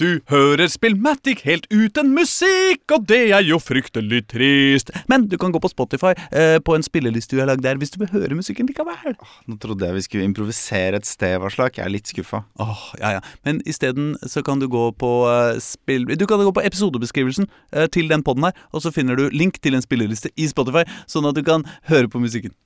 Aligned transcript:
Du 0.00 0.22
hører 0.32 0.70
Spillmatic 0.72 1.42
helt 1.44 1.66
uten 1.68 2.14
musikk, 2.16 2.86
og 2.94 3.02
det 3.10 3.18
er 3.36 3.42
jo 3.44 3.58
fryktelig 3.60 4.22
trist. 4.32 4.88
Men 5.12 5.26
du 5.28 5.36
kan 5.36 5.52
gå 5.52 5.60
på 5.60 5.68
Spotify 5.68 6.14
eh, 6.32 6.56
på 6.64 6.72
en 6.72 6.86
spilleliste 6.86 7.36
du 7.36 7.42
har 7.42 7.50
lagd 7.50 7.66
der, 7.66 7.76
hvis 7.76 7.92
du 7.92 7.98
vil 8.00 8.08
høre 8.14 8.38
musikken 8.38 8.70
likevel. 8.70 9.18
Nå 9.44 9.58
trodde 9.60 9.84
jeg 9.84 9.98
vi 9.98 10.06
skulle 10.06 10.30
improvisere 10.30 10.96
et 11.02 11.08
sted, 11.08 11.36
Varslak. 11.42 11.76
Jeg 11.76 11.84
er 11.84 11.92
litt 11.92 12.08
skuffa. 12.08 12.46
Åh, 12.64 12.86
ja, 13.02 13.12
ja. 13.18 13.20
Men 13.44 13.60
isteden 13.68 14.14
så 14.24 14.40
kan 14.46 14.62
du 14.62 14.70
gå 14.72 14.88
på 14.96 15.12
eh, 15.28 15.60
spill... 15.60 16.08
Du 16.16 16.24
kan 16.24 16.40
gå 16.40 16.56
på 16.56 16.64
episodebeskrivelsen 16.64 17.50
eh, 17.76 17.90
til 17.92 18.08
den 18.08 18.24
podden 18.24 18.48
her, 18.48 18.66
og 18.72 18.80
så 18.86 18.94
finner 18.96 19.20
du 19.20 19.26
link 19.36 19.60
til 19.60 19.76
en 19.76 19.84
spilleliste 19.84 20.32
i 20.40 20.48
Spotify, 20.48 20.88
sånn 21.12 21.28
at 21.28 21.36
du 21.36 21.44
kan 21.44 21.68
høre 21.92 22.08
på 22.08 22.24
musikken. 22.24 22.56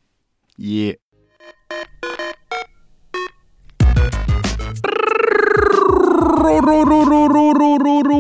Yeah. 0.55 0.95
ro, 6.45 6.85
ro, 6.85 7.05
ro, 7.05 7.29
ro, 7.29 7.53
ro, 7.55 7.79
ro, 7.79 8.03
ro. 8.03 8.14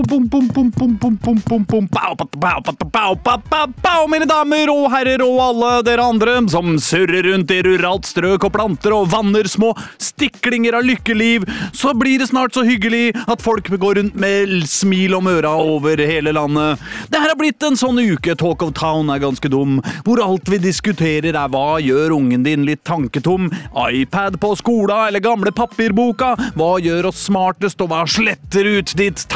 Mine 4.15 4.27
damer 4.30 4.71
og 4.71 4.85
herrer 4.93 5.23
og 5.25 5.39
alle 5.43 5.71
dere 5.87 6.05
andre 6.07 6.35
som 6.52 6.77
surrer 6.83 7.27
rundt 7.27 7.51
i 7.51 7.59
ruralt 7.66 8.07
strøk 8.07 8.45
og 8.47 8.52
planter 8.55 8.95
og 8.95 9.09
vanner 9.12 9.49
små 9.51 9.73
stiklinger 10.02 10.77
av 10.79 10.85
lykkeliv, 10.87 11.45
så 11.75 11.95
blir 11.99 12.21
det 12.23 12.29
snart 12.30 12.55
så 12.55 12.62
hyggelig 12.66 13.12
at 13.27 13.43
folk 13.43 13.69
går 13.69 13.99
rundt 13.99 14.19
med 14.19 14.52
smil 14.71 15.16
om 15.19 15.29
øra 15.30 15.52
over 15.59 15.99
hele 15.99 16.33
landet. 16.37 16.83
Det 17.11 17.21
her 17.21 17.33
har 17.33 17.38
blitt 17.41 17.63
en 17.66 17.79
sånn 17.79 17.99
uke, 17.99 18.37
Talk 18.38 18.63
of 18.63 18.74
Town 18.79 19.11
er 19.13 19.23
ganske 19.23 19.51
dum, 19.51 19.80
hvor 20.07 20.23
alt 20.23 20.49
vi 20.52 20.61
diskuterer 20.63 21.35
er 21.35 21.51
hva 21.52 21.80
gjør 21.83 22.15
ungen 22.16 22.47
din 22.47 22.65
litt 22.69 22.85
tanketom, 22.87 23.51
iPad 23.74 24.38
på 24.43 24.55
skola 24.61 25.09
eller 25.09 25.24
gamle 25.24 25.52
papirboka, 25.55 26.35
hva 26.55 26.71
gjør 26.83 27.11
oss 27.11 27.27
smartest 27.27 27.83
og 27.85 27.91
hva 27.93 28.05
sletter 28.09 28.71
ut 28.79 28.95
ditt 28.99 29.27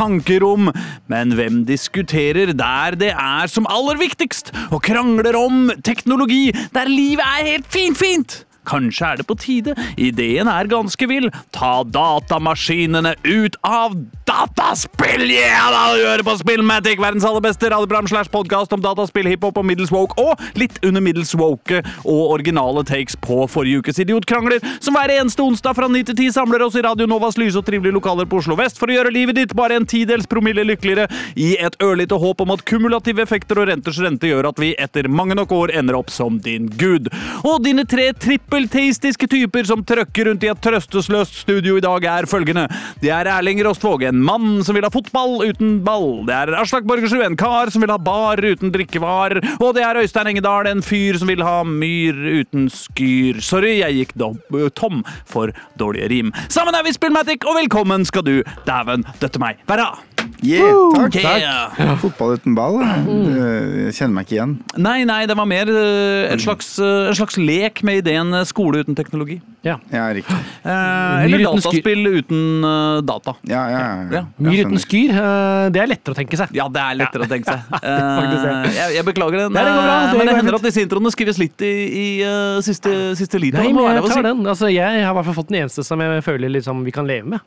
tankerom? 0.49 0.73
Men 1.09 1.33
hvem 1.35 1.65
diskuterer 1.67 2.53
der 2.53 2.97
det 2.97 3.13
er 3.13 3.47
som 3.47 3.67
aller 3.69 3.99
viktigst, 3.99 4.53
og 4.71 4.83
krangler 4.83 5.37
om 5.37 5.71
teknologi 5.85 6.53
der 6.75 6.89
livet 6.89 7.25
er 7.25 7.47
helt 7.47 7.67
fint-fint? 7.69 8.45
Kanskje 8.69 9.13
er 9.13 9.21
det 9.21 9.27
på 9.29 9.37
tide, 9.41 9.75
ideen 9.97 10.49
er 10.51 10.69
ganske 10.69 11.09
vill, 11.09 11.31
ta 11.57 11.81
datamaskinene 11.89 13.15
ut 13.25 13.57
av 13.65 13.97
dataspill! 14.29 15.25
Yeah, 15.29 15.71
da 15.73 15.83
du 15.97 16.05
hører 16.05 16.25
på 16.27 16.37
Spillmatic, 16.41 17.01
verdens 17.01 17.25
aller 17.25 17.43
beste 17.45 17.71
radioprogram 17.73 18.09
slash 18.11 18.33
podkast 18.33 18.75
om 18.77 18.83
dataspill, 18.85 19.29
hiphop 19.31 19.61
og 19.61 19.67
middels 19.69 19.93
woke, 19.95 20.17
og 20.21 20.37
litt 20.61 20.77
under 20.85 21.05
middels 21.05 21.33
woke 21.39 21.81
og 22.05 22.35
originale 22.35 22.85
takes 22.89 23.17
på 23.25 23.41
forrige 23.51 23.83
ukes 23.83 24.01
idiotkrangler, 24.05 24.61
som 24.85 24.97
hver 24.97 25.15
eneste 25.17 25.45
onsdag 25.45 25.77
fra 25.79 25.89
9 25.89 26.05
til 26.11 26.19
10 26.29 26.37
samler 26.37 26.67
oss 26.67 26.77
i 26.79 26.85
Radio 26.85 27.09
Novas 27.09 27.39
lyse 27.41 27.59
og 27.59 27.67
trivelige 27.67 27.97
lokaler 27.97 28.29
på 28.29 28.43
Oslo 28.43 28.59
vest 28.59 28.81
for 28.81 28.91
å 28.91 28.99
gjøre 28.99 29.15
livet 29.15 29.39
ditt 29.41 29.57
bare 29.57 29.79
en 29.79 29.89
tidels 29.89 30.29
promille 30.29 30.67
lykkeligere, 30.69 31.09
i 31.39 31.55
et 31.61 31.77
ørlite 31.85 32.19
håp 32.21 32.45
om 32.45 32.53
at 32.55 32.65
kumulative 32.69 33.23
effekter 33.25 33.63
og 33.63 33.71
renters 33.71 34.01
rente 34.03 34.29
gjør 34.29 34.51
at 34.51 34.61
vi 34.61 34.75
etter 34.79 35.09
mange 35.09 35.37
nok 35.39 35.53
år 35.57 35.73
ender 35.79 35.99
opp 35.99 36.13
som 36.13 36.39
din 36.45 36.69
gud. 36.81 37.09
Og 37.47 37.63
dine 37.65 37.85
tre 37.89 38.11
trippelteistiske 38.59 39.29
typer 39.31 39.67
som 39.69 39.85
trøkker 39.87 40.27
rundt 40.27 40.43
i 40.43 40.49
et 40.51 40.61
trøstesløst 40.63 41.37
studio 41.45 41.77
i 41.79 41.83
dag, 41.85 42.03
er 42.05 42.27
følgende. 42.27 42.65
Det 42.99 43.11
er 43.15 43.29
Erling 43.31 43.61
Rostvåg, 43.63 44.03
en 44.09 44.19
mann 44.25 44.65
som 44.67 44.75
vil 44.75 44.83
ha 44.83 44.91
fotball 44.91 45.45
uten 45.47 45.79
ball. 45.87 46.25
Det 46.27 46.35
er 46.35 46.57
Aslak 46.59 46.89
Borgersrud, 46.89 47.23
en 47.23 47.39
kar 47.39 47.71
som 47.71 47.85
vil 47.85 47.93
ha 47.95 48.01
bar 48.03 48.43
uten 48.43 48.73
drikkevar. 48.75 49.39
Og 49.61 49.77
det 49.77 49.87
er 49.87 50.03
Øystein 50.03 50.33
Engedal, 50.33 50.67
en 50.67 50.83
fyr 50.83 51.21
som 51.21 51.31
vil 51.31 51.45
ha 51.47 51.63
myr 51.63 52.19
uten 52.41 52.67
skyr. 52.73 53.39
Sorry, 53.45 53.79
jeg 53.79 54.01
gikk 54.01 54.19
tom 54.75 55.05
for 55.29 55.55
dårlige 55.79 56.11
rim. 56.11 56.35
Sammen 56.51 56.75
er 56.75 56.87
vi 56.87 56.97
Spillmatic, 56.97 57.47
og 57.47 57.61
velkommen 57.63 58.09
skal 58.09 58.27
du, 58.27 58.37
dæven 58.67 59.07
døtte 59.23 59.43
meg, 59.43 59.63
være. 59.71 59.93
Yeah, 60.45 60.71
takk, 60.95 61.17
Yeah. 61.19 61.73
takk. 61.75 61.99
Fotball 62.03 62.37
uten 62.39 62.55
ball? 62.55 62.77
Jeg 62.79 63.95
kjenner 63.97 64.15
meg 64.15 64.27
ikke 64.29 64.37
igjen. 64.37 64.53
Nei, 64.79 65.01
nei, 65.09 65.25
det 65.27 65.35
var 65.39 65.49
mer 65.51 65.67
eh, 65.73 66.31
en 66.33 66.39
slags, 66.43 66.69
eh, 66.79 67.09
en 67.11 67.17
slags 67.19 67.39
lek 67.43 67.83
med 67.87 68.03
ideen 68.05 68.31
eh, 68.39 68.45
skole 68.47 68.85
uten 68.85 68.95
teknologi. 68.99 69.41
Ja. 69.67 69.75
Ja, 69.91 70.05
riktig. 70.15 70.37
Eh, 70.63 71.25
eller 71.27 71.43
uten 71.43 71.59
skyr. 71.59 71.83
dataspill 71.83 72.07
uten 72.21 72.43
data. 73.09 73.35
Ja, 73.51 73.65
ja, 73.73 73.81
ja. 73.81 74.07
Ja. 74.15 74.23
Myr 74.47 74.63
uten 74.69 74.79
skyr, 74.85 75.17
det 75.75 75.83
er 75.83 75.91
lettere 75.91 76.15
å 76.15 76.21
tenke 76.21 76.39
seg. 76.39 76.55
Ja, 76.55 76.69
det 76.73 76.85
er 76.87 77.01
lettere 77.03 77.27
å 77.27 77.31
tenke 77.35 77.51
seg. 77.51 77.67
Eh, 77.89 78.67
jeg, 78.75 78.95
jeg 78.99 79.05
beklager 79.07 79.45
den. 79.45 79.53
Nei, 79.55 79.63
det 79.65 79.73
går 79.75 79.85
bra, 79.85 79.99
det 80.13 80.19
men 80.19 80.29
det 80.29 80.35
hender 80.39 80.57
at 80.59 80.65
disse 80.67 80.83
introene 80.85 81.11
skrives 81.15 81.39
litt 81.41 81.63
i, 81.67 81.75
i 81.89 82.07
siste, 82.65 82.93
siste 83.19 83.41
liter. 83.41 83.63
Nei, 83.63 83.73
men 83.75 83.87
jeg 83.99 84.11
tar 84.13 84.27
den. 84.29 84.43
Altså, 84.51 84.69
jeg 84.71 85.03
har 85.03 85.11
i 85.13 85.17
hvert 85.19 85.29
fall 85.31 85.39
fått 85.41 85.51
den 85.53 85.63
eneste 85.65 85.85
som 85.87 86.03
jeg 86.05 86.25
føler 86.27 86.53
liksom, 86.59 86.83
vi 86.87 86.95
kan 86.95 87.09
leve 87.09 87.35
med. 87.37 87.47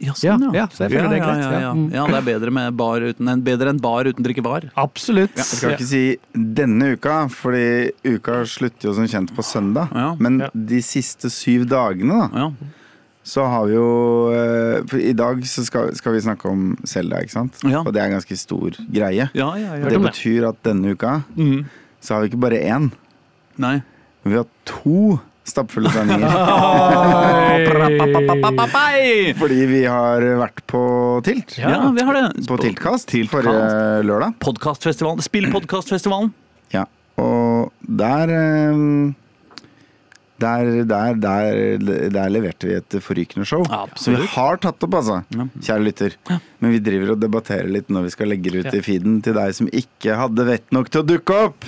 Ja, 0.00 0.14
Ja, 0.22 0.36
sånn, 0.38 0.54
ja, 0.54 0.66
så 0.72 0.86
jeg 0.88 0.92
føler 0.96 1.10
det 1.10 1.18
er 1.20 1.24
greit, 1.26 1.42
Ja, 1.44 1.50
ja. 1.52 1.60
ja, 1.60 1.72
Mm. 1.74 1.92
ja, 1.92 2.06
det 2.06 2.16
er 2.16 2.26
bedre, 2.40 2.50
med 2.50 2.76
bar 2.76 3.00
uten, 3.00 3.28
en- 3.28 3.42
bedre 3.42 3.68
enn 3.68 3.80
bar 3.80 4.04
uten 4.04 4.24
drikkebar. 4.24 4.70
Absolutt. 4.76 5.34
Jeg 5.36 5.44
skal 5.44 5.70
ikke 5.76 5.86
si 5.90 6.16
denne 6.34 6.94
uka, 6.96 7.28
fordi 7.28 7.90
uka 8.04 8.44
slutter 8.48 8.88
jo 8.88 8.94
som 8.94 9.04
kjent 9.06 9.34
på 9.36 9.42
søndag. 9.44 9.90
Ja. 9.94 10.14
Men 10.18 10.38
Ja. 10.40 10.48
de 10.54 10.80
siste 10.80 11.28
syv 11.30 11.66
dagene, 11.68 12.30
da, 12.32 12.38
Ja. 12.40 12.50
så 13.22 13.44
har 13.46 13.66
vi 13.66 13.74
jo 13.74 14.30
eh, 14.32 14.82
For 14.88 14.96
i 14.96 15.12
dag 15.12 15.42
så 15.44 15.62
skal, 15.66 15.94
skal 15.94 16.12
vi 16.14 16.20
snakke 16.20 16.46
om 16.48 16.78
Selda, 16.84 17.20
ikke 17.20 17.30
sant? 17.30 17.58
Ja. 17.62 17.80
Og 17.84 17.92
det 17.92 18.00
er 18.00 18.06
en 18.06 18.18
ganske 18.18 18.36
stor 18.38 18.70
greie. 18.90 19.28
Ja, 19.34 19.54
ja, 19.54 19.74
ja. 19.76 19.84
Det 19.90 20.00
betyr 20.00 20.48
at 20.48 20.62
denne 20.62 20.92
uka 20.96 21.24
mm. 21.36 21.66
så 22.00 22.14
har 22.14 22.22
vi 22.22 22.30
ikke 22.30 22.40
bare 22.40 22.58
én, 22.64 22.90
Nei. 23.58 23.82
men 24.24 24.32
vi 24.32 24.36
har 24.36 24.46
to 24.64 25.20
stappfulle 25.48 25.90
sendinger. 25.94 26.30
Fordi 29.40 29.60
vi 29.70 29.80
har 29.86 30.24
vært 30.42 30.60
på 30.70 30.82
Tilt. 31.26 31.56
Ja, 31.60 31.80
vi 31.94 32.02
har 32.06 32.14
det. 32.18 32.26
På 32.48 32.54
Tiltkast 32.60 33.08
Tilt 33.10 33.30
forrige 33.32 34.02
lørdag. 34.06 34.30
Podkastfestivalen. 34.42 35.22
Spillpodkastfestivalen. 35.24 36.30
Ja. 36.74 36.84
Og 37.20 37.70
der 37.80 38.26
eh, 38.36 38.76
der, 40.40 40.64
der, 40.88 41.14
der, 41.20 41.44
der 42.14 42.28
leverte 42.32 42.64
vi 42.68 42.74
et 42.78 42.94
forrykende 43.04 43.44
show. 43.48 43.62
Så 44.00 44.14
vi 44.14 44.24
har 44.34 44.54
tatt 44.62 44.80
opp, 44.86 44.94
altså, 45.00 45.16
Ja. 45.36 45.44
kjære 45.60 45.84
lytter. 45.84 46.10
Men 46.60 46.68
vi 46.72 46.78
driver 46.84 47.08
og 47.14 47.20
debatterer 47.20 47.68
litt 47.68 47.88
når 47.92 48.02
vi 48.08 48.12
skal 48.14 48.26
legge 48.32 48.48
det 48.54 48.58
ut 48.64 48.74
i 48.78 48.80
feeden 48.84 49.14
til 49.24 49.34
deg 49.36 49.52
som 49.56 49.68
ikke 49.68 50.16
hadde 50.16 50.42
vett 50.48 50.68
nok 50.72 50.88
til 50.88 51.00
å 51.02 51.06
dukke 51.10 51.32
opp. 51.50 51.60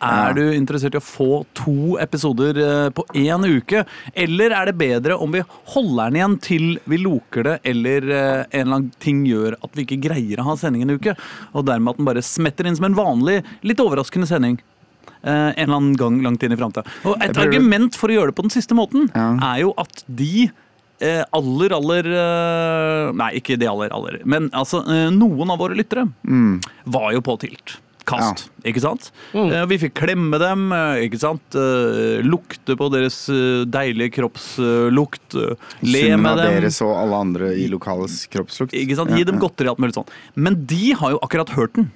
Er 0.00 0.34
du 0.36 0.42
interessert 0.54 0.94
i 0.94 1.00
å 1.00 1.02
få 1.02 1.44
to 1.58 1.96
episoder 2.00 2.56
eh, 2.62 2.90
på 2.94 3.02
én 3.18 3.42
uke? 3.50 3.82
Eller 4.14 4.54
er 4.54 4.70
det 4.70 4.76
bedre 4.78 5.16
om 5.18 5.32
vi 5.34 5.42
holder 5.74 6.10
den 6.12 6.18
igjen 6.20 6.36
til 6.40 6.66
vi 6.88 7.00
loker 7.02 7.42
det, 7.48 7.56
eller 7.66 8.06
eh, 8.10 8.44
en 8.52 8.60
eller 8.60 8.76
annen 8.78 8.92
ting 9.02 9.24
gjør 9.26 9.56
at 9.58 9.74
vi 9.74 9.84
ikke 9.84 9.98
greier 10.06 10.40
å 10.40 10.46
ha 10.52 10.56
sending 10.60 10.86
en 10.86 10.94
uke? 10.94 11.16
Og 11.52 11.66
dermed 11.66 11.90
at 11.92 11.98
den 12.00 12.08
bare 12.08 12.22
smetter 12.22 12.70
inn 12.70 12.78
som 12.78 12.86
en 12.88 12.94
vanlig, 12.98 13.40
litt 13.66 13.82
overraskende 13.82 14.30
sending. 14.30 14.60
eh, 15.22 15.50
en 15.50 15.66
eller 15.66 15.76
annen 15.76 15.96
gang 15.98 16.22
langt 16.24 16.42
inn 16.46 16.52
i 16.54 16.56
framtida. 16.56 16.86
Og 17.04 17.18
et 17.20 17.36
argument 17.36 17.96
for 17.98 18.08
å 18.08 18.14
gjøre 18.20 18.30
det 18.30 18.36
på 18.38 18.46
den 18.46 18.54
siste 18.54 18.78
måten, 18.78 19.10
er 19.42 19.60
jo 19.66 19.74
at 19.76 20.04
de 20.06 20.48
aller, 21.32 21.72
aller 21.72 22.06
Nei, 23.16 23.30
ikke 23.40 23.56
de 23.58 23.66
aller, 23.68 23.88
aller. 23.92 24.18
Men 24.28 24.48
altså, 24.52 24.82
noen 25.12 25.50
av 25.52 25.58
våre 25.58 25.74
lyttere 25.76 26.06
Mm. 26.24 26.60
var 26.86 27.12
jo 27.12 27.20
på 27.24 27.38
tilt. 27.40 27.78
Kast, 28.10 28.48
ikke 28.66 28.80
sant? 28.82 29.10
Mm. 29.32 29.52
Vi 29.70 29.78
fikk 29.84 29.94
klemme 30.00 30.38
dem, 30.42 30.66
eh, 30.74 31.04
ikke 31.06 31.20
sant? 31.22 31.56
Eh, 31.58 32.20
Lukte 32.26 32.76
på 32.76 32.88
deres 32.92 33.18
eh, 33.32 33.64
deilige 33.70 34.12
kroppslukt. 34.18 35.36
eh, 35.38 35.54
Le 35.86 36.02
Summen 36.06 36.22
med 36.26 36.36
dem. 36.42 36.56
deres 36.60 36.80
og 36.82 36.94
alle 36.96 37.20
andre 37.26 37.52
i 37.54 37.68
lokalets 37.70 38.26
kroppslukt. 38.32 38.74
Ikke 38.74 38.96
sant? 38.98 39.10
Gi 39.14 39.22
dem 39.24 39.38
godteri 39.42 39.68
og 39.70 39.76
alt 39.76 39.84
mulig 39.86 39.94
sånn. 39.98 40.10
Men 40.34 40.64
de 40.66 40.92
har 40.98 41.14
jo 41.14 41.20
akkurat 41.22 41.54
hørt 41.56 41.74
den. 41.78 41.90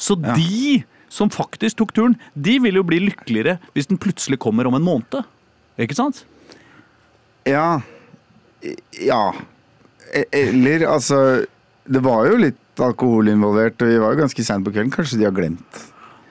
Så 0.00 0.16
Ja. 0.22 0.34
de 0.34 0.84
som 1.10 1.28
faktisk 1.28 1.76
tok 1.76 1.92
turen, 1.92 2.16
de 2.40 2.58
vil 2.58 2.74
jo 2.74 2.82
bli 2.86 3.00
lykkeligere 3.00 3.58
hvis 3.74 3.86
den 3.88 3.98
plutselig 3.98 4.38
kommer 4.38 4.66
om 4.66 4.74
en 4.78 4.82
måned. 4.86 5.24
Ikke 5.78 5.94
sant? 5.94 6.24
Ja. 7.44 7.82
Ja. 9.00 9.32
E- 10.14 10.24
Eller 10.32 10.86
altså 10.88 11.46
Det 11.88 12.02
var 12.02 12.26
jo 12.28 12.36
litt 12.36 12.56
alkohol 12.84 13.30
involvert, 13.32 13.80
og 13.82 13.90
vi 13.90 14.00
var 14.00 14.14
jo 14.14 14.22
ganske 14.22 14.44
seint 14.46 14.66
på 14.66 14.72
kvelden. 14.74 14.92
Kanskje 14.94 15.20
de 15.20 15.28
har 15.28 15.36
glemt 15.36 15.80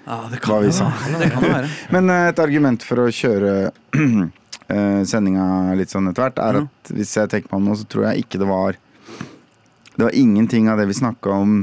Ja, 0.06 0.24
det 0.32 0.42
hva 0.46 0.60
vi 0.64 0.74
sa. 0.76 0.90
Det 1.20 1.32
kan 1.34 1.46
være. 1.46 1.72
Men 1.96 2.12
eh, 2.14 2.28
et 2.32 2.44
argument 2.44 2.86
for 2.86 3.06
å 3.06 3.10
kjøre 3.14 3.56
eh, 4.00 5.02
sendinga 5.10 5.76
litt 5.80 5.94
sånn 5.94 6.12
etter 6.12 6.28
hvert, 6.28 6.42
er 6.44 6.62
at 6.64 6.94
hvis 6.96 7.18
jeg 7.20 7.32
tenker 7.32 7.52
meg 7.52 7.60
om 7.62 7.72
nå, 7.72 7.80
så 7.80 7.90
tror 7.90 8.10
jeg 8.10 8.26
ikke 8.26 8.42
det 8.42 8.50
var 8.50 8.80
Det 9.96 10.08
var 10.08 10.16
ingenting 10.16 10.70
av 10.72 10.80
det 10.80 10.88
vi 10.90 10.98
snakka 11.02 11.36
om 11.44 11.60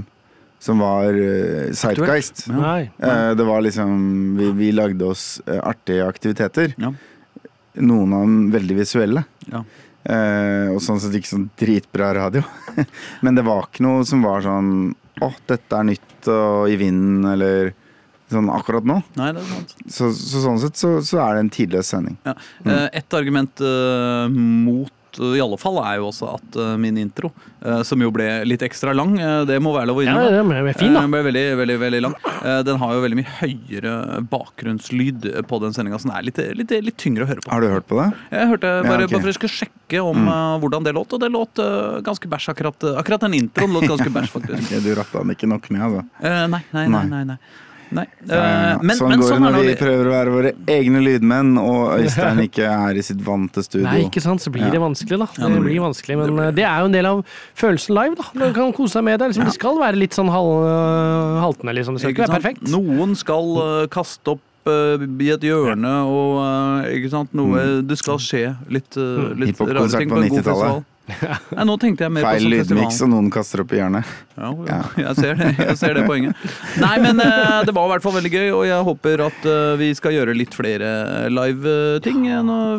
som 0.67 0.81
var 0.81 1.15
uh, 1.15 1.73
Sightgeist. 1.77 2.47
Nei. 2.51 2.89
Uh, 2.99 3.33
det 3.37 3.45
var 3.47 3.61
liksom 3.63 4.37
Vi, 4.39 4.51
vi 4.57 4.71
lagde 4.75 5.05
oss 5.05 5.37
uh, 5.47 5.61
artige 5.69 6.07
aktiviteter. 6.09 6.73
Ja. 6.81 6.93
Noen 7.77 8.15
av 8.17 8.25
dem 8.25 8.39
veldig 8.55 8.79
visuelle. 8.81 9.27
Ja. 9.53 9.63
Eh, 10.07 10.69
og 10.71 10.79
sånn 10.85 11.01
sett 11.03 11.17
ikke 11.19 11.33
sånn 11.33 11.49
dritbra 11.59 12.13
radio. 12.15 12.45
Men 13.25 13.39
det 13.39 13.47
var 13.47 13.67
ikke 13.67 13.87
noe 13.87 14.05
som 14.07 14.23
var 14.23 14.45
sånn 14.45 14.71
Å, 15.25 15.31
dette 15.49 15.79
er 15.79 15.87
nytt 15.89 16.29
og 16.29 16.69
i 16.69 16.77
vinden, 16.77 17.25
eller 17.31 17.71
sånn 18.29 18.51
akkurat 18.53 18.85
nå. 18.87 18.99
Nei, 19.17 19.31
det 19.33 19.41
er 19.41 19.49
sant. 19.49 19.75
Så, 19.87 20.11
så 20.13 20.43
sånn 20.43 20.61
sett 20.61 20.77
så, 20.81 20.91
så 21.07 21.23
er 21.25 21.37
det 21.37 21.45
en 21.45 21.53
tidløs 21.55 21.93
sending. 21.95 22.19
Ja. 22.27 22.35
Mm. 22.67 22.73
Et 23.01 23.17
argument 23.17 23.63
uh, 23.65 24.27
mot 24.29 24.93
i 25.19 25.41
alle 25.43 25.57
fall, 25.61 25.79
er 25.83 25.99
jo 26.01 26.09
også 26.11 26.29
at 26.35 26.57
eh, 26.63 26.75
min 26.81 26.99
intro, 27.01 27.31
eh, 27.65 27.83
som 27.87 28.01
jo 28.03 28.11
ble 28.15 28.27
litt 28.49 28.63
ekstra 28.67 28.95
lang, 28.97 29.15
eh, 29.21 29.43
det 29.49 29.59
må 29.65 29.73
være 29.75 29.89
lov 29.91 30.01
å 30.03 30.05
Ja, 30.07 30.15
den 30.31 30.53
det 30.53 30.59
er 30.61 30.79
fin, 30.79 30.95
da. 30.95 31.03
Eh, 31.05 31.11
ble 31.13 31.23
veldig, 31.29 31.45
veldig, 31.63 31.77
veldig 31.83 32.03
lang. 32.07 32.17
Den 32.67 32.79
har 32.79 32.93
jo 32.95 33.03
veldig 33.03 33.19
mye 33.19 33.33
høyere 33.41 33.95
bakgrunnslyd 34.31 35.27
på 35.51 35.61
den 35.65 35.75
sendinga, 35.77 35.99
så 35.99 36.11
den 36.11 36.17
er 36.19 36.27
litt, 36.29 36.41
litt, 36.61 36.75
litt 36.89 36.99
tyngre 37.01 37.27
å 37.27 37.31
høre 37.31 37.43
på. 37.45 37.51
Har 37.53 37.65
du 37.65 37.69
hørt 37.73 37.89
på 37.91 37.99
det? 38.01 38.09
Jeg 38.31 38.51
hørte 38.53 38.73
bare, 38.87 38.87
Ja, 38.87 39.09
okay. 39.09 39.13
bare 39.15 39.21
for 39.25 39.33
jeg 39.33 39.39
skulle 39.41 39.57
sjekke 39.57 40.03
om 40.05 40.29
eh, 40.29 40.57
hvordan 40.63 40.87
det 40.87 40.95
låt, 40.97 41.13
og 41.17 41.23
det 41.23 41.31
låt 41.33 41.63
ganske 42.07 42.31
bæsj. 42.31 42.51
Akkurat, 42.55 42.89
akkurat 43.03 43.27
den 43.27 43.39
introen 43.41 43.75
låt 43.77 43.89
ganske 43.91 44.13
bæsj, 44.13 44.33
faktisk. 44.37 44.75
Du 44.87 44.93
ratta 44.95 45.23
den 45.23 45.35
ikke 45.35 45.49
nok 45.51 45.71
ned, 45.75 45.83
altså. 45.83 46.05
Eh, 46.23 46.43
nei, 46.53 46.63
nei, 46.77 46.87
nei. 46.93 47.07
nei, 47.11 47.23
nei. 47.35 47.39
Nei. 47.95 48.05
Eh, 48.27 48.35
ja. 48.35 48.79
men, 48.83 48.97
sånn 48.99 49.13
men 49.13 49.23
går 49.23 49.31
sånn 49.31 49.45
det 49.45 49.51
når 49.53 49.57
det. 49.59 49.69
vi 49.69 49.77
prøver 49.81 50.09
å 50.09 50.15
være 50.15 50.33
våre 50.35 50.53
egne 50.75 51.03
lydmenn, 51.05 51.53
og 51.61 51.83
Øystein 52.01 52.43
ikke 52.47 52.71
er 52.71 52.99
i 52.99 53.05
sitt 53.07 53.23
vante 53.27 53.63
studio. 53.67 53.87
Nei, 53.87 54.07
ikke 54.09 54.23
sant, 54.25 54.43
så 54.43 54.53
blir 54.55 54.67
det 54.73 54.81
vanskelig, 54.83 55.21
da. 55.23 55.29
Det 55.37 55.63
blir 55.65 55.85
vanskelig, 55.85 56.19
Men 56.23 56.43
eh, 56.47 56.53
det 56.57 56.67
er 56.67 56.83
jo 56.83 56.91
en 56.91 56.97
del 56.97 57.11
av 57.13 57.23
følelsen 57.59 57.97
live, 57.99 58.19
da. 58.19 58.29
Man 58.43 58.57
kan 58.57 58.75
kose 58.77 58.99
seg 58.99 59.07
med 59.07 59.21
det. 59.23 59.31
Liksom, 59.33 59.47
Det 59.47 59.57
skal 59.57 59.81
være 59.83 60.01
litt 60.01 60.17
sånn 60.17 60.33
halv, 60.33 60.67
øh, 60.67 61.39
haltende, 61.45 61.77
liksom. 61.79 61.97
Det 61.97 62.05
skal 62.05 62.17
ikke 62.17 62.27
være 62.27 62.39
perfekt. 62.41 62.67
Noen 62.73 63.17
skal 63.19 63.55
uh, 63.61 63.87
kaste 63.93 64.37
opp 64.37 64.71
eh, 64.71 65.07
i 65.23 65.31
et 65.35 65.47
hjørne, 65.47 65.95
og 66.11 66.43
eh, 66.43 66.99
ikke 66.99 67.13
sant? 67.15 67.33
Noe, 67.37 67.65
det 67.87 67.99
skal 68.01 68.21
skje 68.23 68.45
litt, 68.73 68.91
uh, 68.99 69.33
litt 69.39 69.61
rare 69.61 69.89
ting 69.95 70.11
på 70.11 70.21
en 70.21 70.29
god 70.29 70.41
90-tallet. 70.41 70.45
festival. 70.51 70.85
Nei, 71.07 71.65
nå 71.69 71.75
tenkte 71.79 72.03
jeg 72.07 72.13
mer 72.17 72.25
Feil 72.27 72.41
på 72.43 72.49
Feil 72.49 72.53
lydmiks, 72.57 72.97
og 73.07 73.11
noen 73.13 73.29
kaster 73.31 73.63
opp 73.63 73.71
i 73.73 73.79
hjørnet. 73.79 74.09
Ja, 74.37 74.49
ja, 74.67 74.79
jeg 75.05 75.15
ser 75.21 75.39
det, 75.39 75.51
jeg 75.61 75.77
ser 75.79 75.95
det 75.95 76.03
poenget. 76.09 76.41
Nei, 76.83 76.95
men 77.05 77.23
eh, 77.23 77.61
det 77.69 77.75
var 77.77 77.87
i 77.87 77.93
hvert 77.95 78.05
fall 78.07 78.17
veldig 78.19 78.33
gøy, 78.35 78.49
og 78.57 78.65
jeg 78.67 78.87
håper 78.91 79.23
at 79.29 79.47
eh, 79.53 79.77
vi 79.81 79.91
skal 79.99 80.17
gjøre 80.17 80.35
litt 80.37 80.57
flere 80.59 80.91
live-ting, 81.31 82.27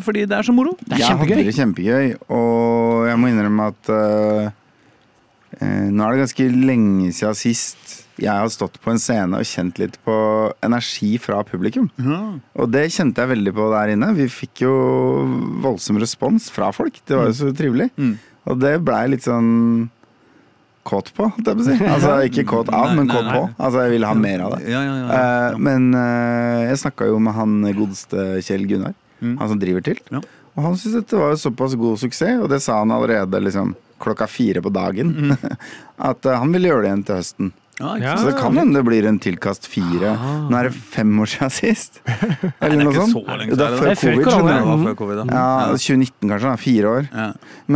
fordi 0.03 0.25
det 0.27 0.37
er 0.41 0.47
så 0.49 0.55
moro. 0.55 0.75
Det 0.83 0.97
er 0.97 1.03
Jeg 1.05 1.07
hadde 1.13 1.29
kjempegøy. 1.29 1.47
det 1.47 1.55
kjempegøy, 1.61 2.11
og 2.35 3.07
jeg 3.07 3.21
må 3.23 3.31
innrømme 3.31 3.69
at 3.71 3.91
eh, 3.95 4.49
eh, 5.61 5.87
nå 5.87 6.03
er 6.09 6.17
det 6.17 6.25
ganske 6.25 6.49
lenge 6.67 7.13
siden 7.15 7.39
sist 7.39 7.86
jeg 8.17 8.33
har 8.33 8.47
stått 8.49 8.79
på 8.81 8.91
en 8.93 8.99
scene 9.01 9.37
og 9.39 9.45
kjent 9.45 9.77
litt 9.81 9.97
på 10.05 10.13
energi 10.65 11.13
fra 11.21 11.43
publikum. 11.45 11.89
Og 12.57 12.71
det 12.73 12.87
kjente 12.95 13.21
jeg 13.23 13.31
veldig 13.35 13.53
på 13.57 13.67
der 13.73 13.93
inne. 13.93 14.09
Vi 14.17 14.25
fikk 14.31 14.63
jo 14.65 14.73
voldsom 15.63 15.99
respons 16.01 16.49
fra 16.53 16.71
folk. 16.73 16.97
Det 17.05 17.17
var 17.17 17.29
jo 17.29 17.35
så 17.41 17.51
trivelig. 17.55 17.89
Mm. 17.97 18.15
Og 18.47 18.59
det 18.63 18.73
blei 18.87 19.03
litt 19.13 19.25
sånn 19.27 19.89
kåt 20.87 21.09
på, 21.17 21.25
holdt 21.35 21.49
jeg 21.49 21.57
på 21.59 21.63
å 21.65 21.67
si. 21.67 21.77
Altså 21.93 22.11
ikke 22.29 22.45
kåt 22.47 22.69
av, 22.71 22.85
Nei, 22.93 22.95
men 23.01 23.09
kåt 23.11 23.25
nei. 23.27 23.33
på. 23.35 23.41
Altså 23.59 23.81
jeg 23.83 23.93
ville 23.97 24.07
ha 24.11 24.15
mer 24.17 24.43
av 24.45 24.53
det. 24.55 24.61
Ja, 24.71 24.81
ja, 24.87 24.93
ja, 25.01 25.07
ja. 25.11 25.57
men 25.59 25.89
uh, 25.97 26.63
jeg 26.69 26.79
snakka 26.85 27.09
jo 27.09 27.17
med 27.25 27.35
han 27.35 27.57
godeste 27.77 28.29
Kjell 28.47 28.65
Gunnar, 28.69 28.95
Mm. 29.17 29.31
han 29.39 29.49
som 29.49 29.57
driver 29.57 29.81
til. 29.81 29.97
Ja. 30.13 30.19
Og 30.53 30.59
han 30.61 30.75
syntes 30.77 30.99
dette 30.99 31.17
var 31.17 31.31
såpass 31.41 31.71
god 31.73 31.97
suksess, 31.97 32.35
og 32.37 32.51
det 32.51 32.59
sa 32.61 32.75
han 32.83 32.91
allerede 32.93 33.39
liksom 33.41 33.71
klokka 33.97 34.27
fire 34.29 34.61
på 34.61 34.69
dagen. 34.69 35.09
Mm. 35.33 35.55
At 36.09 36.21
uh, 36.29 36.35
han 36.37 36.53
ville 36.53 36.69
gjøre 36.69 36.83
det 36.85 36.91
igjen 36.91 37.01
til 37.07 37.17
høsten. 37.17 37.49
Ja? 37.77 38.15
Så 38.17 38.31
det 38.31 38.37
kan 38.39 38.57
hende 38.57 38.79
det 38.79 38.83
blir 38.87 39.05
en 39.05 39.19
tilkast 39.21 39.67
fire. 39.69 40.15
Ah. 40.17 40.47
Nå 40.49 40.57
er 40.57 40.69
det 40.69 40.79
fem 40.95 41.11
år 41.21 41.29
siden 41.29 41.51
sist. 41.53 41.99
Eller 42.07 42.73
det 42.73 42.79
er 42.79 42.83
noe 42.83 42.93
ikke 42.93 43.03
sånt. 43.03 43.13
så 43.13 43.37
lenge 43.41 43.57
Det 43.57 43.67
er 43.67 43.75
siden, 43.75 43.77
før 43.77 43.85
det 43.85 43.91
er 43.91 43.99
før 44.01 44.15
covid, 44.17 44.29
skjønner 44.33 44.63
du. 44.65 44.85
før 44.87 44.97
covid, 45.01 45.21
ja. 45.21 45.25
Ja, 45.37 45.77
2019 45.77 46.31
kanskje, 46.31 46.47
da. 46.47 46.55
Fire 46.63 46.93
år. 46.93 47.09
Ja. 47.13 47.27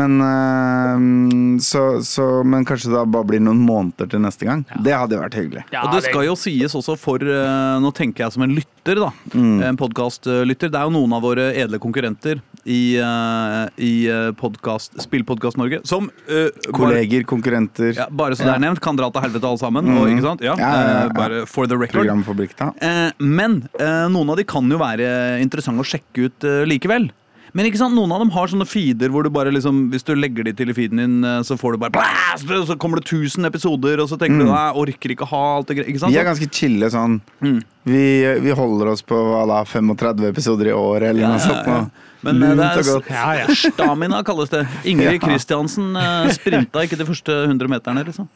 Men, 0.01 0.17
eh, 0.27 1.61
så, 1.67 1.83
så, 2.07 2.27
men 2.47 2.65
kanskje 2.67 2.93
det 2.95 3.03
bare 3.13 3.29
blir 3.29 3.43
noen 3.45 3.61
måneder 3.67 4.09
til 4.11 4.23
neste 4.25 4.49
gang. 4.49 4.65
Det 4.81 4.95
hadde 4.97 5.21
vært 5.21 5.37
hyggelig. 5.37 5.65
Ja, 5.75 5.85
og 5.85 5.93
det 5.95 6.03
skal 6.07 6.25
jo 6.27 6.37
sies 6.39 6.75
også 6.77 6.97
for 6.99 7.21
eh, 7.21 7.77
Nå 7.81 7.93
tenker 7.97 8.25
jeg 8.25 8.35
som 8.37 8.45
en 8.47 8.55
lytter, 8.57 8.97
da. 9.05 9.11
En 9.37 9.77
podkastlytter. 9.77 10.71
Det 10.73 10.79
er 10.81 10.89
jo 10.89 10.95
noen 10.97 11.13
av 11.17 11.25
våre 11.25 11.51
edle 11.61 11.77
konkurrenter 11.81 12.41
i, 12.65 12.97
uh, 13.01 13.67
i 13.81 13.93
podcast, 14.37 14.93
Spillpodkast 15.01 15.57
Norge 15.57 15.81
som 15.87 16.09
eh, 16.27 16.49
bare, 16.49 16.73
Kolleger, 16.75 17.23
konkurrenter, 17.29 17.93
ja, 17.97 18.07
bare 18.09 18.37
så 18.37 18.45
det 18.45 18.53
er 18.55 18.63
nevnt, 18.63 18.81
kan 18.83 18.97
dra 18.99 19.09
til 19.13 19.25
helvete 19.25 19.49
alle 19.49 19.61
sammen. 19.61 19.89
Og, 19.95 20.09
ikke 20.11 20.25
sant? 20.25 20.43
Ja, 20.45 20.55
eh, 20.57 21.07
bare 21.15 21.45
for 21.49 21.69
the 21.69 21.77
record. 21.79 22.07
Eh, 22.07 23.01
men 23.19 23.63
eh, 23.79 24.05
noen 24.11 24.33
av 24.33 24.39
de 24.39 24.45
kan 24.47 24.69
jo 24.71 24.79
være 24.81 25.41
interessante 25.43 25.83
å 25.83 25.87
sjekke 25.87 26.29
ut 26.29 26.47
eh, 26.47 26.63
likevel. 26.69 27.09
Men 27.51 27.67
ikke 27.67 27.81
sant, 27.81 27.95
noen 27.97 28.13
av 28.15 28.21
dem 28.23 28.29
har 28.31 28.47
sånne 28.47 28.67
feeder 28.69 29.11
hvor 29.11 29.25
du 29.27 29.31
bare 29.33 29.51
liksom 29.51 29.89
Hvis 29.91 30.05
du 30.07 30.13
legger 30.15 30.45
de 30.47 30.53
til 30.55 30.71
i 30.71 30.75
feeden 30.77 31.01
din, 31.01 31.17
eh, 31.27 31.41
så 31.47 31.57
får 31.59 31.75
du 31.75 31.81
bare 31.83 31.91
blæst, 31.97 32.47
Så 32.69 32.77
kommer 32.79 33.01
det 33.01 33.09
1000 33.09 33.47
episoder, 33.49 33.99
og 33.99 34.07
så 34.11 34.19
tenker 34.19 34.39
du 34.39 34.47
nei, 34.47 34.61
jeg 34.69 34.79
orker 34.85 35.15
ikke 35.17 35.27
ha 35.33 35.43
alt 35.57 35.71
det 35.71 35.81
greia. 35.81 35.99
De? 35.99 36.15
Er 36.15 36.29
ganske 36.29 36.47
chille 36.47 36.91
sånn. 36.93 37.19
Mm. 37.43 37.59
Vi, 37.83 38.03
vi 38.43 38.51
holder 38.53 38.93
oss 38.93 39.01
på 39.01 39.17
alla 39.35 39.63
35 39.65 40.25
episoder 40.29 40.69
i 40.69 40.73
år, 40.73 41.01
eller 41.01 41.21
Ja, 41.21 41.33
noe 41.33 41.43
sånt. 41.43 41.67
ja. 41.67 41.83
ja. 41.83 42.07
Men 42.21 42.43
eh, 42.45 42.51
det 42.53 42.65
er. 43.09 43.49
Stamina, 43.57 44.19
kalles 44.25 44.51
det. 44.51 44.59
Ingrid 44.85 45.21
Kristiansen 45.25 45.95
uh, 45.97 46.29
sprinta 46.29 46.83
ikke 46.85 46.99
de 46.99 47.07
første 47.07 47.33
100 47.47 47.71
meterne, 47.71 48.03
liksom. 48.05 48.27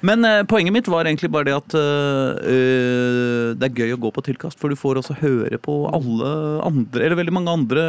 Men 0.00 0.24
uh, 0.24 0.40
poenget 0.48 0.72
mitt 0.72 0.88
var 0.88 1.04
egentlig 1.04 1.28
bare 1.34 1.50
det 1.50 1.56
at 1.58 1.76
eh, 1.76 2.38
eh, 2.54 3.50
det 3.60 3.68
er 3.68 3.82
gøy 3.82 3.92
å 3.96 4.00
gå 4.06 4.12
på 4.16 4.24
tilkast, 4.30 4.56
for 4.60 4.72
du 4.72 4.78
får 4.80 5.02
også 5.02 5.18
høre 5.20 5.60
på 5.60 5.74
alle 5.92 6.30
andre, 6.64 7.04
eller 7.04 7.20
veldig 7.20 7.34
mange 7.36 7.52
andre 7.58 7.84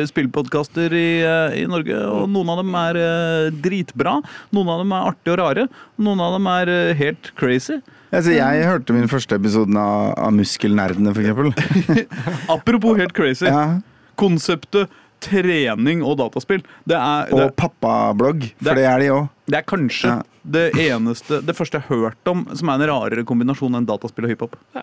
uh, 0.00 0.02
spillpodkaster 0.10 0.90
i, 0.98 1.08
eh, 1.22 1.60
i 1.62 1.68
Norge. 1.70 1.94
Og 2.18 2.26
noen 2.34 2.50
av 2.56 2.62
dem 2.64 2.74
er 2.82 2.98
eh, 3.04 3.52
dritbra, 3.54 4.18
noen 4.50 4.74
av 4.74 4.82
dem 4.82 4.96
er 4.98 5.12
artige 5.12 5.36
og 5.36 5.40
rare, 5.44 5.68
noen 6.02 6.26
av 6.26 6.34
dem 6.40 6.50
er 6.56 6.74
eh, 6.74 6.92
helt 6.98 7.30
crazy. 7.38 7.78
Altså, 8.12 8.32
jeg 8.32 8.64
hørte 8.64 8.94
min 8.96 9.08
første 9.10 9.36
episode 9.36 9.76
av, 9.76 10.14
av 10.16 10.32
Muskelnerdene, 10.32 11.12
for 11.12 11.20
eksempel. 11.22 12.06
Apropos 12.56 12.96
helt 12.96 13.12
crazy. 13.16 13.44
Ja. 13.50 13.80
Konseptet 14.18 14.88
trening 15.20 16.00
og 16.06 16.16
dataspill, 16.20 16.62
det 16.88 16.94
er, 16.96 17.32
Og 17.34 17.50
pappablogg, 17.58 17.58
pappablogg, 17.58 18.40
Det- 18.54 18.68
for 18.68 18.74
det 18.78 18.84
er 18.86 18.98
de 19.02 19.08
òg. 19.14 19.28
det 19.50 19.58
er 19.58 19.62
kanskje 19.66 20.12
Ja. 20.12 20.22
det 20.46 20.66
eneste, 20.78 21.40
det 21.44 21.56
første 21.58 21.72
jeg 21.80 21.82
har 21.88 21.96
hørt 21.96 22.30
om 22.30 22.46
som 22.54 22.68
er 22.70 22.74
en 22.80 22.88
rarere 22.88 23.24
kombinasjon 23.26 23.74
enn 23.74 23.84
dataspill 23.86 24.24
og 24.24 24.30
hiphop. 24.30 24.56
Ja. 24.74 24.82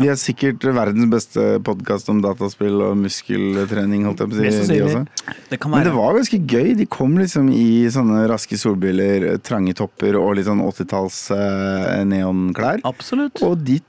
De 0.00 0.08
er 0.08 0.16
sikkert 0.20 0.64
verdens 0.64 1.08
beste 1.12 1.44
podkast 1.66 2.08
om 2.12 2.22
dataspill 2.24 2.80
og 2.86 2.96
muskeltrening, 3.02 4.06
holdt 4.08 4.22
jeg 4.24 4.32
på 4.32 4.38
å 4.38 4.40
si. 4.40 4.64
De 4.70 4.80
også. 4.86 5.02
Det 5.50 5.58
Men 5.66 5.86
det 5.86 5.92
var 5.96 6.16
ganske 6.16 6.40
gøy. 6.40 6.72
De 6.78 6.86
kom 6.88 7.18
liksom 7.20 7.50
i 7.52 7.84
sånne 7.92 8.24
raske 8.30 8.58
solbriller, 8.60 9.28
trange 9.44 9.76
topper 9.76 10.16
og 10.20 10.34
litt 10.38 10.48
sånn 10.48 10.62
80-talls 10.64 11.20
eh, 11.36 12.00
neonklær. 12.08 12.84
Absolutt. 12.88 13.42
Og 13.44 13.60
de, 13.66 13.80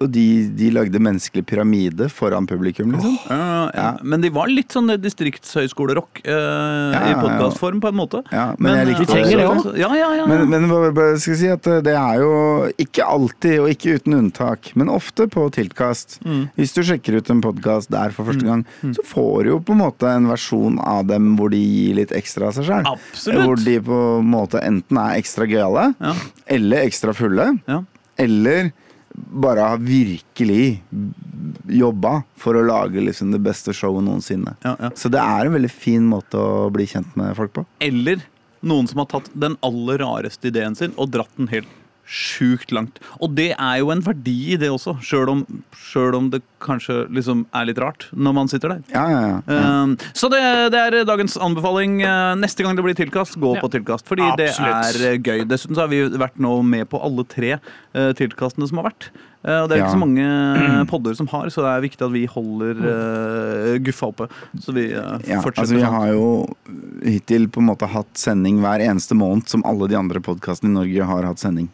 og 0.00 0.10
de, 0.12 0.24
de 0.58 0.70
lagde 0.74 0.98
menneskelig 1.00 1.44
pyramide 1.48 2.08
foran 2.12 2.46
publikum, 2.46 2.92
liksom. 2.92 3.16
Ja, 3.30 3.70
ja. 3.74 3.88
Men 4.02 4.20
de 4.20 4.30
var 4.34 4.48
litt 4.52 4.72
sånn 4.74 4.90
distriktshøyskolerock 5.00 6.20
eh, 6.24 6.32
Ja, 6.32 7.00
i 7.00 7.10
ja, 7.10 7.14
ja. 7.14 7.20
podkastform, 7.22 7.80
på 7.80 7.88
en 7.92 7.98
måte. 7.98 8.22
Ja, 8.32 8.54
men 8.58 8.76
jeg 8.76 8.86
likte 8.92 9.06
det 9.24 9.38
også- 9.46 9.76
Ja, 9.78 9.88
ja, 9.94 10.10
ja. 10.14 10.14
ja. 10.22 10.26
Men, 10.26 10.48
men 10.50 10.68
hva- 10.70 10.92
hva 10.92 11.06
skal 11.18 11.34
jeg 11.34 11.40
si 11.40 11.48
at 11.48 11.62
det 11.84 11.94
er 11.94 12.20
jo 12.22 12.32
ikke 12.78 13.04
alltid, 13.06 13.58
og 13.60 13.68
ikke 13.72 13.96
uten 13.98 14.14
unntak, 14.18 14.72
men 14.76 14.88
ofte 14.88 15.26
på 15.28 15.48
Tiltkast. 15.54 16.18
Mm. 16.24 16.48
Hvis 16.56 16.74
du 16.74 16.82
sjekker 16.82 17.16
ut 17.18 17.30
en 17.30 17.40
podkast 17.44 17.90
der 17.90 18.10
for 18.10 18.24
første 18.28 18.44
gang, 18.46 18.64
så 18.82 19.04
får 19.04 19.44
du 19.44 19.50
jo 19.54 19.60
på 19.60 19.72
en 19.76 19.82
måte 19.84 20.08
en 20.10 20.26
versjon 20.28 20.78
av 20.80 21.06
dem 21.06 21.36
hvor 21.38 21.50
de 21.50 21.58
gir 21.60 21.94
litt 22.00 22.10
ekstra 22.16 22.48
av 22.48 22.54
seg 22.58 22.68
sjøl. 22.68 22.84
Hvor 23.44 23.56
de 23.64 23.78
på 23.80 24.02
en 24.20 24.30
måte 24.30 24.60
enten 24.62 24.98
er 24.98 25.18
ekstra 25.20 25.46
gøyale, 25.48 25.94
Ja. 26.00 26.14
eller 26.46 26.84
ekstra 26.86 27.14
fulle, 27.14 27.58
Ja. 27.68 27.82
eller 28.18 28.72
bare 29.26 29.66
har 29.72 29.82
virkelig 29.82 30.80
jobba 31.68 32.22
for 32.38 32.58
å 32.58 32.64
lage 32.64 33.02
liksom 33.02 33.32
det 33.34 33.40
beste 33.44 33.74
showet 33.76 34.04
noensinne. 34.06 34.56
Ja, 34.64 34.74
ja. 34.80 34.90
Så 34.98 35.10
det 35.12 35.22
er 35.22 35.46
en 35.46 35.56
veldig 35.56 35.70
fin 35.72 36.06
måte 36.08 36.40
å 36.40 36.68
bli 36.74 36.86
kjent 36.88 37.14
med 37.18 37.36
folk 37.38 37.54
på. 37.58 37.64
Eller 37.84 38.22
noen 38.60 38.88
som 38.90 39.02
har 39.02 39.10
tatt 39.12 39.30
den 39.38 39.56
aller 39.66 40.00
rareste 40.02 40.50
ideen 40.50 40.76
sin 40.78 40.94
og 40.96 41.12
dratt 41.14 41.34
den 41.38 41.50
helt 41.52 41.70
sjukt 42.08 42.72
langt. 42.72 42.98
Og 43.20 43.34
det 43.36 43.50
er 43.54 43.76
jo 43.82 43.90
en 43.92 44.00
verdi 44.04 44.54
i 44.54 44.56
det 44.60 44.70
også, 44.72 44.96
sjøl 45.04 45.28
om, 45.34 45.42
om 46.18 46.30
det 46.32 46.40
kanskje 46.64 47.02
liksom 47.14 47.44
er 47.54 47.68
litt 47.68 47.78
rart 47.82 48.08
når 48.16 48.34
man 48.34 48.48
sitter 48.50 48.72
der. 48.72 48.80
Ja, 48.94 49.04
ja, 49.12 49.20
ja. 49.44 49.58
Um, 49.84 49.92
så 50.16 50.30
det, 50.32 50.40
det 50.74 50.80
er 50.80 50.96
dagens 51.08 51.36
anbefaling. 51.36 52.00
Uh, 52.02 52.32
Neste 52.40 52.64
gang 52.64 52.78
det 52.78 52.84
blir 52.86 52.96
tilkast, 52.98 53.36
gå 53.38 53.54
Ja. 53.58 53.60
på 53.62 53.70
tilkast. 53.76 54.08
Fordi 54.08 54.24
det 54.40 54.48
er 54.56 54.98
uh, 55.04 55.16
gøy. 55.20 55.44
Dessuten 55.50 55.76
så 55.76 55.84
har 55.84 55.92
vi 55.92 56.00
vært 56.18 56.40
nå 56.40 56.56
med 56.66 56.88
på 56.90 57.00
alle 57.04 57.24
tre 57.28 57.58
uh, 57.60 58.12
tilkastene 58.18 58.66
som 58.70 58.80
har 58.80 58.88
vært. 58.90 59.10
Uh, 59.44 59.62
og 59.62 59.68
det 59.70 59.76
er 59.76 59.84
Ja. 59.84 59.86
ikke 59.86 59.98
så 59.98 60.02
mange 60.02 60.84
podder 60.92 61.14
som 61.20 61.28
har, 61.30 61.52
så 61.54 61.62
det 61.62 61.70
er 61.76 61.84
viktig 61.86 62.06
at 62.08 62.14
vi 62.16 62.24
holder 62.26 62.80
uh, 62.88 63.78
guffa 63.84 64.10
oppe. 64.10 64.30
Så 64.64 64.72
vi 64.74 64.88
uh, 64.96 65.18
Ja, 65.28 65.42
fortsetter 65.44 65.62
altså 65.68 65.76
Vi 65.78 65.84
sånn. 65.84 65.94
har 65.94 66.08
jo 66.16 66.26
hittil 67.04 67.46
på 67.52 67.60
en 67.62 67.68
måte 67.70 67.86
hatt 67.92 68.10
sending 68.18 68.58
hver 68.64 68.82
eneste 68.82 69.14
måned, 69.18 69.46
som 69.52 69.62
alle 69.68 69.86
de 69.92 69.98
andre 70.00 70.24
podkastene 70.24 70.72
i 70.72 70.78
Norge 70.80 71.06
har 71.12 71.28
hatt 71.30 71.38
sending. 71.44 71.68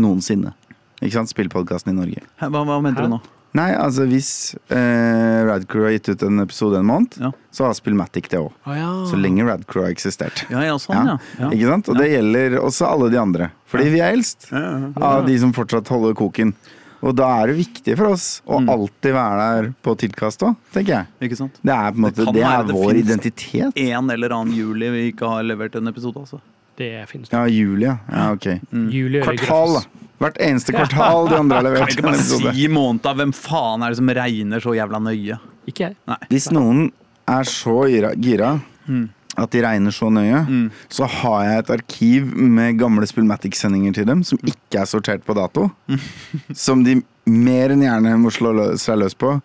Noensinne. 0.00 0.54
Ikke 1.00 1.12
sant? 1.18 1.30
Spillpodkasten 1.32 1.92
i 1.94 1.96
Norge. 2.00 2.24
Hva, 2.40 2.64
hva 2.64 2.80
mente 2.84 3.00
Hæ? 3.00 3.06
du 3.08 3.14
nå? 3.16 3.20
Nei, 3.58 3.72
altså 3.74 4.04
hvis 4.06 4.54
eh, 4.70 5.40
Radcrew 5.48 5.82
har 5.88 5.94
gitt 5.96 6.08
ut 6.12 6.20
en 6.22 6.38
episode 6.44 6.78
en 6.78 6.86
måned, 6.86 7.16
Ja. 7.18 7.32
så 7.50 7.64
har 7.66 7.72
Spillmatic 7.74 8.28
det 8.30 8.38
òg. 8.38 8.52
Ah, 8.64 8.76
ja. 8.78 8.90
Så 9.10 9.18
lenge 9.18 9.42
Radcrew 9.48 9.82
har 9.88 9.90
eksistert. 9.90 10.44
Ja, 10.52 10.60
ja, 10.68 10.76
sånn, 10.78 11.08
ja. 11.08 11.16
ja. 11.40 11.48
Ikke 11.50 11.66
sant? 11.72 11.88
Og 11.90 11.98
det 11.98 12.10
gjelder 12.12 12.58
også 12.62 12.86
alle 12.86 13.08
de 13.10 13.18
andre. 13.18 13.48
Fordi 13.72 13.88
vi 13.90 13.98
er 14.04 14.12
eldst 14.14 14.46
Ja, 14.52 14.60
ja, 14.60 14.76
ja. 14.92 14.92
av 15.16 15.26
de 15.26 15.38
som 15.42 15.52
fortsatt 15.56 15.88
holder 15.90 16.14
koken. 16.14 16.54
Og 17.02 17.14
da 17.16 17.26
er 17.40 17.48
det 17.50 17.56
viktig 17.62 17.96
for 17.96 18.12
oss 18.12 18.28
å 18.46 18.60
Mm. 18.60 18.68
alltid 18.70 19.14
være 19.16 19.36
der 19.64 19.68
på 19.82 19.96
tilkast 19.96 20.42
òg, 20.46 20.54
tenker 20.70 20.92
jeg. 21.00 21.06
Ikke 21.30 21.36
sant? 21.42 21.58
Det 21.64 21.72
er 21.74 21.90
på 21.90 21.96
en 21.96 22.02
måte, 22.06 22.22
Det 22.28 22.34
det 22.36 22.42
er 22.44 22.62
det 22.68 22.74
vår 22.76 22.94
identitet. 23.02 23.72
En 23.82 24.10
eller 24.10 24.28
annen 24.36 24.54
juli 24.54 24.90
vi 24.94 25.12
ikke 25.12 25.26
har 25.26 25.42
levert 25.42 25.74
en 25.80 25.88
episode, 25.88 26.14
altså. 26.22 26.38
Det 26.80 26.90
finnes 27.10 27.28
det. 27.28 27.36
Ja, 27.36 27.46
juli, 27.52 27.86
Ja, 27.90 28.26
ok. 28.32 28.46
Mm. 28.72 28.86
Juli 28.94 29.20
Kvartal, 29.24 29.76
da. 29.78 30.06
Hvert 30.20 30.36
eneste 30.44 30.74
kvartal 30.76 31.30
de 31.30 31.36
andre 31.38 31.56
har 31.60 31.64
levert. 31.64 31.78
Kan 31.80 31.86
levert 31.86 31.94
ikke 31.96 32.06
bare 32.10 32.50
si 32.56 32.66
måneder? 32.68 33.14
hvem 33.16 33.30
faen 33.36 33.84
er 33.86 33.92
det 33.94 34.00
som 34.00 34.10
regner 34.18 34.60
så 34.64 34.74
jævla 34.76 35.00
nøye? 35.00 35.38
Ikke 35.70 35.86
jeg. 35.86 35.96
Nei. 36.10 36.18
Hvis 36.32 36.50
noen 36.52 36.90
er 37.28 37.48
så 37.48 37.78
gira, 37.88 38.12
gira 38.20 38.50
Mm. 38.90 39.08
at 39.38 39.50
de 39.54 39.60
regner 39.62 39.92
så 39.94 40.08
nøye, 40.10 40.70
så 40.90 41.06
har 41.06 41.44
jeg 41.46 41.58
et 41.62 41.70
arkiv 41.76 42.32
med 42.36 42.78
gamle 42.80 43.06
Spillmatic-sendinger 43.06 43.94
til 43.94 44.04
dem 44.08 44.22
som 44.26 44.38
ikke 44.42 44.80
er 44.82 44.88
sortert 44.90 45.22
på 45.24 45.36
dato. 45.36 45.70
som 46.54 46.82
de 46.84 46.96
mer 47.26 47.70
enn 47.70 47.84
gjerne 47.84 48.16
må 48.18 48.32
slå 48.34 48.54
seg 48.80 48.98
løs 48.98 49.14
på, 49.14 49.36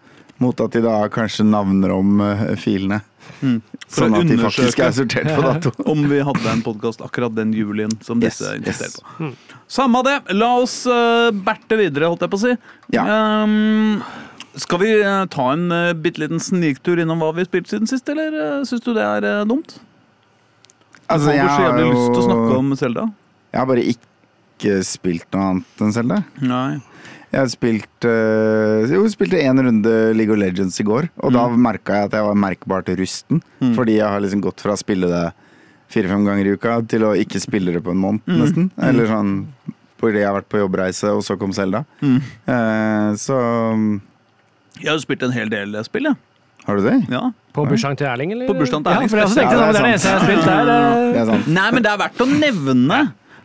mot 0.42 0.60
at 0.66 0.72
de 0.76 0.82
da 0.84 0.98
kanskje 1.14 1.46
navner 1.48 1.94
om 1.96 2.20
eh, 2.26 2.56
filene. 2.60 3.02
Mm. 3.42 3.58
For 3.86 4.06
Sånn 4.06 4.16
å 4.16 4.22
undersøke. 4.24 4.90
på 5.30 5.46
dato. 5.46 5.72
Om 5.92 6.06
vi 6.10 6.20
hadde 6.28 6.52
en 6.52 6.62
podkast 6.66 7.04
akkurat 7.06 7.36
den 7.36 7.54
julien 7.56 7.92
som 8.06 8.22
Yes, 8.24 8.40
disse 8.40 8.56
insisterer 8.60 8.94
yes. 8.94 9.02
på. 9.18 9.32
Samme 9.78 10.02
det. 10.08 10.16
La 10.38 10.52
oss 10.62 10.78
uh, 10.90 11.32
berte 11.36 11.80
videre, 11.80 12.10
holdt 12.12 12.26
jeg 12.26 12.34
på 12.34 12.40
å 12.40 12.44
si. 12.46 12.54
Ja. 12.96 13.06
Um, 13.44 14.00
skal 14.56 14.82
vi 14.82 14.92
uh, 15.04 15.26
ta 15.32 15.50
en 15.54 15.68
uh, 15.74 15.92
bitte 15.98 16.24
liten 16.24 16.42
sniktur 16.42 17.02
innom 17.02 17.22
hva 17.22 17.34
vi 17.36 17.44
har 17.44 17.50
spilt 17.50 17.72
siden 17.72 17.90
sist, 17.92 18.08
eller 18.12 18.36
uh, 18.40 18.66
syns 18.68 18.84
du 18.86 18.94
det 18.96 19.04
er 19.04 19.28
uh, 19.28 19.46
dumt? 19.48 19.78
Altså, 21.12 21.36
jeg 21.36 21.46
har 21.46 21.78
jo 21.78 21.92
lyst 21.92 22.08
til 22.10 22.22
å 22.22 22.28
snakke 22.30 22.60
om 22.60 22.76
Selda? 22.80 23.08
Jeg 23.54 23.62
har 23.62 23.68
bare 23.70 23.84
ikke 23.94 24.80
spilt 24.88 25.28
noe 25.36 25.50
annet 25.52 25.84
enn 25.86 25.94
Zelda. 25.94 26.22
Nei. 26.42 26.80
Jeg 27.36 27.42
har 27.44 27.50
spilt 27.52 28.06
øh, 28.08 28.86
Jo, 28.94 29.02
spilte 29.12 29.42
én 29.44 29.60
runde 29.60 29.92
League 30.16 30.32
of 30.32 30.40
Legends 30.40 30.78
i 30.80 30.86
går, 30.88 31.10
og 31.20 31.34
da 31.36 31.42
merka 31.52 31.98
jeg 32.00 32.08
at 32.10 32.14
jeg 32.16 32.28
var 32.30 32.38
merkbart 32.40 32.92
rusten. 32.96 33.42
Fordi 33.76 33.98
jeg 34.00 34.08
har 34.08 34.24
liksom 34.24 34.44
gått 34.46 34.64
fra 34.64 34.76
å 34.78 34.80
spille 34.80 35.10
det 35.12 35.26
fire-fem 35.92 36.24
ganger 36.26 36.48
i 36.48 36.54
uka 36.56 36.78
til 36.90 37.04
å 37.06 37.12
ikke 37.20 37.42
spille 37.44 37.76
det 37.76 37.82
på 37.86 37.92
en 37.94 38.00
måned, 38.02 38.24
nesten. 38.40 38.70
Eller 38.82 39.12
sånn 39.12 39.34
fordi 40.02 40.20
jeg 40.22 40.28
har 40.28 40.36
vært 40.40 40.50
på 40.52 40.60
jobbreise, 40.60 41.12
og 41.16 41.22
så 41.28 41.36
kom 41.40 41.54
Selda. 41.56 41.84
Eh, 42.04 43.12
så 43.20 43.38
Jeg 44.80 44.90
har 44.90 44.96
jo 44.98 45.04
spilt 45.04 45.24
en 45.28 45.32
hel 45.36 45.50
del 45.52 45.76
spill, 45.88 46.10
jeg. 46.12 46.18
Har 46.66 46.80
du 46.80 46.84
det? 46.88 46.96
Ja. 47.14 47.28
På 47.56 47.64
bursdagen 47.70 47.96
til 48.00 48.08
Erling, 48.10 48.32
eller? 48.36 48.48
På 48.50 48.56
bursdagen 48.58 48.84
til 48.84 48.92
Erling, 48.96 49.08
Ja, 49.08 49.12
for 49.12 49.22
jeg 49.22 49.28
også 49.30 49.38
tenkte 49.40 49.56
Ja, 49.56 49.60
det, 49.60 49.68
er 49.68 49.86
det 49.86 49.92
eneste 49.94 50.10
jeg 50.10 50.18
har 50.18 50.26
spilt 50.26 50.48
der. 50.50 50.72
eh. 50.74 51.06
Det 51.16 51.20
er 51.22 51.30
sant. 51.30 51.48
Nei, 51.56 51.68
men 51.76 51.86
det 51.86 51.92
er 51.92 52.00
verdt 52.02 52.24
å 52.26 52.28
nevne. 52.32 53.00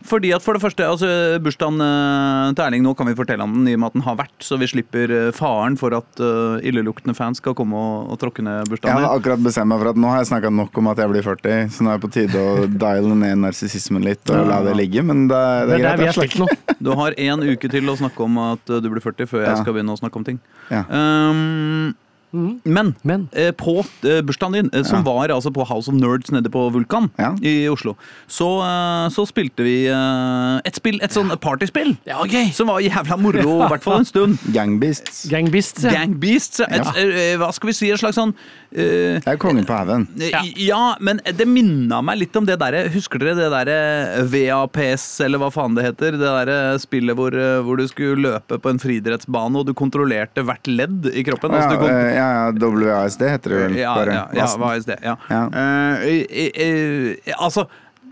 Fordi 0.07 0.31
at 0.33 0.41
for 0.43 0.57
det 0.57 0.61
første, 0.63 0.85
altså 0.87 1.07
Bursdagen 1.43 1.81
eh, 1.83 2.53
til 2.57 2.63
Erling 2.65 2.83
nå 2.85 2.93
kan 2.97 3.07
vi 3.07 3.13
fortelle 3.17 3.43
om 3.45 3.53
den 3.53 3.67
i 3.69 3.75
og 3.77 3.81
med 3.83 3.91
at 3.91 3.97
den 3.99 4.05
har 4.05 4.17
vært, 4.19 4.33
så 4.43 4.57
vi 4.59 4.67
slipper 4.71 5.13
eh, 5.13 5.31
faren 5.35 5.77
for 5.79 5.93
at 5.97 6.21
uh, 6.23 6.57
illeluktende 6.65 7.15
fans 7.17 7.37
skal 7.41 7.53
komme 7.57 7.77
og, 7.77 8.09
og 8.13 8.19
tråkke 8.21 8.43
ned 8.45 8.69
bursdagen. 8.71 8.97
Jeg 8.97 9.05
har 9.07 9.19
akkurat 9.19 9.43
bestemt 9.45 9.71
meg 9.71 9.81
for 9.83 9.91
at 9.93 10.01
nå 10.01 10.09
har 10.11 10.21
jeg 10.23 10.31
snakka 10.31 10.51
nok 10.57 10.81
om 10.81 10.91
at 10.91 11.01
jeg 11.03 11.13
blir 11.13 11.25
40, 11.27 11.69
så 11.75 11.85
nå 11.85 11.93
er 11.93 11.99
det 12.01 12.05
på 12.07 12.11
tide 12.17 12.41
å 12.41 12.67
diale 12.85 13.15
ned 13.23 13.41
narsissismen 13.45 14.03
litt 14.05 14.33
og 14.33 14.49
la 14.49 14.61
det 14.65 14.75
ligge, 14.81 15.05
men 15.05 15.27
det, 15.31 15.41
det 15.69 15.77
Det 15.77 15.85
er 15.85 15.91
er 15.93 16.03
greit. 16.05 16.17
jeg 16.17 16.35
er 16.35 16.45
nå. 16.45 16.77
Du 16.81 16.91
har 16.97 17.13
én 17.21 17.45
uke 17.53 17.69
til 17.71 17.89
å 17.93 17.97
snakke 17.99 18.25
om 18.25 18.39
at 18.49 18.65
du 18.81 18.89
blir 18.89 19.03
40 19.05 19.29
før 19.29 19.45
jeg 19.45 19.51
Ja. 19.53 19.59
skal 19.61 19.75
begynne 19.77 19.93
å 19.93 19.99
snakke 20.01 20.17
om 20.17 20.25
ting. 20.25 20.39
Ja. 20.71 20.81
Um, 20.89 21.93
men 22.33 22.95
Men 23.03 23.27
eh, 23.33 23.51
på 23.51 23.79
eh, 24.03 24.21
bursdagen 24.21 24.53
din, 24.53 24.69
eh, 24.73 24.83
som 24.83 25.03
Ja. 25.03 25.11
var 25.11 25.29
altså 25.29 25.51
på 25.53 25.65
House 25.67 25.87
of 25.89 25.95
Nerds 25.95 26.31
nede 26.31 26.49
på 26.49 26.69
Vulkan 26.71 27.09
Ja. 27.19 27.33
i 27.41 27.67
Oslo, 27.69 27.95
så, 28.27 28.47
eh, 28.61 29.09
så 29.09 29.25
spilte 29.27 29.63
vi 29.63 29.87
eh, 29.87 30.61
et 30.65 30.75
spill, 30.75 30.99
et 31.01 31.11
sånn 31.11 31.29
partyspill, 31.39 31.97
Ja, 32.07 32.23
gøy. 32.23 32.51
som 32.53 32.67
var 32.67 32.79
jævla 32.81 33.17
moro, 33.19 33.65
i 33.65 33.69
hvert 33.69 33.83
fall 33.83 33.99
en 33.99 34.05
stund. 34.05 34.37
Gangbeasts. 34.53 35.27
Gangbeasts, 35.29 35.83
ja. 35.83 35.91
Gang 35.91 36.15
Beasts. 36.19 36.59
Et, 36.61 36.81
Ja. 36.81 36.91
eh, 36.97 37.37
hva 37.37 37.51
skal 37.53 37.67
vi 37.67 37.73
si, 37.73 37.91
en 37.91 37.97
slags 37.97 38.15
sånn 38.15 38.33
eh, 38.73 39.19
Jeg 39.19 39.27
er 39.27 39.37
kongen 39.37 39.65
på 39.65 39.73
haugen. 39.75 40.07
ja. 40.17 40.41
ja, 40.55 40.95
men 40.99 41.19
det 41.25 41.45
minna 41.47 42.01
meg 42.01 42.19
litt 42.19 42.35
om 42.35 42.45
det 42.45 42.57
derre 42.59 42.87
Husker 42.91 43.19
dere 43.19 43.35
det 43.35 43.49
derre 43.51 44.25
VAPS, 44.31 45.19
eller 45.25 45.39
hva 45.41 45.49
faen 45.53 45.75
det 45.75 45.83
heter? 45.85 46.15
Det 46.17 46.27
derre 46.27 46.57
spillet 46.81 47.15
hvor, 47.17 47.33
eh, 47.35 47.59
hvor 47.65 47.77
du 47.79 47.85
skulle 47.89 48.21
løpe 48.25 48.59
på 48.61 48.69
en 48.71 48.79
friidrettsbane, 48.81 49.59
og 49.61 49.67
du 49.67 49.73
kontrollerte 49.77 50.43
hvert 50.47 50.67
ledd 50.71 51.09
i 51.13 51.23
kroppen. 51.27 51.51
Ja, 51.51 51.61
Altså, 51.61 51.75
du 51.77 51.83
kon- 51.85 51.91
eh, 51.95 52.15
ja, 52.21 52.29
ja, 52.53 52.71
WASD 52.71 53.27
heter 53.33 53.55
det 53.55 53.61
vel 53.65 53.79
ja, 53.81 53.93
bare. 53.97 54.17
ja, 54.19 54.25
ja, 54.43 54.49
WASD. 54.61 54.93
Ja. 55.03 55.15
Ja. 55.31 55.45
Uh, 55.49 56.09
eh, 56.09 56.51
eh, 56.65 57.33
altså 57.37 57.65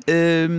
eh, 0.10 0.50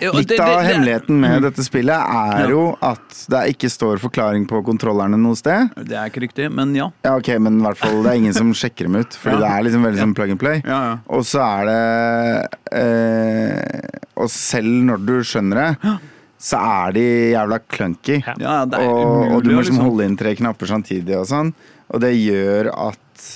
ja, 0.00 0.12
Litt 0.12 0.30
av 0.32 0.36
det- 0.36 0.36
det- 0.38 0.66
hemmeligheten 0.66 1.20
med 1.20 1.42
dette 1.42 1.62
spillet 1.64 1.94
er 1.94 2.40
Ja. 2.44 2.48
jo 2.50 2.76
at 2.82 3.24
det 3.30 3.42
ikke 3.54 3.70
står 3.70 3.98
forklaring 4.02 4.46
på 4.50 4.62
kontrollerne 4.66 5.18
noe 5.18 5.34
sted. 5.38 5.70
Det 5.76 5.94
er 5.96 6.10
ikke 6.10 6.22
riktig, 6.26 6.50
men 6.52 6.74
ja. 6.74 6.90
Ja, 7.04 7.16
ok, 7.16 7.28
men 7.38 7.60
i 7.60 7.62
hvert 7.66 7.76
fall 7.78 8.02
det 8.02 8.12
er 8.12 8.16
ingen 8.20 8.34
som 8.34 8.52
sjekker 8.52 8.86
dem 8.88 8.96
ut, 8.96 9.10
fordi 9.14 9.38
Ja. 9.38 9.40
det 9.40 9.50
er 9.50 9.62
liksom 9.68 9.82
veldig 9.86 10.02
sånn 10.02 10.14
plug 10.14 10.30
and 10.30 10.40
play. 10.40 10.62
Ja, 10.64 10.80
ja. 10.90 10.98
Og 11.08 11.22
så 11.24 11.40
er 11.42 11.64
det 11.70 12.48
eh, 12.72 13.88
Og 14.22 14.28
selv 14.30 14.66
når 14.86 15.04
du 15.06 15.14
skjønner 15.26 15.56
det, 15.82 15.98
så 16.42 16.58
er 16.58 16.92
de 16.92 17.04
jævla 17.32 17.58
clunky. 17.70 18.18
Ja. 18.26 18.34
ja 18.38 18.64
det 18.66 18.78
er 18.78 18.88
og, 18.88 19.32
og 19.36 19.42
du 19.44 19.50
må 19.50 19.62
liksom 19.62 19.76
liksom- 19.76 19.84
holde 19.88 20.04
inn 20.04 20.16
tre 20.16 20.34
knapper 20.38 20.66
samtidig 20.66 21.16
og 21.18 21.26
sånn. 21.26 21.52
Og 21.88 22.02
det 22.04 22.12
gjør 22.16 22.70
at 22.72 23.28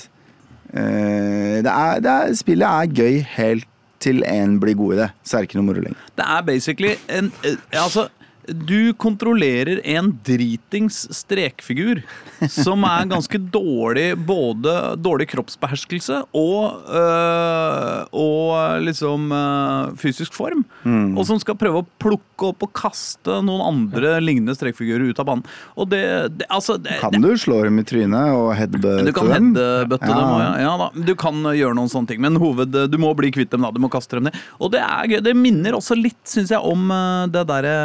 eh, 0.73 1.57
det 1.65 1.73
er, 1.73 1.99
det 2.03 2.13
er, 2.13 2.37
Spillet 2.37 2.67
er 2.67 2.93
gøy 3.01 3.19
helt 3.37 3.67
til 4.03 4.21
en 4.29 4.59
blir 4.61 4.77
god 4.77 4.93
i 4.93 4.97
det. 5.01 5.09
Så 5.25 5.37
er 5.37 5.43
det 5.43 5.49
ikke 5.49 5.59
noe 5.59 5.69
moro 5.71 5.83
lenger. 5.83 6.09
Det 6.17 6.25
er 6.37 6.43
basically 6.45 6.93
en 7.09 7.31
eh, 7.43 7.57
Altså, 7.73 8.07
du 8.47 8.93
kontrollerer 8.95 9.81
en 9.83 10.13
dritings 10.25 11.03
strekfigur 11.11 11.99
som 12.47 12.83
er 12.87 13.07
ganske 13.09 13.39
dårlig 13.51 14.11
Både 14.27 14.73
dårlig 15.03 15.27
kroppsbeherskelse 15.33 16.21
og 16.37 16.85
øh, 16.87 18.05
Og 18.15 18.81
liksom 18.85 19.31
øh, 19.33 19.95
fysisk 19.99 20.33
form. 20.37 20.63
Mm. 20.85 21.17
Og 21.17 21.25
som 21.27 21.39
skal 21.41 21.57
prøve 21.59 21.81
å 21.81 21.87
plukke 22.01 22.51
opp 22.51 22.63
og 22.67 22.71
kaste 22.77 23.39
noen 23.45 23.63
andre 23.65 24.17
lignende 24.21 24.53
strekfigurer 24.55 25.09
ut 25.09 25.19
av 25.21 25.27
banen. 25.31 25.43
Og 25.75 25.89
det, 25.91 26.03
det 26.37 26.47
Altså 26.53 26.77
det, 26.81 26.99
Kan 27.01 27.17
du 27.23 27.31
slå 27.39 27.63
dem 27.65 27.81
i 27.81 27.85
trynet 27.87 28.31
og 28.37 28.51
headbutte 28.57 29.07
du 29.07 29.13
kan 29.15 29.31
dem? 29.31 29.49
headbutte 29.57 30.07
Ja. 30.07 30.13
dem. 30.15 30.29
og 30.29 30.41
Ja. 30.41 30.51
Ja, 30.67 30.73
da. 30.83 30.87
Du 31.09 31.13
kan 31.19 31.41
gjøre 31.43 31.75
noen 31.77 31.89
sånne 31.91 32.07
ting, 32.13 32.21
men 32.23 32.37
hoved, 32.41 32.71
du 32.91 32.97
må 33.01 33.11
bli 33.17 33.31
kvitt 33.33 33.49
dem. 33.51 33.61
da, 33.65 33.71
Du 33.73 33.79
må 33.83 33.89
kaste 33.91 34.17
dem 34.19 34.29
ned. 34.29 34.37
Og 34.61 34.71
det 34.71 34.81
er 34.85 35.07
gøy. 35.11 35.19
Det 35.23 35.35
minner 35.35 35.73
også 35.77 35.97
litt, 35.97 36.21
syns 36.29 36.51
jeg, 36.53 36.61
om 36.61 36.91
uh, 36.93 37.25
det 37.31 37.43
derre 37.49 37.75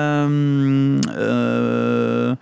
uh, 1.08 2.34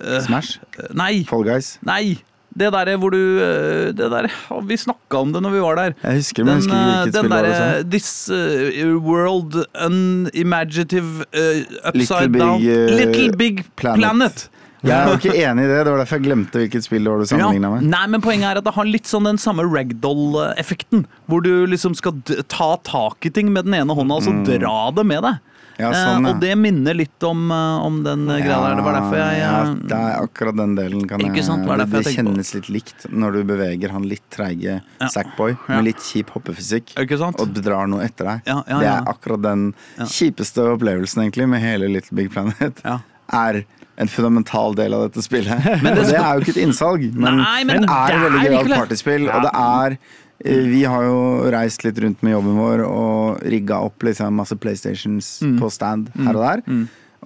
uh, 0.00 0.20
Smash? 0.24 0.58
Nei. 0.96 1.24
Fall 1.28 1.46
Guys? 1.46 1.76
Nei. 1.86 2.18
Det 2.58 2.72
derre 2.74 2.96
hvor 2.98 3.12
du 3.14 3.20
uh, 3.38 3.90
Det 3.94 4.08
der, 4.10 4.26
Vi 4.66 4.78
snakka 4.80 5.20
om 5.22 5.32
det 5.34 5.42
når 5.44 5.54
vi 5.54 5.60
var 5.62 5.78
der. 5.78 5.96
Jeg 6.02 6.22
husker, 6.22 6.44
men 6.44 6.56
jeg 6.56 6.62
husker 6.64 6.76
hvilket 6.76 7.04
den 7.04 7.12
spill 7.12 7.30
det 7.30 7.36
var. 7.36 7.48
det 7.48 7.56
sånn 7.58 7.90
This 7.92 8.10
uh, 8.32 8.94
world 9.04 9.58
unimaginative 9.86 11.26
uh, 11.30 11.90
upside 11.92 12.32
Little 12.32 12.38
down 12.38 12.62
Big, 12.62 12.70
uh, 12.72 12.96
Little 12.98 13.36
Big 13.36 13.66
Planet. 13.76 14.00
planet. 14.02 14.48
Jeg 14.86 14.94
er 14.94 15.08
jo 15.10 15.18
ikke 15.18 15.34
enig 15.34 15.64
i 15.64 15.68
det. 15.72 15.78
Det 15.82 15.90
var 15.90 16.00
derfor 16.04 16.20
jeg 16.20 16.24
glemte 16.28 16.60
hvilket 16.62 16.84
spill 16.86 17.06
det 17.06 17.10
var 17.10 17.22
du 17.22 17.26
sammenligna 17.26 17.70
med. 17.72 17.86
Nei, 17.90 18.04
men 18.12 18.22
poenget 18.22 18.52
er 18.52 18.60
at 18.60 18.66
det 18.68 18.74
har 18.76 18.86
litt 18.86 19.10
sånn 19.10 19.26
den 19.26 19.40
samme 19.42 19.66
ragdoll-effekten. 19.66 21.02
Hvor 21.26 21.42
du 21.42 21.66
liksom 21.66 21.96
skal 21.98 22.20
ta 22.46 22.70
tak 22.86 23.26
i 23.26 23.32
ting 23.34 23.50
med 23.54 23.66
den 23.66 23.74
ene 23.80 23.96
hånda 23.98 24.20
og 24.20 24.26
så 24.26 24.34
dra 24.46 24.76
det 24.94 25.06
med 25.08 25.26
deg. 25.26 25.42
Ja, 25.78 25.92
sånn, 25.94 26.24
eh, 26.24 26.28
ja. 26.28 26.34
og 26.34 26.40
det 26.42 26.54
minner 26.58 26.96
litt 26.98 27.24
om, 27.26 27.44
eh, 27.54 27.86
om 27.86 28.00
den 28.02 28.26
eh, 28.26 28.40
greia 28.42 28.58
der. 28.64 28.78
Det 28.80 28.84
var 28.88 28.96
derfor 28.98 29.20
jeg 29.20 29.38
ja, 29.38 29.52
det 29.92 30.00
er 30.08 30.24
akkurat 30.24 30.58
den 30.58 30.74
delen 30.78 31.06
kan 31.06 31.22
jeg 31.22 31.36
det 31.38 31.86
Det, 31.92 32.02
jeg 32.02 32.18
kjennes 32.18 32.52
litt 32.56 32.70
likt 32.74 33.06
når 33.14 33.38
du 33.38 33.40
beveger 33.52 33.94
han 33.94 34.08
litt 34.10 34.24
treige. 34.34 34.80
Sackboy 35.14 35.54
med 35.68 35.86
litt 35.86 36.02
kjip 36.02 36.34
hoppefysikk. 36.34 36.96
Og 36.98 37.54
drar 37.62 37.86
noe 37.90 38.02
etter 38.08 38.32
deg. 38.32 38.50
Ja, 38.50 38.60
ja, 38.66 38.82
Det 38.82 38.92
er 38.96 39.10
akkurat 39.14 39.44
den 39.46 39.66
kjipeste 40.02 40.66
opplevelsen 40.74 41.26
egentlig 41.26 41.48
med 41.54 41.62
hele 41.62 41.90
Little 41.94 42.18
Big 42.18 42.32
Planet. 42.34 42.82
Er 43.28 43.62
en 43.98 44.08
fundamental 44.08 44.74
del 44.78 44.94
av 44.94 45.08
dette 45.08 45.22
spillet. 45.26 45.58
Men 45.82 45.94
det 45.94 46.04
og 46.04 46.10
det 46.10 46.18
er 46.18 46.30
jo 46.34 46.44
ikke 46.44 46.54
et 46.54 46.62
innsalg, 46.62 47.04
men, 47.14 47.40
Nei, 47.42 47.62
men 47.66 47.82
det 47.82 47.90
er 47.90 48.12
det 48.12 48.18
et 48.18 48.24
veldig 48.24 48.40
er 48.40 48.52
gøyalt 48.52 48.74
partyspill. 48.82 49.26
Og 49.30 49.46
det 49.46 49.54
er 49.58 49.96
Vi 50.44 50.84
har 50.86 51.02
jo 51.02 51.50
reist 51.50 51.82
litt 51.84 51.98
rundt 51.98 52.22
med 52.22 52.32
jobben 52.36 52.56
vår 52.60 52.84
og 52.86 53.40
rigga 53.42 53.80
opp 53.82 53.98
liksom 54.06 54.34
masse 54.38 54.54
PlayStations 54.56 55.40
Mm. 55.42 55.58
på 55.58 55.70
stand 55.70 56.10
her 56.14 56.36
og 56.36 56.44
der. 56.62 56.62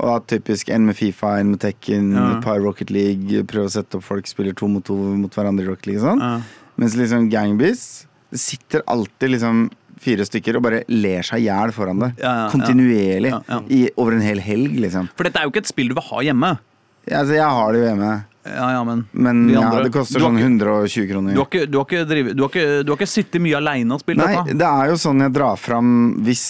Og 0.01 0.07
da 0.09 0.37
typisk 0.39 0.71
en 0.73 0.87
med 0.87 0.97
Fifa, 0.97 1.39
en 1.39 1.51
med 1.51 1.61
Tekken, 1.61 2.15
Ja. 2.15 2.39
et 2.39 2.43
par 2.45 2.59
Rocket 2.61 2.91
League. 2.91 3.43
Prøve 3.45 3.67
å 3.69 3.71
sette 3.71 3.97
opp 3.97 4.03
folk 4.05 4.25
spiller 4.27 4.55
to 4.57 4.67
mot 4.67 4.83
to 4.85 4.95
mot 4.97 5.31
hverandre 5.31 5.63
i 5.65 5.69
Rocket 5.69 5.87
League 5.89 6.03
og 6.03 6.09
sånn. 6.17 6.21
Ja. 6.21 6.41
Mens 6.79 6.97
liksom 6.97 7.29
Gangbeasts 7.31 8.07
sitter 8.33 8.81
alltid 8.89 9.31
liksom 9.37 9.71
fire 10.01 10.25
stykker 10.25 10.57
og 10.57 10.63
bare 10.63 10.83
ler 10.89 11.21
seg 11.23 11.41
i 11.43 11.47
hjel 11.51 11.71
foran 11.71 12.01
det. 12.01 12.15
Ja. 12.19 12.49
Kontinuerlig. 12.51 13.35
I, 13.71 13.91
over 13.99 14.13
en 14.17 14.23
hel 14.25 14.39
helg, 14.41 14.81
liksom. 14.81 15.11
For 15.15 15.25
dette 15.25 15.37
er 15.39 15.45
jo 15.45 15.51
ikke 15.53 15.59
et 15.67 15.67
spill 15.69 15.89
du 15.89 15.95
vil 15.95 16.03
ha 16.03 16.19
hjemme. 16.23 16.59
Ja, 17.07 17.19
Altså, 17.21 17.35
jeg 17.35 17.45
har 17.45 17.73
det 17.73 17.81
jo 17.83 17.89
hjemme. 17.95 18.25
Ja, 18.43 18.73
ja, 18.75 18.81
men 18.83 19.05
Men 19.15 19.45
de 19.47 19.55
ja, 19.55 19.69
det 19.85 19.93
koster 19.95 20.19
sånn 20.19 20.39
120 20.41 21.05
kroner. 21.07 21.35
Du 21.37 21.39
har 21.39 21.47
ikke, 21.47 21.67
du 21.71 21.77
har 21.79 21.85
ikke, 21.87 22.01
drivet, 22.11 22.35
du 22.35 22.43
har 22.43 22.51
ikke, 22.51 22.83
du 22.83 22.91
har 22.91 22.99
ikke 22.99 23.07
sittet 23.13 23.43
mye 23.45 23.55
aleine 23.61 23.95
og 23.95 24.03
spilt 24.03 24.19
Nei, 24.19 24.33
dette? 24.35 24.57
det 24.59 24.67
er 24.67 24.91
jo 24.91 24.97
sånn 24.99 25.23
jeg 25.23 25.35
drar 25.37 25.61
fram 25.63 25.93
hvis 26.27 26.43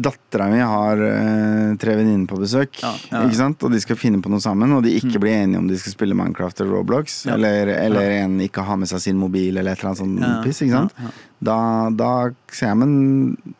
dattera 0.00 0.46
mi 0.48 0.62
har 0.64 1.02
eh, 1.04 1.74
tre 1.82 1.98
venninner 2.00 2.30
på 2.30 2.38
besøk, 2.40 2.80
Ja, 2.80 2.94
ja, 3.12 3.20
ikke 3.28 3.40
sant? 3.42 3.66
og 3.68 3.74
de 3.76 3.82
skal 3.84 4.00
finne 4.00 4.22
på 4.24 4.32
noe 4.32 4.40
sammen, 4.40 4.72
og 4.72 4.82
de 4.88 4.94
ikke 4.96 5.20
blir 5.20 5.36
enige 5.42 5.60
om 5.60 5.68
de 5.68 5.76
skal 5.82 5.92
spille 5.98 6.16
Minecraft 6.16 6.64
eller 6.64 6.78
Roblox, 6.78 7.20
eller, 7.36 7.74
eller 7.76 8.16
en 8.22 8.40
ikke 8.48 8.64
har 8.64 8.80
med 8.80 8.88
seg 8.88 9.04
sin 9.04 9.20
mobil 9.20 9.52
eller 9.60 9.76
et 9.76 9.84
eller 9.84 9.92
annet 9.92 10.00
sånt 10.00 10.44
piss, 10.48 10.64
ikke 10.64 10.80
sant? 10.80 10.96
Da, 11.44 11.58
da 11.92 12.10
sier 12.48 12.72
jeg, 12.72 12.80
men 12.80 13.54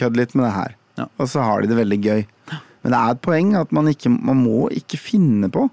kødd 0.00 0.18
litt 0.18 0.34
med 0.34 0.48
det 0.48 0.54
her. 0.58 0.76
Og 1.16 1.28
så 1.30 1.46
har 1.46 1.62
de 1.62 1.70
det 1.70 1.78
veldig 1.78 2.00
gøy. 2.04 2.24
Men 2.82 2.92
det 2.94 2.98
er 2.98 3.14
et 3.14 3.20
poeng 3.24 3.54
at 3.60 3.72
man 3.76 3.88
ikke 3.90 4.08
Man 4.08 4.38
må 4.40 4.66
ikke 4.72 4.96
finne 5.00 5.50
på 5.52 5.66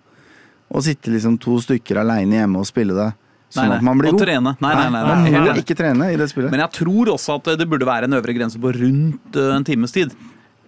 å 0.74 0.82
sitte 0.84 1.12
liksom 1.14 1.38
to 1.40 1.58
stykker 1.64 2.02
aleine 2.04 2.42
hjemme 2.42 2.60
og 2.62 2.66
spille 2.70 2.94
det. 2.98 3.10
Sånn 3.48 3.64
Nei, 3.64 3.70
nei, 3.70 3.78
at 3.80 3.84
man 3.88 3.98
blir 4.02 4.12
og 4.12 4.18
god. 4.20 4.26
trene. 4.28 4.52
Nei, 4.60 4.74
nei, 4.76 4.88
nei, 4.92 5.04
nei, 5.08 5.32
man 5.32 5.46
må 5.48 5.62
ikke 5.62 5.76
trene 5.80 6.10
i 6.12 6.18
det 6.20 6.26
spillet. 6.30 6.52
Men 6.52 6.60
jeg 6.66 6.72
tror 6.82 7.14
også 7.14 7.38
at 7.40 7.54
det 7.62 7.68
burde 7.72 7.88
være 7.88 8.10
en 8.10 8.18
øvre 8.20 8.34
grense 8.36 8.60
på 8.60 8.74
rundt 8.76 9.36
eh, 9.40 9.54
en 9.56 9.64
times 9.64 9.92
tid. 9.96 10.12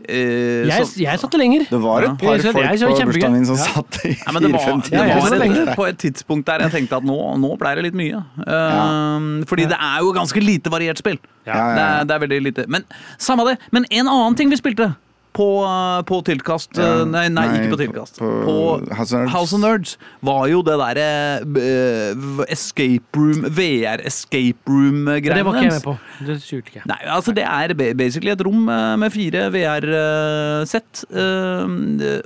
Eh, 0.07 0.63
Jeg, 0.65 0.85
så- 0.87 1.01
jeg 1.03 1.19
satte 1.19 1.37
lenger. 1.37 1.65
Det 1.69 1.79
var 1.83 2.03
et 2.07 2.15
par 2.17 2.37
ja. 2.39 2.51
folk 2.55 2.63
jeg 2.63 2.79
på 2.79 3.05
bursdagen 3.11 3.33
min 3.35 3.45
som 3.45 3.57
Ja. 3.59 3.65
satt 3.67 3.99
i 4.07 4.13
fire-fem 4.15 4.39
det 4.79 4.87
timer. 4.87 5.11
Det 5.11 5.17
var 5.19 5.29
det 5.35 5.67
et, 5.67 5.75
på 5.75 5.87
et 5.89 5.97
tidspunkt 5.99 6.45
der 6.47 6.59
jeg 6.63 6.71
tenkte 6.71 6.95
at 6.95 7.03
nå, 7.03 7.17
nå 7.37 7.51
ble 7.59 7.75
det 7.75 7.83
litt 7.89 7.97
mye. 7.99 8.23
Eh, 8.47 9.43
Fordi 9.45 9.67
det 9.67 9.75
er 9.77 9.99
jo 9.99 10.13
ganske 10.15 10.39
lite 10.41 10.71
variert 10.71 10.97
spill. 10.97 11.19
Ja, 11.45 11.51
ja, 11.53 11.75
Det, 11.75 11.83
er, 11.83 12.03
det 12.05 12.15
er 12.15 12.19
veldig 12.27 12.41
lite. 12.47 12.65
Men 12.69 12.83
samme 13.19 13.43
det. 13.45 13.57
Men 13.75 13.85
en 13.91 14.07
annen 14.07 14.35
ting 14.39 14.49
vi 14.49 14.55
spilte 14.55 14.95
på, 15.39 15.47
eh, 15.63 16.01
på 16.09 16.19
tilkast 16.27 16.75
Ja, 16.75 16.89
eh, 16.99 17.05
nei, 17.07 17.25
nei, 17.31 17.45
nei, 17.47 17.59
ikke 17.61 17.69
på 17.71 17.77
på- 17.77 17.81
tilkast. 17.85 18.19
på 18.19 18.29
På, 18.43 18.55
House 18.97 19.13
of 19.15 19.21
Nerds. 19.21 19.33
House 19.33 19.55
of 19.55 19.61
Nerds 19.63 19.93
var 20.27 20.41
jo 20.51 20.59
det 20.67 20.75
derre 20.81 21.07
uh, 21.45 22.43
escape 22.51 23.15
room 23.19 23.45
VR 23.55 24.03
escape 24.09 24.67
room-greiene 24.67 25.39
Det 25.39 25.45
var 25.47 25.59
ikke 25.59 25.65
jeg 25.69 25.75
med 25.77 25.85
på. 25.87 25.95
Det 26.27 26.37
skjulte 26.43 26.73
ikke. 26.73 26.83
Nei, 26.91 26.99
altså 27.15 27.33
det 27.37 27.45
er 27.47 27.73
basically 27.97 28.33
et 28.35 28.43
rom 28.45 28.65
med 28.69 29.13
fire 29.15 29.45
VR-sett. 29.53 31.05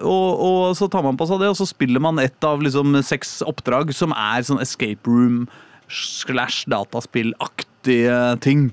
og, 0.02 0.30
og 0.48 0.76
så 0.80 0.90
tar 0.92 1.06
man 1.06 1.18
på 1.20 1.28
seg 1.30 1.44
det, 1.44 1.52
og 1.54 1.58
så 1.60 1.68
spiller 1.70 2.02
man 2.04 2.20
ett 2.24 2.44
av 2.48 2.62
liksom 2.66 2.98
seks 3.06 3.42
oppdrag 3.46 3.94
som 3.96 4.14
er 4.18 4.42
sånn 4.48 4.62
escape 4.64 5.06
room 5.10 5.46
slash 5.94 6.64
dataspillaktige 6.72 8.40
ting. 8.44 8.72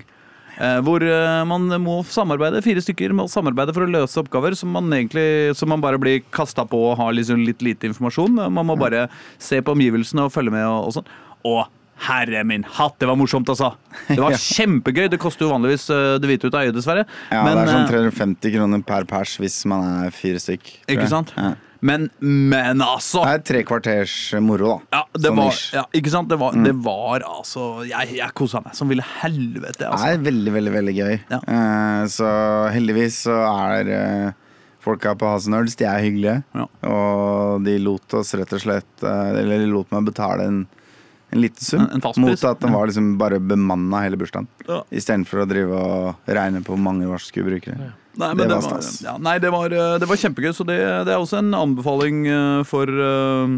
Eh, 0.59 0.79
hvor 0.85 1.03
eh, 1.05 1.41
man 1.47 1.67
må 1.81 1.99
samarbeide, 2.07 2.63
fire 2.65 2.83
stykker 2.83 3.15
må 3.15 3.27
samarbeide 3.31 3.75
for 3.75 3.85
å 3.85 3.91
løse 3.91 4.19
oppgaver 4.21 4.55
som 4.57 4.73
man 4.75 4.91
egentlig 4.93 5.55
som 5.57 5.71
man 5.71 5.83
bare 5.83 5.99
blir 6.01 6.23
kasta 6.33 6.65
på 6.67 6.79
og 6.89 6.97
har 6.99 7.13
liksom 7.15 7.45
litt 7.47 7.63
lite 7.65 7.87
informasjon. 7.89 8.41
Man 8.51 8.67
må 8.67 8.77
bare 8.79 9.07
se 9.41 9.61
på 9.63 9.75
omgivelsene 9.75 10.27
og 10.27 10.33
følge 10.35 10.53
med 10.53 10.67
og, 10.67 10.89
og 10.89 10.97
sånn. 10.99 11.13
Og 11.47 11.63
herre 12.01 12.43
min 12.47 12.63
hatt, 12.77 12.95
det 13.01 13.09
var 13.09 13.17
morsomt, 13.19 13.49
altså! 13.51 13.73
Det 14.07 14.19
var 14.21 14.37
kjempegøy. 14.57 15.07
Det 15.13 15.19
koster 15.21 15.45
jo 15.45 15.51
vanligvis 15.53 15.87
eh, 15.93 16.15
det 16.21 16.29
hvite 16.29 16.49
ut 16.49 16.55
av 16.55 16.67
øyet, 16.67 16.77
dessverre. 16.77 17.05
Ja, 17.29 17.43
Men, 17.45 17.59
det 17.59 17.65
er 17.67 17.73
sånn 17.75 17.85
eh, 17.85 18.07
350 18.11 18.55
kroner 18.55 18.85
per 18.87 19.05
pers 19.09 19.35
hvis 19.41 19.59
man 19.69 19.85
er 20.07 20.15
fire 20.15 20.41
stykk. 20.41 20.73
Ikke 20.91 21.09
sant? 21.11 21.33
Ja. 21.37 21.53
Men, 21.81 22.09
men 22.21 22.81
altså! 22.85 23.23
Det 23.25 23.31
er 23.33 23.43
tre 23.49 23.61
kvarters 23.65 24.13
moro, 24.45 24.75
da. 24.91 24.99
Ja, 24.99 25.01
det 25.17 25.31
Sånn 25.31 25.39
var, 25.39 25.61
ja, 25.79 25.83
ikke 25.97 26.11
sant? 26.13 26.29
Det 26.29 26.37
var, 26.37 26.53
det 26.53 26.73
var 26.85 27.23
altså 27.25 27.63
Jeg, 27.89 28.11
jeg 28.19 28.35
kosa 28.37 28.61
meg 28.61 28.75
som 28.77 28.91
ville 28.91 29.05
helvete, 29.21 29.79
Det 29.79 29.87
altså. 29.89 30.11
er 30.13 30.21
veldig, 30.27 30.53
veldig 30.59 30.73
veldig 30.75 30.93
gøy. 30.99 31.15
Ja. 31.31 31.39
Uh, 31.47 32.03
så 32.13 32.27
heldigvis 32.75 33.17
så 33.25 33.39
er 33.49 33.89
uh, 33.95 34.51
folka 34.85 35.15
på 35.17 35.31
House 35.31 35.49
De 35.49 35.87
er 35.89 36.05
hyggelige. 36.05 36.43
Ja. 36.53 36.67
Og 36.91 37.65
de 37.65 37.79
lot 37.81 38.13
oss 38.19 38.35
rett 38.37 38.53
og 38.53 38.61
slett 38.61 39.05
uh, 39.05 39.31
Eller 39.41 39.65
de 39.65 39.71
lot 39.73 39.89
meg 39.93 40.05
betale 40.11 40.45
en, 40.51 40.59
en 41.33 41.41
liten 41.41 41.65
sum. 41.65 41.87
En- 41.87 41.97
en 41.97 42.21
mot 42.21 42.45
at 42.51 42.61
den 42.61 42.77
var 42.77 42.87
liksom 42.91 43.15
bare 43.17 43.39
bemanna 43.41 44.03
hele 44.05 44.21
bursdagen. 44.21 44.45
Ja. 44.69 44.83
Istedenfor 44.93 45.47
å 45.47 45.49
drive 45.49 45.81
og 45.81 46.29
regne 46.29 46.61
på 46.61 46.75
hvor 46.75 46.85
mange 46.85 47.09
vi 47.09 47.17
skulle 47.25 47.55
bruke 47.55 47.73
det. 47.73 47.89
Nei, 48.19 48.33
men 48.35 48.49
det 48.49 48.57
var 48.57 48.65
stas. 48.65 49.01
ja, 49.05 49.15
nei, 49.21 49.37
det 49.39 49.51
var, 49.53 49.71
eh, 49.71 49.97
det 50.01 50.07
var 50.09 50.19
kjempegøy, 50.19 50.51
så 50.55 50.65
det, 50.67 50.77
det 51.07 51.13
er 51.13 51.21
også 51.21 51.39
en 51.39 51.53
anbefaling 51.55 52.25
eh, 52.27 52.63
for 52.67 52.89
eh, 52.91 53.53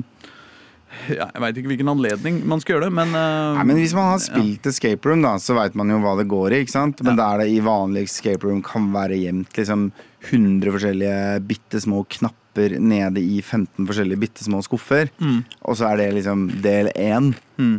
ja, 1.10 1.26
Jeg 1.26 1.42
veit 1.42 1.58
ikke 1.58 1.72
hvilken 1.72 1.90
anledning 1.90 2.38
man 2.46 2.62
skal 2.62 2.76
gjøre 2.76 2.92
det, 2.92 2.94
men, 3.00 3.16
Nei, 3.18 3.66
men 3.66 3.80
Hvis 3.82 3.96
man 3.98 4.12
har 4.12 4.22
spilt 4.22 4.70
escape 4.70 5.10
room, 5.10 5.26
da, 5.26 5.34
så 5.42 5.58
veit 5.58 5.74
man 5.80 5.90
jo 5.90 5.98
hva 6.04 6.14
det 6.20 6.28
går 6.30 6.54
i. 6.54 6.62
ikke 6.64 6.76
sant? 6.76 7.02
Men 7.06 7.18
der 7.18 7.42
det 7.42 7.50
i 7.50 7.58
vanlig 7.66 8.06
escape 8.12 8.46
room 8.46 8.62
kan 8.66 8.92
være 8.94 9.18
gjemt 9.24 9.58
liksom 9.58 9.90
100 10.30 10.70
forskjellige 10.78 11.42
bitte 11.50 11.82
små 11.84 12.06
knapper 12.06 12.40
nede 12.56 13.22
i 13.22 13.42
15 13.42 13.86
forskjellige 13.88 14.20
bitte 14.20 14.44
små 14.44 14.62
skuffer, 14.64 15.10
Mm. 15.20 15.44
og 15.66 15.76
så 15.78 15.92
er 15.92 15.98
det 15.98 16.14
liksom 16.16 16.62
del 16.62 16.90
én 16.96 17.34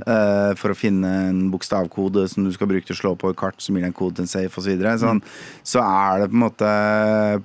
eh, 0.06 0.54
for 0.56 0.70
å 0.70 0.76
finne 0.76 1.28
en 1.30 1.50
bokstavkode 1.50 2.28
som 2.28 2.44
du 2.44 2.52
skal 2.52 2.66
bruke 2.66 2.86
til 2.86 2.94
å 2.96 3.00
slå 3.00 3.16
på 3.16 3.30
et 3.30 3.36
kart 3.36 3.60
som 3.62 3.74
gir 3.74 3.82
deg 3.82 3.92
en 3.92 3.96
kode 3.96 4.16
til 4.16 4.22
en 4.24 4.28
safe 4.28 4.52
osv. 4.58 4.64
Så, 4.64 4.70
videre. 4.70 4.98
sånn, 4.98 5.22
så 5.62 5.80
er 5.80 6.20
det 6.24 6.30
på 6.30 6.34
en 6.34 6.44
måte 6.44 7.42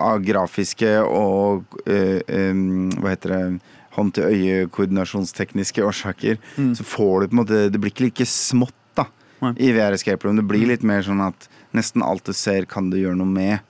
av 0.00 0.22
grafiske 0.24 0.94
og 1.04 1.64
uh, 1.88 2.20
um, 2.28 2.88
hva 2.98 3.10
heter 3.12 3.34
det 3.34 3.60
hånd-til-øye-koordinasjonstekniske 3.98 5.82
årsaker, 5.84 6.38
så 6.74 6.84
får 6.86 7.20
du 7.20 7.28
på 7.28 7.34
en 7.36 7.40
måte 7.42 7.70
Det 7.72 7.80
blir 7.80 7.90
ikke 7.92 8.08
like 8.08 8.26
smått 8.26 8.74
da 8.94 9.06
i 9.58 9.72
VR 9.72 9.94
Escape 9.94 10.24
Room. 10.26 10.36
Det 10.36 10.46
blir 10.48 10.66
litt 10.66 10.82
mer 10.86 11.02
sånn 11.06 11.20
at 11.22 11.48
nesten 11.76 12.04
alt 12.04 12.24
du 12.24 12.32
ser, 12.36 12.68
kan 12.70 12.90
du 12.90 12.98
gjøre 12.98 13.18
noe 13.18 13.28
med. 13.28 13.64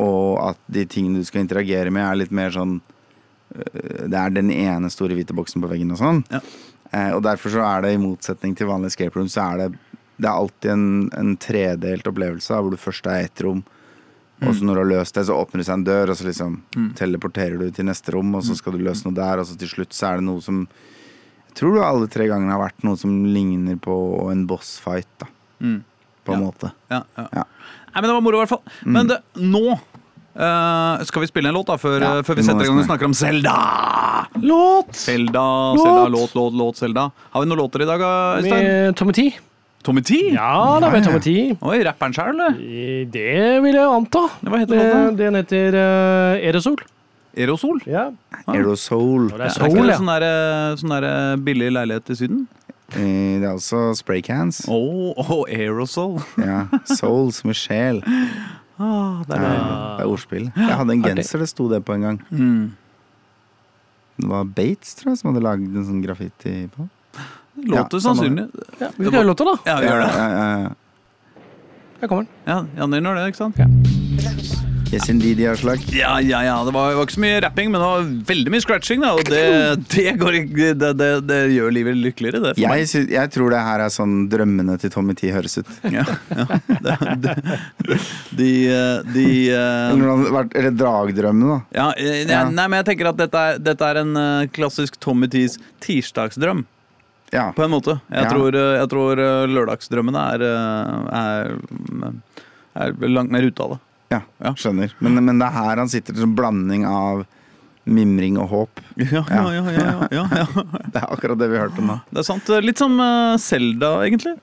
Og 0.00 0.38
at 0.40 0.60
de 0.72 0.86
tingene 0.88 1.20
du 1.20 1.28
skal 1.28 1.42
interagere 1.44 1.90
med, 1.92 2.04
er 2.06 2.20
litt 2.22 2.32
mer 2.32 2.52
sånn 2.54 2.78
øh, 2.80 4.04
Det 4.08 4.16
er 4.16 4.30
den 4.32 4.50
ene 4.54 4.88
store 4.90 5.18
hvite 5.18 5.36
boksen 5.36 5.60
på 5.62 5.68
veggen 5.68 5.92
og 5.92 6.00
sånn. 6.00 6.22
Ja. 6.32 6.40
Eh, 6.92 7.10
og 7.16 7.22
derfor 7.26 7.52
så 7.52 7.64
er 7.66 7.84
det, 7.84 7.94
i 7.94 8.00
motsetning 8.00 8.56
til 8.56 8.70
vanlig 8.70 8.92
escape 8.92 9.18
room, 9.18 9.28
så 9.32 9.44
er 9.50 9.64
det 9.64 9.70
det 10.22 10.28
er 10.28 10.38
alltid 10.38 10.70
en, 10.70 10.88
en 11.18 11.36
tredelt 11.40 12.06
opplevelse 12.06 12.58
hvor 12.62 12.70
du 12.70 12.78
først 12.78 13.08
er 13.10 13.22
i 13.22 13.26
ett 13.26 13.42
rom, 13.42 13.62
og 14.42 14.56
så 14.56 14.66
når 14.66 14.74
du 14.74 14.80
har 14.80 14.90
løst 14.90 15.14
det, 15.14 15.24
så 15.28 15.36
åpner 15.38 15.62
det 15.62 15.66
seg 15.68 15.76
en 15.78 15.84
dør, 15.86 16.10
og 16.12 16.18
så 16.18 16.26
liksom 16.26 16.56
teleporterer 16.98 17.60
du 17.60 17.68
til 17.74 17.86
neste 17.86 18.14
rom, 18.14 18.32
og 18.34 18.42
så 18.46 18.56
skal 18.58 18.74
du 18.74 18.82
løse 18.82 19.06
noe 19.06 19.14
der, 19.14 19.38
og 19.38 19.46
så 19.46 19.54
til 19.58 19.70
slutt 19.70 19.94
så 19.94 20.08
er 20.08 20.20
det 20.20 20.26
noe 20.26 20.42
som 20.42 20.64
Jeg 21.52 21.58
tror 21.60 21.74
du 21.74 21.82
alle 21.84 22.08
tre 22.08 22.26
gangene 22.30 22.54
har 22.54 22.62
vært 22.62 22.84
noe 22.86 22.98
som 22.98 23.12
ligner 23.28 23.76
på 23.82 23.94
en 24.32 24.46
bossfight, 24.48 25.10
da. 25.20 25.28
Mm. 25.60 25.80
På 26.24 26.34
en 26.34 26.40
Ja. 26.40 26.46
måte. 26.46 26.72
ja, 26.90 27.02
ja. 27.18 27.26
Ja. 27.32 27.44
Nei, 27.92 28.00
men 28.00 28.08
det 28.08 28.14
var 28.16 28.20
moro, 28.24 28.36
i 28.38 28.44
hvert 28.46 28.48
fall. 28.48 28.62
Men 28.84 29.06
det, 29.08 29.20
nå 29.36 29.78
Uh, 30.32 30.96
skal 31.04 31.20
vi 31.20 31.26
spille 31.28 31.50
en 31.50 31.54
låt, 31.58 31.66
da, 31.68 31.74
før, 31.76 32.00
Ja, 32.00 32.12
eh, 32.18 32.22
før 32.24 32.38
vi 32.38 32.40
vi 32.40 32.46
setter 32.46 32.64
i 32.64 32.68
gang 32.70 32.78
og 32.80 32.86
snakker 32.86 33.04
om 33.04 33.12
Selda. 33.12 33.52
Låt! 34.40 34.94
Selda, 34.96 35.42
Låt! 35.76 36.08
Låt, 36.10 36.34
låt, 36.34 36.54
låt, 36.56 36.76
Selda. 36.80 37.10
Har 37.34 37.42
vi 37.42 37.48
noen 37.50 37.58
låter 37.60 37.82
i 37.82 37.84
dag, 37.84 38.00
Øystein? 38.40 38.64
Med 38.64 38.96
Tommy 38.96 39.12
T. 39.12 39.26
Tommy 39.84 40.00
T? 40.00 40.14
Ja, 40.32 40.78
det 40.80 40.86
er 40.88 40.90
med 40.90 41.04
Ja, 41.04 41.04
ja. 41.04 41.04
Tommy 41.04 41.20
T. 41.20 41.58
Oi, 41.60 41.82
rapperen 41.84 42.14
sjøl, 42.16 42.32
eller? 42.32 42.56
Det 43.12 43.62
vil 43.66 43.74
jeg 43.76 43.84
anta. 43.84 44.24
Hva 44.40 44.62
heter 44.62 44.72
Det, 44.72 44.88
låta? 44.88 45.16
den 45.20 45.34
heter 45.42 45.76
uh, 45.76 46.48
Erosol. 46.48 46.80
Erosol? 47.36 47.82
Ja. 47.86 48.06
Aerosol. 48.46 49.28
Og 49.32 49.36
det 49.36 49.50
er 49.50 49.62
Er 49.64 49.68
ikke 49.68 49.86
det 49.88 49.98
sånn 50.00 50.10
der, 50.14 50.26
eh, 50.32 50.76
sånn 50.80 50.92
der 50.96 51.04
eh, 51.12 51.36
billig 51.44 51.70
leilighet 51.76 52.08
i 52.08 52.14
Syden? 52.16 52.42
Eh, 52.96 53.40
Det 53.40 53.46
er 53.48 53.52
også 53.54 53.92
spraycans. 53.98 54.64
Å, 54.68 54.76
oh, 55.22 55.44
aerosol. 55.48 56.18
Ja. 56.40 56.66
Soul 56.84 57.32
som 57.36 57.50
i 57.54 57.56
sjel. 57.56 58.02
Ah, 58.82 59.20
det 59.28 59.36
er 59.36 59.42
det. 59.44 59.50
det 59.52 60.02
er 60.02 60.08
ordspill. 60.10 60.46
Jeg 60.56 60.74
hadde 60.74 60.94
en 60.96 61.02
genser 61.04 61.38
det 61.38 61.46
sto 61.52 61.68
det 61.70 61.82
på 61.86 61.92
en 61.94 62.02
gang. 62.06 62.16
Mm. 62.32 62.72
Det 64.16 64.30
var 64.32 64.48
Bates, 64.56 64.96
tror 64.98 65.12
jeg, 65.12 65.20
som 65.20 65.30
hadde 65.30 65.44
lagd 65.44 65.76
en 65.76 65.86
sånn 65.86 66.00
graffiti 66.02 66.54
på. 66.72 66.88
Låter 67.68 68.00
Ja, 68.00 68.02
sannsynlig 68.08 68.48
ja. 68.80 68.88
Vi 68.96 69.04
skal 69.06 69.18
høre 69.20 69.28
låta, 69.28 69.46
da. 69.46 69.54
Ja, 69.68 69.76
vi 69.78 69.86
gjør 69.86 70.02
det. 70.02 70.10
Ja, 70.16 70.26
ja, 70.32 70.50
ja. 70.64 71.44
Her 72.00 72.10
kommer 72.10 72.26
den. 72.26 72.34
Ja, 72.48 72.58
Janne 72.80 73.04
gjør 73.04 73.20
det, 73.20 73.28
ikke 73.30 73.44
sant? 73.44 74.61
Yes, 74.92 75.08
indeed, 75.08 75.38
Aslak. 75.48 75.80
Ja, 75.88 76.18
ja, 76.20 76.42
ja. 76.44 76.56
Det 76.66 76.72
var, 76.74 76.90
det 76.90 76.96
var 76.98 77.06
ikke 77.06 77.14
så 77.14 77.20
mye 77.24 77.36
rapping, 77.40 77.70
men 77.72 77.80
det 77.80 77.86
var 77.88 78.08
veldig 78.28 78.50
mye 78.52 78.60
scratching, 78.60 79.00
da. 79.00 79.12
Og 79.16 79.22
det, 79.24 79.44
det, 79.94 80.02
går, 80.20 80.36
det, 81.24 81.38
gjør 81.54 81.72
livet 81.72 81.96
lykkeligere, 81.96 82.42
det. 82.44 82.52
Jeg, 82.60 82.88
synes, 82.90 83.08
jeg 83.14 83.30
tror 83.32 83.54
det 83.54 83.62
her 83.64 83.84
er 83.86 83.92
sånn 83.94 84.16
drømmene 84.32 84.74
til 84.82 84.92
Tommy 84.92 85.14
T 85.16 85.30
høres 85.32 85.56
ut. 85.62 85.70
Ja, 85.88 86.04
ja. 86.04 86.44
Det, 86.82 86.96
det, 87.24 87.36
de, 88.36 88.50
eh, 88.68 89.08
de 89.14 89.24
Eller, 89.54 90.50
eller 90.60 90.76
dragdrømmene, 90.76 91.54
da. 91.56 91.78
ja, 91.78 91.86
eh, 91.96 92.26
Ja. 92.28 92.42
Nei, 92.52 92.66
men 92.68 92.82
jeg 92.82 92.90
tenker 92.90 93.08
at 93.14 93.20
dette 93.22 93.44
er, 93.52 93.62
dette 93.64 93.88
er 93.88 94.00
en 94.02 94.12
eh, 94.20 94.50
klassisk 94.52 94.98
Tommy 95.00 95.28
Tees 95.32 95.56
tirsdagsdrøm, 95.84 96.66
Ja. 97.32 97.46
på 97.56 97.64
en 97.64 97.72
måte. 97.72 97.96
Jeg 98.12 98.26
Ja. 98.26 98.28
tror, 98.28 98.52
jeg 98.60 98.88
tror 98.92 99.24
lørdagsdrømmene 99.56 100.26
er, 100.34 100.44
er, 101.22 101.56
er 102.76 103.08
langt 103.08 103.32
mer 103.32 103.48
ute 103.48 103.64
av 103.64 103.74
det. 103.76 103.80
Ja, 104.12 104.20
Ja. 104.44 104.52
skjønner. 104.58 104.92
Men, 105.02 105.18
men 105.24 105.40
det 105.40 105.48
er 105.48 105.56
her 105.56 105.80
han 105.82 105.90
sitter 105.92 106.16
som 106.20 106.34
blanding 106.38 106.84
av 106.88 107.24
mimring 107.84 108.36
og 108.38 108.48
håp. 108.52 108.80
Ja, 109.02 109.24
ja, 109.26 109.64
ja. 110.12 110.24
Det 110.92 111.00
er 111.00 111.08
akkurat 111.08 111.38
det 111.40 111.48
vi 111.50 111.58
hørte 111.58 111.82
nå. 111.82 111.98
Det 112.12 112.22
er 112.22 112.28
sant. 112.28 112.48
Litt 112.62 112.78
som 112.78 112.94
Selda, 112.98 113.38
Zelda, 113.42 113.92
egentlig. 114.06 114.36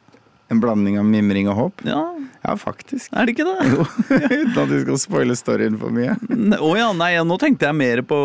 En 0.50 0.60
blanding 0.64 0.98
av 1.00 1.06
mimring 1.06 1.48
og 1.52 1.56
håp. 1.62 1.84
Ja, 1.88 2.04
Ja, 2.42 2.54
faktisk. 2.58 3.12
Er 3.14 3.28
det 3.28 3.34
ikke 3.36 3.46
det? 3.46 3.66
Jo, 3.70 3.84
Uten 4.16 4.60
at 4.64 4.70
vi 4.72 4.78
skal 4.86 5.00
spoile 5.02 5.36
storyen 5.38 5.76
for 5.78 5.92
mye. 5.94 6.14
Å 6.56 6.60
oh, 6.64 6.72
ja, 6.80 6.88
nei, 6.96 7.12
nå 7.28 7.36
tenkte 7.42 7.68
jeg 7.68 7.76
mer 7.78 8.02
på 8.08 8.20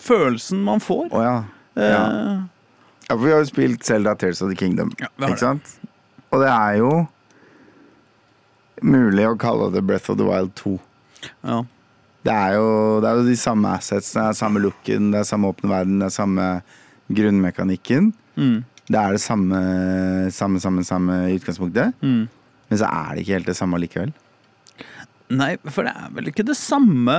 følelsen 0.00 0.60
man 0.64 0.78
får. 0.80 1.08
Å 1.10 1.22
ja. 1.24 1.34
Eh, 1.76 1.90
ja. 1.90 2.04
Ja, 3.08 3.10
for 3.16 3.24
vi 3.26 3.34
har 3.34 3.42
jo 3.42 3.48
spilt 3.50 3.84
Zelda 3.86 4.14
Tears 4.18 4.40
of 4.42 4.50
the 4.50 4.56
Kingdom, 4.58 4.92
Ja, 5.02 5.10
ikke 5.26 5.42
sant? 5.42 5.74
Og 6.30 6.40
det 6.42 6.48
er 6.50 6.78
jo 6.80 6.92
mulig 8.86 9.26
å 9.28 9.36
kalle 9.40 9.68
det 9.74 9.82
Breath 9.86 10.10
of 10.12 10.18
the 10.20 10.26
Wild 10.26 10.54
2. 10.58 10.76
Ja. 11.46 11.62
Det 12.26 12.34
er 12.34 12.56
jo, 12.56 12.70
det 13.02 13.08
er 13.08 13.20
jo 13.20 13.26
de 13.28 13.36
samme 13.38 13.70
assets, 13.76 14.08
det 14.16 14.22
er 14.22 14.38
samme 14.38 14.62
looken, 14.62 15.12
det 15.12 15.20
er 15.20 15.28
samme 15.28 15.50
åpne 15.52 15.70
verden, 15.70 16.00
det 16.00 16.08
er 16.08 16.16
samme 16.16 16.46
grunnmekanikken. 17.06 18.10
Mm. 18.34 18.64
Det 18.86 18.98
er 18.98 19.14
det 19.14 19.22
samme, 19.22 19.60
samme, 20.34 20.60
samme, 20.62 20.84
samme 20.86 21.18
i 21.30 21.36
utgangspunktet. 21.38 21.94
Mm. 22.02 22.26
Men 22.68 22.80
så 22.80 22.88
er 22.90 23.14
det 23.14 23.22
ikke 23.22 23.36
helt 23.38 23.50
det 23.50 23.58
samme 23.58 23.78
likevel. 23.82 24.12
Nei, 25.36 25.54
for 25.64 25.86
det 25.86 25.94
er 25.94 26.12
vel 26.14 26.30
ikke 26.30 26.46
det 26.46 26.54
samme 26.54 27.14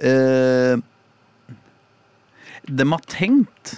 uh, 0.00 0.80
De 2.64 2.86
har 2.92 3.02
tenkt 3.12 3.74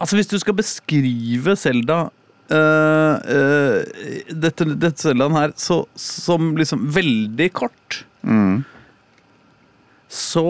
Altså, 0.00 0.16
hvis 0.16 0.30
du 0.30 0.38
skal 0.40 0.56
beskrive 0.56 1.56
Selda 1.60 2.06
eh, 2.50 3.14
eh, 3.36 4.32
dette, 4.34 4.66
dette 4.78 5.14
her 5.14 5.52
så, 5.56 5.80
som 5.94 6.54
liksom 6.56 6.88
veldig 6.96 7.52
kort, 7.52 8.04
Mm. 8.26 8.64
så, 10.10 10.42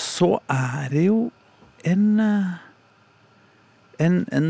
så 0.00 0.38
er 0.48 0.86
det 0.94 1.02
jo 1.10 1.30
en 1.84 2.20
eh, 2.20 2.52
en, 4.00 4.16
en, 4.32 4.46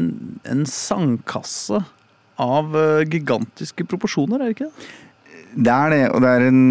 en 0.47 0.62
sandkasse 0.64 1.81
av 2.40 2.77
gigantiske 3.11 3.85
proporsjoner, 3.90 4.40
er 4.40 4.53
det 4.53 4.55
ikke 4.55 4.68
det? 4.71 4.87
Det 5.66 5.73
er 5.75 5.90
det, 5.92 6.01
og 6.14 6.23
det 6.25 6.31
er 6.31 6.47
en 6.49 6.62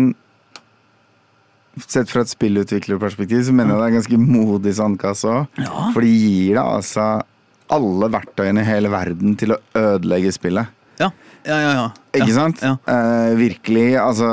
Sett 1.88 2.10
fra 2.12 2.20
et 2.26 2.32
spillutviklerperspektiv 2.32 3.46
så 3.48 3.54
mener 3.56 3.72
jeg 3.72 3.80
det 3.80 3.84
er 3.86 3.92
en 3.94 4.00
ganske 4.00 4.18
modig 4.20 4.74
sandkasse 4.76 5.30
òg. 5.32 5.62
Ja. 5.62 5.86
For 5.96 6.04
de 6.04 6.10
gir 6.12 6.58
deg 6.58 6.64
altså 6.66 7.06
alle 7.72 8.12
verktøyene 8.12 8.64
i 8.64 8.68
hele 8.68 8.92
verden 8.92 9.36
til 9.40 9.56
å 9.56 9.60
ødelegge 9.78 10.34
spillet. 10.36 10.78
Ja, 11.02 11.10
ja, 11.48 11.58
ja. 11.58 11.72
ja. 11.78 11.88
Ikke 12.14 12.30
ja. 12.30 12.36
sant? 12.36 12.62
Ja. 12.62 12.76
Eh, 12.94 13.32
virkelig, 13.40 13.88
altså 13.98 14.28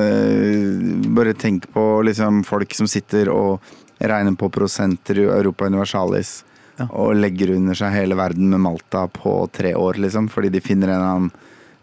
eh, 0.00 1.04
Bare 1.14 1.34
tenk 1.38 1.68
på 1.74 1.84
liksom 2.08 2.42
folk 2.48 2.74
som 2.74 2.88
sitter 2.90 3.30
og 3.30 3.74
regner 4.00 4.34
på 4.38 4.50
prosenter 4.52 5.20
i 5.22 5.28
Europa 5.28 5.68
Universalis. 5.70 6.40
Ja. 6.80 6.88
Og 6.90 7.14
legger 7.14 7.52
under 7.54 7.78
seg 7.78 7.94
hele 7.94 8.18
verden 8.18 8.50
med 8.50 8.64
Malta 8.64 9.04
på 9.12 9.36
tre 9.54 9.76
år, 9.78 10.00
liksom. 10.02 10.26
Fordi 10.32 10.50
de 10.50 10.62
finner 10.64 10.90
en 10.90 10.96
eller 10.96 11.12
annen 11.12 11.32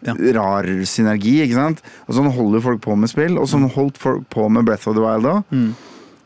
Ja. 0.02 0.16
rar 0.34 0.66
synergi, 0.82 1.36
ikke 1.44 1.54
sant. 1.54 1.80
Og 2.08 2.16
sånn 2.16 2.32
holder 2.34 2.60
folk 2.60 2.80
på 2.82 2.96
med 2.98 3.08
spill. 3.08 3.38
Og 3.38 3.46
sånn 3.48 3.68
holdt 3.70 4.00
folk 4.02 4.26
på 4.34 4.48
med 4.50 4.66
Breath 4.66 4.90
of 4.90 4.96
the 4.98 5.00
Wild 5.00 5.28
òg. 5.30 5.44
Mm. 5.54 5.68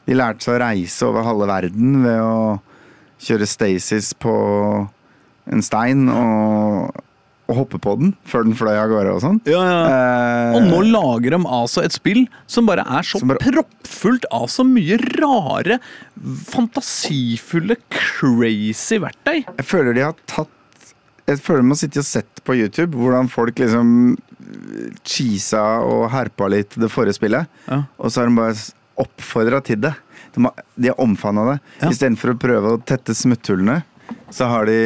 De 0.06 0.16
lærte 0.16 0.46
seg 0.46 0.56
å 0.56 0.62
reise 0.62 1.06
over 1.06 1.26
halve 1.26 1.46
verden 1.50 2.02
ved 2.02 2.22
å 2.24 2.56
kjøre 3.22 3.46
Stasis 3.48 4.12
på 4.20 4.32
en 5.46 5.62
stein 5.62 6.08
og, 6.10 6.90
og 7.46 7.54
hoppe 7.60 7.78
på 7.78 7.92
den 8.00 8.14
før 8.26 8.42
den 8.48 8.56
fløy 8.58 8.74
av 8.74 8.88
gårde 8.90 9.12
og 9.14 9.20
sånn. 9.22 9.36
Ja, 9.46 9.60
ja. 9.62 9.76
Eh, 9.86 10.56
Og 10.58 10.66
nå 10.66 10.80
lager 10.90 11.36
de 11.36 11.40
altså 11.46 11.84
et 11.86 11.94
spill 11.94 12.24
som 12.50 12.66
bare 12.66 12.82
er 12.82 13.06
så 13.06 13.20
bare- 13.22 13.38
proppfullt 13.44 14.26
av 14.34 14.48
så 14.50 14.66
mye 14.66 14.98
rare, 15.20 15.78
fantasifulle, 16.50 17.76
crazy 17.94 18.98
verktøy. 19.02 19.44
Jeg 19.46 19.66
føler 19.70 19.94
de 19.96 20.04
har 20.08 20.16
tatt 20.26 20.50
Jeg 21.26 21.40
føler 21.42 21.62
de 21.64 21.72
har 21.74 21.78
sittet 21.80 22.02
og 22.04 22.06
sett 22.06 22.42
på 22.46 22.54
YouTube 22.54 22.94
hvordan 23.00 23.26
folk 23.30 23.58
liksom 23.58 23.88
cheesa 25.06 25.62
og 25.82 26.04
herpa 26.12 26.46
litt 26.52 26.76
det 26.78 26.90
forrige 26.92 27.16
spillet. 27.18 27.48
Ja. 27.66 27.80
Og 27.98 28.12
så 28.14 28.22
har 28.22 28.30
de 28.30 28.36
bare 28.38 28.54
oppfordra 29.02 29.58
til 29.66 29.80
det. 29.82 29.90
De 30.36 30.44
har, 30.44 30.64
de 30.76 30.90
har 30.92 31.00
omfavna 31.00 31.44
det. 31.50 31.58
Ja. 31.80 31.90
Istedenfor 31.90 32.34
å 32.34 32.38
prøve 32.40 32.74
å 32.76 32.80
tette 32.84 33.16
smutthullene, 33.16 33.80
så 34.30 34.48
har 34.52 34.68
de 34.68 34.80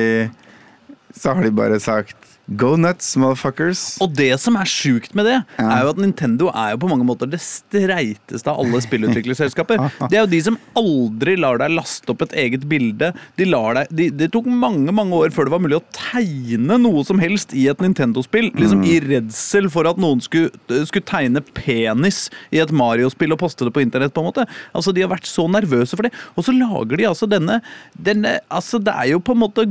Så 1.10 1.32
har 1.34 1.42
de 1.42 1.50
bare 1.50 1.80
sagt 1.82 2.19
Go 2.58 2.72
nuts, 2.74 3.12
motherfuckers. 3.20 3.80
Og 4.02 4.10
det 4.18 4.32
som 4.42 4.56
er 4.58 4.66
sjukt 4.66 5.14
med 5.14 5.28
det, 5.28 5.36
Ja. 5.58 5.66
er 5.70 5.84
jo 5.84 5.90
at 5.92 6.00
Nintendo 6.02 6.48
er 6.50 6.72
jo 6.72 6.78
på 6.82 6.88
mange 6.90 7.06
måter 7.06 7.30
det 7.30 7.38
streiteste 7.40 8.50
av 8.50 8.58
alle 8.58 8.80
spillutviklerselskaper. 8.82 9.78
Det 10.10 10.18
er 10.18 10.24
jo 10.24 10.30
de 10.32 10.40
som 10.42 10.58
aldri 10.74 11.36
lar 11.38 11.58
deg 11.62 11.70
laste 11.70 12.10
opp 12.10 12.22
et 12.22 12.34
eget 12.34 12.66
bilde. 12.68 13.12
De 13.38 13.46
deg, 13.46 13.86
de, 13.94 14.10
det 14.10 14.30
tok 14.32 14.46
mange 14.50 14.90
mange 14.90 15.14
år 15.14 15.30
før 15.30 15.46
det 15.46 15.54
var 15.54 15.62
mulig 15.62 15.78
å 15.78 15.84
tegne 15.94 16.78
noe 16.80 17.04
som 17.06 17.22
helst 17.22 17.54
i 17.54 17.68
et 17.70 17.78
Nintendo-spill. 17.78 18.50
Liksom 18.58 18.82
I 18.84 18.98
redsel 19.04 19.70
for 19.70 19.86
at 19.86 20.00
noen 20.02 20.20
skulle, 20.20 20.50
skulle 20.88 21.06
tegne 21.06 21.42
penis 21.54 22.28
i 22.50 22.58
et 22.58 22.72
Mario-spill 22.74 23.32
og 23.36 23.38
poste 23.44 23.64
det 23.64 23.74
på 23.76 23.84
internett. 23.84 24.12
på 24.14 24.24
en 24.24 24.30
måte. 24.32 24.46
Altså 24.74 24.92
De 24.92 25.04
har 25.04 25.12
vært 25.12 25.30
så 25.30 25.46
nervøse 25.46 25.94
for 25.94 26.02
det. 26.08 26.12
Og 26.34 26.44
så 26.44 26.54
lager 26.56 26.96
de 26.98 27.06
altså 27.06 27.30
denne, 27.30 27.60
denne 27.94 28.40
altså 28.50 28.82
Det 28.82 28.94
er 28.94 29.12
jo 29.14 29.20
på 29.22 29.36
en 29.36 29.44
måte 29.46 29.66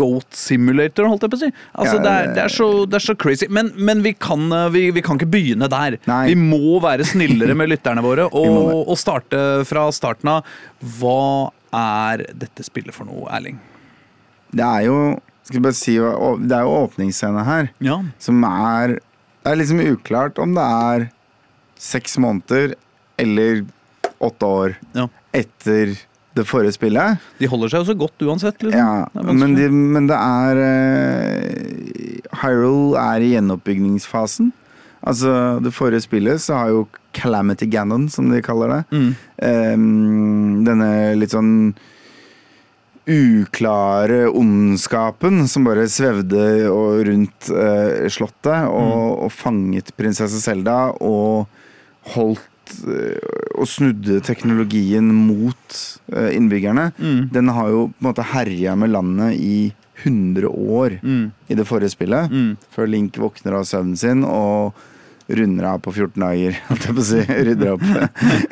Goat 0.00 0.28
Simulator, 0.36 1.06
holdt 1.10 1.26
jeg 1.26 1.32
på 1.34 1.38
å 1.38 1.42
si. 1.44 1.50
Altså 1.76 1.96
Ja, 1.98 2.02
det, 2.04 2.16
er, 2.16 2.28
det, 2.36 2.44
er 2.46 2.54
så, 2.56 2.68
det 2.88 2.98
er 3.00 3.04
så 3.04 3.16
crazy. 3.20 3.48
Men, 3.52 3.72
men 3.76 4.02
vi, 4.06 4.14
kan, 4.16 4.46
eh, 4.56 4.66
vi, 4.74 4.84
vi 4.96 5.04
kan 5.06 5.20
ikke 5.20 5.30
begynne 5.36 5.68
der. 5.70 5.98
Nei. 6.10 6.22
Vi 6.32 6.36
må 6.40 6.78
være 6.82 7.06
snillere 7.08 7.56
med 7.58 7.72
lytterne 7.74 8.04
våre 8.04 8.26
og, 8.42 8.60
og 8.82 8.96
starte 9.00 9.40
fra 9.68 9.86
starten 9.94 10.32
av. 10.38 10.54
Hva 10.98 11.50
er 11.76 12.24
dette 12.34 12.64
spillet 12.66 12.96
for 12.96 13.06
noe, 13.06 13.28
Erling? 13.30 13.60
Det 14.50 14.66
er 14.66 14.88
jo 14.88 14.96
skal 15.46 15.62
bare 15.64 15.78
si, 15.78 15.96
Det 15.98 16.54
er 16.56 16.66
jo 16.66 16.74
åpningsscene 16.84 17.42
her 17.46 17.70
Ja. 17.82 18.00
som 18.22 18.42
er 18.46 18.98
Det 18.98 19.52
er 19.52 19.56
liksom 19.58 19.80
uklart 19.82 20.38
om 20.42 20.54
det 20.54 20.66
er 20.66 21.06
seks 21.80 22.18
måneder 22.20 22.74
eller 23.18 23.62
åtte 24.20 24.46
år 24.46 24.74
ja. 24.94 25.06
etter 25.32 25.94
det 26.38 26.46
forrige 26.46 26.76
spillet. 26.76 27.18
De 27.40 27.48
holder 27.50 27.72
seg 27.72 27.82
jo 27.82 27.88
så 27.90 27.96
godt 27.98 28.24
uansett. 28.26 28.62
Liksom. 28.62 28.78
Ja, 28.78 29.08
Det 29.12 29.34
men, 29.34 29.54
de, 29.58 29.68
men 29.70 30.06
det 30.10 30.16
er 30.16 30.60
uh, 30.62 32.40
Hyrule 32.42 33.00
er 33.02 33.24
i 33.26 33.32
gjenoppbyggingsfasen. 33.34 34.52
Altså, 35.00 35.32
det 35.64 35.72
forrige 35.72 36.04
spillet 36.04 36.42
så 36.44 36.58
har 36.60 36.74
jo 36.74 36.82
Calamity 37.16 37.66
Ganon, 37.72 38.08
som 38.12 38.28
de 38.30 38.42
kaller 38.44 38.74
det. 38.76 38.82
Mm. 38.92 39.14
um, 39.74 40.60
denne 40.66 40.90
litt 41.18 41.32
sånn 41.34 41.72
uklare 43.10 44.28
ondskapen 44.28 45.48
som 45.48 45.64
bare 45.66 45.88
svevde 45.90 46.68
rundt 47.08 47.48
uh, 47.50 48.06
slottet 48.12 48.68
og, 48.68 49.24
og 49.24 49.32
fanget 49.34 49.90
prinsesse 49.98 50.38
Selda 50.44 50.92
og 51.00 51.48
holdt 52.14 52.49
og 53.60 53.68
snudde 53.68 54.20
teknologien 54.24 55.08
mot 55.14 55.76
eh, 56.14 56.30
innbyggerne. 56.36 56.90
Mm. 56.98 57.20
Den 57.34 57.50
har 57.56 57.68
jo 57.72 57.82
på 57.90 58.00
en 58.04 58.08
måte 58.10 58.26
herja 58.32 58.76
med 58.78 58.92
landet 58.94 59.36
i 59.40 59.72
100 60.02 60.48
år 60.48 60.94
Mm. 61.02 61.26
i 61.48 61.54
det 61.58 61.66
forrige 61.68 61.92
spillet. 61.92 62.30
Mm. 62.32 62.54
Før 62.72 62.88
Link 62.88 63.18
våkner 63.20 63.58
av 63.58 63.66
søvnen 63.68 63.98
sin 64.00 64.24
og 64.24 64.72
runder 65.30 65.66
av 65.74 65.82
på 65.84 65.92
14 65.92 66.16
dager, 66.24 66.56
holdt 66.70 66.86
jeg 66.88 66.96
på 66.96 67.04
å 67.04 67.08
si. 67.10 67.20
Rydder 67.50 67.74
opp. 67.76 67.84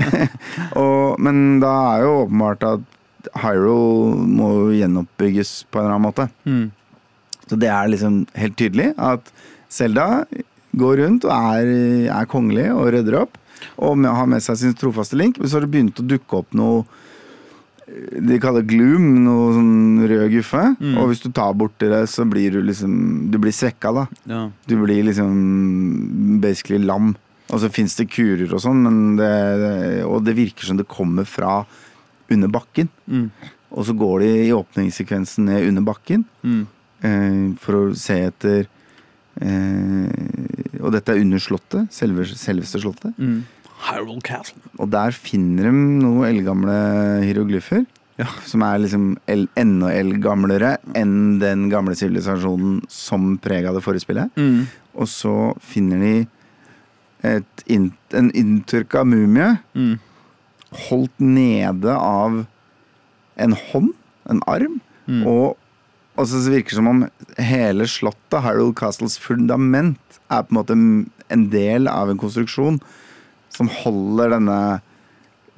og, 0.83 1.19
men 1.25 1.59
da 1.65 1.73
er 1.95 2.05
jo 2.05 2.13
åpenbart 2.27 2.67
at 2.69 3.31
Hyrule 3.43 4.27
må 4.29 4.51
gjenoppbygges 4.77 5.65
på 5.73 5.81
en 5.81 5.87
eller 5.89 5.97
annen 5.97 6.07
måte. 6.07 6.29
Mm. 6.47 6.69
Så 7.49 7.57
det 7.59 7.71
er 7.73 7.89
liksom 7.91 8.23
helt 8.39 8.57
tydelig 8.61 8.93
at 9.01 9.33
Selda 9.73 10.25
går 10.79 11.01
rundt 11.03 11.25
og 11.27 11.33
er, 11.33 11.69
er 12.13 12.29
kongelig 12.31 12.69
og 12.75 12.91
rydder 12.95 13.23
opp. 13.25 13.39
Og 13.79 13.99
med, 13.99 14.11
har 14.11 14.27
med 14.31 14.43
seg 14.45 14.57
sin 14.61 14.75
trofaste 14.79 15.17
link. 15.19 15.39
Men 15.39 15.49
så 15.49 15.59
har 15.59 15.67
det 15.67 15.73
begynt 15.75 16.01
å 16.03 16.07
dukke 16.07 16.41
opp 16.43 16.55
noe 16.59 16.85
eh, 17.89 18.19
de 18.29 18.39
kaller 18.43 18.67
gloom, 18.69 19.07
noe 19.25 19.53
sånn 19.57 20.09
rød 20.11 20.27
guffe. 20.37 20.65
Mm. 20.81 20.97
Og 21.01 21.11
hvis 21.13 21.23
du 21.25 21.31
tar 21.33 21.55
borti 21.59 21.89
det, 21.91 22.03
så 22.13 22.27
blir 22.29 22.53
du 22.59 22.63
liksom 22.63 23.31
Du 23.33 23.39
blir 23.43 23.53
svekka, 23.55 23.93
da. 23.97 24.07
Ja. 24.29 24.43
Du 24.69 24.77
blir 24.83 25.05
liksom 25.09 26.39
basically 26.43 26.79
lam. 26.85 27.15
Og 27.49 27.63
så 27.63 27.71
fins 27.73 27.95
det 27.97 28.11
kurer 28.13 28.51
og 28.53 28.61
sånn, 28.61 28.83
men 28.85 28.97
det, 29.17 30.05
og 30.05 30.21
det 30.27 30.35
virker 30.37 30.67
som 30.69 30.77
det 30.77 30.85
kommer 30.91 31.25
fra 31.25 31.63
under 32.29 32.51
bakken. 32.53 32.91
Mm. 33.09 33.31
Og 33.73 33.87
så 33.89 33.95
går 33.97 34.21
de 34.21 34.29
i 34.49 34.53
åpningssekvensen 34.53 35.49
ned 35.49 35.69
under 35.71 35.85
bakken 35.85 36.27
Mm. 36.45 36.67
eh, 37.05 37.57
for 37.61 37.73
å 37.79 37.97
se 37.97 38.15
etter 38.27 38.67
eh, 39.41 40.09
Og 40.81 40.93
dette 40.95 41.13
er 41.15 41.21
under 41.25 41.39
slottet. 41.43 41.89
Selve, 41.95 42.25
selveste 42.29 42.81
slottet. 42.83 43.15
Mm. 43.19 43.45
Hyrule 43.89 44.21
Castle. 44.27 44.61
Og 44.79 44.91
der 44.91 45.15
finner 45.15 45.69
de 45.69 45.73
noen 46.03 46.25
eldgamle 46.29 46.75
hieroglyfer. 47.25 47.85
Ja. 48.19 48.27
Som 48.43 48.65
er 48.67 48.81
liksom 48.83 49.13
el, 49.31 49.45
enda 49.59 49.93
eldgamlere 49.95 50.73
enn 50.99 51.39
den 51.39 51.69
gamle 51.71 51.95
sivilisasjonen 51.95 52.81
som 52.91 53.37
prega 53.39 53.71
det 53.77 53.85
forrige 53.85 54.03
spillet. 54.03 54.33
Mm. 54.35 54.65
Og 54.99 55.07
så 55.07 55.35
finner 55.63 56.03
de 56.03 56.15
et, 57.23 57.63
in- 57.71 57.93
en 58.15 58.31
inntørka 58.35 59.05
mumie 59.07 59.59
Mm. 59.75 59.99
holdt 60.89 61.15
nede 61.21 61.95
av 61.95 62.45
en 63.39 63.53
hånd, 63.71 63.93
en 64.29 64.43
arm. 64.51 64.81
Mm. 65.07 65.23
Og, 65.27 65.57
og 66.19 66.27
så 66.27 66.41
virker 66.51 66.75
det 66.75 66.79
som 66.81 66.89
om 66.91 67.05
hele 67.39 67.87
slottet, 67.91 68.43
Harold 68.43 68.75
Castles 68.79 69.17
fundament, 69.23 70.01
er 70.29 70.43
på 70.45 70.51
en 70.53 70.59
måte 70.59 70.77
en 71.31 71.45
del 71.53 71.87
av 71.89 72.11
en 72.11 72.19
konstruksjon 72.21 72.81
som 73.55 73.71
holder 73.83 74.35
denne 74.37 74.59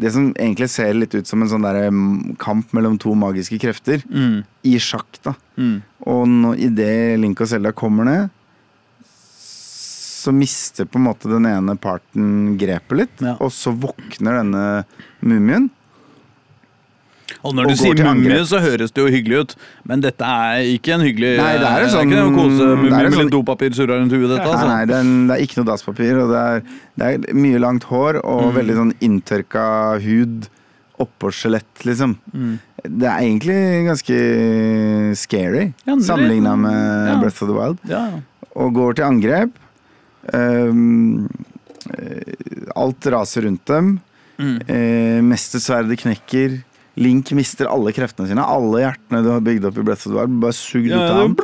Det 0.00 0.08
som 0.14 0.30
egentlig 0.32 0.70
ser 0.72 0.94
litt 0.96 1.12
ut 1.12 1.26
som 1.28 1.42
en 1.44 1.48
sånn 1.50 1.60
der 1.66 1.90
kamp 2.40 2.70
mellom 2.72 2.94
to 2.98 3.12
magiske 3.12 3.58
krefter, 3.60 4.00
Mm. 4.08 4.44
i 4.64 4.78
sjakk, 4.80 5.18
da. 5.22 5.34
Mm. 5.58 5.82
Og 6.06 6.56
i 6.56 6.68
det 6.72 7.18
Link 7.20 7.38
og 7.42 7.46
Selda 7.50 7.70
kommer 7.76 8.04
ned, 8.08 8.30
så 10.20 10.32
mister 10.32 10.86
på 10.88 10.96
en 10.96 11.04
måte 11.04 11.28
den 11.28 11.44
ene 11.44 11.76
parten 11.76 12.56
grepet 12.56 12.96
litt, 12.96 13.20
Ja. 13.20 13.36
og 13.40 13.50
så 13.52 13.72
våkner 13.76 14.40
denne 14.40 14.84
mumien. 15.20 15.68
Og 17.42 17.55
når 17.57 17.64
Og 17.64 17.70
du 17.70 17.76
sier 17.81 17.94
mummie, 17.96 18.29
mumie, 18.29 18.44
så 18.44 18.59
høres 18.61 18.92
det 18.92 19.00
jo 19.00 19.09
hyggelig 19.09 19.38
ut, 19.40 19.53
men 19.88 20.00
dette 20.05 20.20
er 20.29 20.61
ikke 20.74 20.92
en 20.98 21.00
hyggelig 21.07 21.31
Nei, 21.40 21.53
det 21.57 21.68
er 21.70 21.85
en 21.87 21.88
sånn- 21.94 22.11
ikke 22.11 22.20
noe 22.20 22.48
det 22.50 22.61
er 22.61 22.76
mumie 22.76 22.90
en 22.92 23.03
med 23.03 23.12
sånn- 23.12 23.22
litt 23.24 23.33
dopapir 23.33 23.70
surra 23.74 23.96
rundt 24.00 24.12
huet, 24.12 24.29
dette. 24.29 24.44
Altså. 24.50 24.66
nei, 24.68 24.85
det 24.85 24.96
er, 24.98 25.05
det 25.26 25.37
er 25.38 25.44
ikke 25.46 25.57
noe 25.62 25.68
dasspapir, 25.70 26.20
og 26.20 26.29
det 26.35 26.40
er, 26.40 26.62
det 27.00 27.31
er 27.31 27.35
mye 27.35 27.59
langt 27.59 27.85
hår 27.85 28.20
og 28.24 28.42
Mm. 28.53 28.57
veldig 28.61 28.76
sånn 28.81 28.92
inntørka 29.00 29.64
hud 30.05 30.48
oppå 31.00 31.31
skjelett, 31.33 31.85
liksom. 31.88 32.18
Mm. 32.37 32.59
Det 32.85 33.09
er 33.09 33.20
egentlig 33.24 33.87
ganske 33.88 35.16
scary 35.16 35.72
Ja, 35.87 35.96
sammenligna 35.96 36.57
med 36.61 37.09
ja. 37.09 37.20
Breath 37.20 37.42
of 37.42 37.48
the 37.48 37.55
Wild. 37.57 37.79
Ja. 37.88 38.20
Og 38.57 38.74
går 38.74 38.96
til 38.96 39.05
angrep. 39.05 39.50
Eh, 40.33 40.72
alt 42.76 43.07
raser 43.07 43.42
rundt 43.48 43.64
dem. 43.66 44.00
Mm. 44.40 44.57
Uh, 44.68 45.20
Mestersverdet 45.29 45.98
knekker. 46.00 46.62
Link 46.98 47.31
mister 47.38 47.68
alle 47.70 47.92
kreftene 47.94 48.26
sine. 48.26 48.42
Alle 48.42 48.83
hjertene 48.83 49.22
du 49.22 49.31
har 49.31 49.44
bygd 49.44 49.68
opp 49.68 49.79
i 49.79 49.85
Breath 49.87 50.09
of 50.09 50.12
the 50.12 50.16
Wild, 50.18 50.40
bare 50.42 50.57
sugd 50.57 50.90
Ja, 50.90 50.98
ut 50.98 51.11
av 51.11 51.20
ham. 51.22 51.37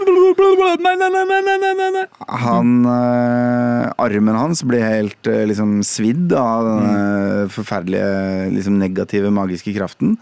Han, 2.42 2.72
øh, 2.90 3.84
armen 4.02 4.38
hans 4.40 4.64
blir 4.66 4.82
helt 4.82 5.30
øh, 5.30 5.44
liksom 5.46 5.78
svidd 5.86 6.34
av 6.36 6.66
denne 6.66 7.48
forferdelige 7.54 8.50
liksom 8.56 8.78
negative 8.82 9.30
magiske 9.30 9.74
kraften. 9.76 10.16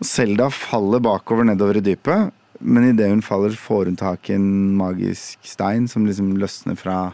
Selda 0.00 0.48
faller 0.54 1.02
bakover 1.04 1.44
nedover 1.44 1.76
i 1.76 1.84
dypet, 1.84 2.32
men 2.60 2.88
idet 2.90 3.10
hun 3.12 3.22
faller, 3.24 3.52
får 3.52 3.90
hun 3.90 4.00
tak 4.00 4.30
i 4.30 4.38
en 4.38 4.72
magisk 4.78 5.44
stein 5.44 5.86
som 5.88 6.06
liksom 6.08 6.32
løsner 6.40 6.78
fra 6.80 7.12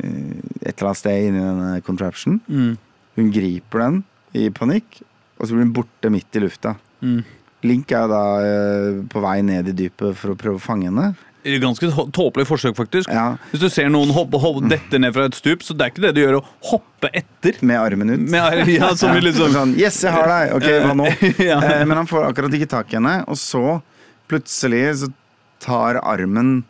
øh, 0.00 0.40
et 0.64 0.72
eller 0.72 0.88
annet 0.88 1.02
sted 1.02 1.28
inni 1.28 1.44
denne 1.44 1.84
contraption. 1.84 2.40
Mm. 2.48 2.74
Hun 3.20 3.30
griper 3.32 3.84
den 3.84 4.00
i 4.36 4.48
panikk, 4.52 5.02
og 5.36 5.46
så 5.46 5.52
blir 5.54 5.64
den 5.66 5.74
borte 5.76 6.12
midt 6.12 6.38
i 6.38 6.42
lufta. 6.42 6.76
Mm. 7.04 7.20
Link 7.66 7.92
er 7.96 8.10
da 8.10 8.24
eh, 8.44 9.00
på 9.10 9.22
vei 9.24 9.38
ned 9.44 9.72
i 9.72 9.74
dypet 9.76 10.16
for 10.18 10.34
å 10.34 10.38
prøve 10.38 10.60
å 10.60 10.62
fange 10.62 10.90
henne. 10.90 11.14
Ganske 11.62 11.88
tåpelig 12.10 12.46
forsøk, 12.48 12.74
faktisk. 12.74 13.10
Ja, 13.12 13.36
Hvis 13.52 13.62
du 13.62 13.68
ser 13.70 13.90
noen 13.92 14.10
hoppe, 14.14 14.38
hoppe, 14.42 14.66
dette 14.72 14.98
ned 14.98 15.14
fra 15.14 15.28
et 15.28 15.36
stup, 15.38 15.62
så 15.62 15.76
det 15.78 15.84
er 15.84 15.92
ikke 15.92 16.02
det 16.08 16.12
du 16.16 16.20
gjør 16.24 16.38
å 16.40 16.42
hoppe 16.72 17.10
etter. 17.14 17.60
Med 17.62 17.78
armen 17.78 18.10
ut. 18.16 18.24
Med, 18.32 18.64
ja, 18.72 18.88
som 18.98 19.14
ja. 19.14 19.22
liksom 19.22 19.54
Sånn, 19.54 19.76
yes, 19.78 20.00
jeg 20.02 20.14
har 20.14 20.26
deg! 20.30 20.56
Ok, 20.56 20.66
hva 20.82 20.96
nå? 20.98 21.06
Ja. 21.50 21.60
Eh, 21.62 21.84
men 21.86 22.00
han 22.02 22.10
får 22.10 22.32
akkurat 22.32 22.58
ikke 22.58 22.70
tak 22.72 22.90
i 22.90 22.98
henne, 22.98 23.20
og 23.30 23.38
så 23.38 23.78
plutselig 24.26 24.82
så 25.04 25.12
tar 25.62 26.00
armen 26.02 26.64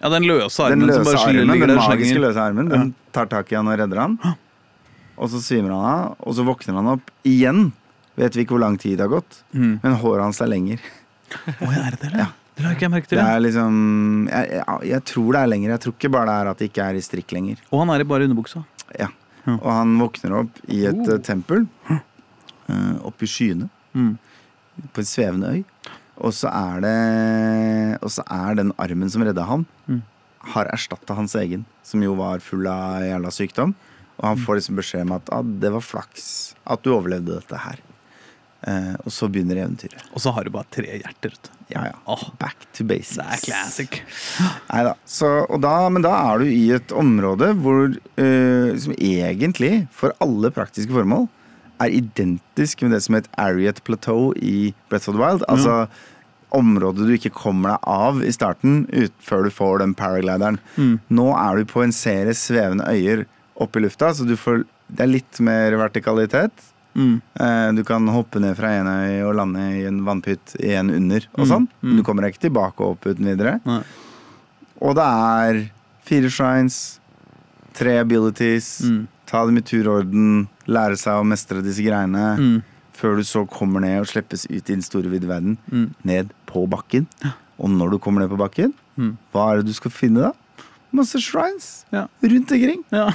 Ja, 0.00 0.10
den 0.10 0.26
løse 0.26 0.66
Den 0.72 0.82
armen 0.82 0.96
som 0.96 1.06
bare 1.06 1.22
armen, 1.22 1.52
ligger 1.54 1.70
den 1.70 1.78
magiske 1.78 2.10
slenger. 2.10 2.24
løse 2.26 2.42
armen, 2.42 2.72
den 2.74 2.94
tar 3.14 3.30
tak 3.30 3.54
i 3.54 3.58
han 3.58 3.70
og 3.70 3.78
redder 3.78 4.02
han. 4.02 4.18
Og 5.18 5.30
så 5.30 5.42
svimer 5.42 5.74
han 5.74 5.86
av, 5.92 6.18
og 6.18 6.34
så 6.34 6.46
våkner 6.46 6.78
han 6.78 6.90
opp 6.96 7.14
igjen. 7.26 7.68
Vet 8.18 8.34
vi 8.36 8.42
ikke 8.44 8.56
hvor 8.56 8.64
lang 8.64 8.76
tid 8.82 8.98
det 8.98 9.06
har 9.06 9.12
gått, 9.14 9.42
Mm. 9.54 9.78
men 9.82 9.94
håret 10.02 10.24
hans 10.26 10.40
er 10.42 10.50
lenger. 10.50 10.78
Oh, 11.62 11.70
er 11.70 11.90
det 11.94 12.00
det, 12.00 12.06
eller? 12.10 12.18
Ja. 12.26 12.28
Det 12.58 12.64
la 12.64 12.70
ikke 12.74 12.86
jeg 12.88 12.90
merke 12.90 13.06
til. 13.06 13.18
Det 13.20 13.24
er 13.30 13.40
liksom 13.44 13.74
jeg, 14.32 14.48
jeg, 14.58 14.78
jeg 14.90 15.02
tror 15.06 15.28
det 15.36 15.40
er 15.44 15.50
lenger. 15.52 15.70
Jeg 15.76 15.80
tror 15.84 15.92
ikke 15.94 16.10
bare 16.10 16.26
det 16.26 16.34
er 16.34 16.48
at 16.50 16.58
det 16.58 16.66
ikke 16.72 16.86
er 16.90 16.96
i 16.98 17.02
strikk 17.06 17.34
lenger. 17.36 17.60
Og 17.70 17.78
han 17.84 17.92
er 17.94 18.02
i 18.02 18.06
bare 18.10 18.26
underbuksa. 18.26 18.64
Ja. 18.98 19.06
Og 19.46 19.68
han 19.70 19.92
våkner 20.00 20.34
opp 20.40 20.58
i 20.66 20.80
et 20.90 20.98
Oh. 20.98 21.12
eh, 21.14 21.20
tempel 21.24 21.68
uh, 21.88 22.96
oppe 23.06 23.22
i 23.24 23.30
skyene. 23.30 23.68
Mm. 23.94 24.18
på 24.94 25.00
en 25.02 25.06
svevende 25.10 25.48
øy. 25.54 25.62
Og 26.18 26.32
så 26.34 26.50
er 26.50 26.80
det 26.82 27.98
Og 28.02 28.10
så 28.10 28.22
er 28.26 28.54
den 28.58 28.72
armen 28.78 29.10
som 29.10 29.22
redda 29.22 29.44
ham, 29.46 29.64
Mm. 29.88 30.02
har 30.54 30.66
erstatta 30.74 31.14
hans 31.14 31.34
egen, 31.34 31.64
som 31.82 32.02
jo 32.02 32.14
var 32.18 32.38
full 32.40 32.66
av 32.66 33.02
jævla 33.02 33.30
sykdom. 33.30 33.74
Og 34.18 34.24
han 34.28 34.36
får 34.42 34.56
liksom 34.58 34.76
beskjed 34.76 35.02
om 35.06 35.12
at 35.12 35.28
ah, 35.32 35.42
det 35.42 35.70
var 35.72 35.80
flaks 35.80 36.54
at 36.66 36.82
du 36.82 36.90
overlevde 36.90 37.38
dette 37.38 37.56
her. 37.56 37.78
Eh, 38.66 38.94
og 39.04 39.14
så 39.14 39.28
begynner 39.30 39.60
eventyret. 39.62 40.02
Og 40.10 40.22
så 40.22 40.32
har 40.34 40.44
du 40.46 40.50
bare 40.54 40.66
tre 40.74 40.98
hjerter. 40.98 41.36
Ja, 41.70 41.84
ja. 41.90 41.94
Oh. 42.10 42.24
Back 42.40 42.66
to 42.74 42.84
basics. 42.88 43.18
det 43.20 43.26
er 43.36 43.44
classic. 43.44 44.00
Neida. 44.66 44.94
Så, 45.06 45.30
da, 45.62 45.74
men 45.92 46.02
da 46.06 46.14
er 46.32 46.42
du 46.42 46.50
i 46.50 46.68
et 46.74 46.94
område 46.96 47.52
hvor 47.62 47.84
eh, 48.18 48.70
som 48.82 48.96
egentlig, 48.98 49.86
for 49.94 50.16
alle 50.24 50.50
praktiske 50.54 50.94
formål, 50.94 51.28
er 51.78 51.94
identisk 51.94 52.82
med 52.82 52.96
det 52.96 53.04
som 53.04 53.14
het 53.14 53.28
Ariat 53.38 53.82
Plateau 53.86 54.32
i 54.34 54.72
Breath 54.90 55.06
of 55.10 55.14
the 55.14 55.22
Wild. 55.22 55.44
Altså 55.46 55.84
området 56.56 57.06
du 57.06 57.12
ikke 57.14 57.34
kommer 57.36 57.74
deg 57.76 57.90
av 57.92 58.22
i 58.24 58.32
starten 58.34 58.80
ut, 58.90 59.14
før 59.22 59.46
du 59.46 59.52
får 59.54 59.82
den 59.84 59.94
paraglideren. 59.94 60.58
Mm. 60.80 60.96
Nå 61.14 61.28
er 61.36 61.60
du 61.60 61.68
på 61.68 61.84
en 61.84 61.94
serie 61.94 62.34
svevende 62.34 62.88
øyer 62.88 63.26
oppe 63.58 63.78
i 63.78 63.84
lufta, 63.84 64.10
så 64.14 64.26
du 64.26 64.34
får, 64.38 64.64
det 64.88 65.04
er 65.04 65.12
litt 65.12 65.40
mer 65.44 65.76
vertikalitet. 65.78 66.66
Mm. 66.98 67.22
Eh, 67.40 67.72
Du 67.78 67.84
kan 67.86 68.06
hoppe 68.10 68.40
ned 68.42 68.56
fra 68.58 68.72
en 68.80 68.86
øy 68.90 69.22
og 69.28 69.36
lande 69.38 69.62
i 69.78 69.84
en 69.86 70.00
vannpytt 70.04 70.56
i 70.60 70.72
en 70.74 70.90
under 70.90 71.22
og 71.36 71.44
Mm, 71.46 71.50
sånn. 71.52 71.68
mm. 71.82 71.96
Du 71.96 72.02
kommer 72.02 72.22
deg 72.26 72.34
ikke 72.34 72.48
tilbake 72.50 72.80
og 72.82 72.96
opp 72.96 73.06
uten 73.06 73.24
videre. 73.24 73.60
Nei. 73.64 73.82
Og 74.82 74.94
det 74.98 75.04
er 75.04 75.70
fire 76.04 76.28
shrines, 76.30 76.98
tre 77.74 77.98
abilities, 78.02 78.82
Mm. 78.82 79.06
ta 79.26 79.44
dem 79.46 79.56
i 79.58 79.60
turorden, 79.62 80.48
lære 80.66 80.96
seg 80.98 81.14
å 81.22 81.24
mestre 81.26 81.62
disse 81.62 81.82
greiene, 81.84 82.36
Mm. 82.38 82.62
før 82.94 83.16
du 83.16 83.22
så 83.22 83.46
kommer 83.48 83.80
ned 83.80 84.00
og 84.00 84.06
slippes 84.06 84.46
ut 84.50 84.68
i 84.70 84.74
den 84.74 84.82
store, 84.82 85.08
vide 85.08 85.26
verden. 85.28 85.56
Mm. 85.70 85.94
Ned 86.04 86.30
på 86.46 86.68
bakken. 86.68 87.06
Og 87.60 87.70
når 87.70 87.90
du 87.92 87.98
kommer 87.98 88.20
ned 88.20 88.30
på 88.30 88.38
bakken, 88.38 88.72
hva 89.32 89.52
er 89.52 89.56
det 89.58 89.66
du 89.66 89.72
skal 89.72 89.90
finne 89.90 90.20
da? 90.22 90.32
Masse 90.92 91.20
shrines 91.20 91.84
Ja. 91.92 92.06
rundt 92.22 92.50
omkring. 92.50 92.82
Ja. 92.90 93.12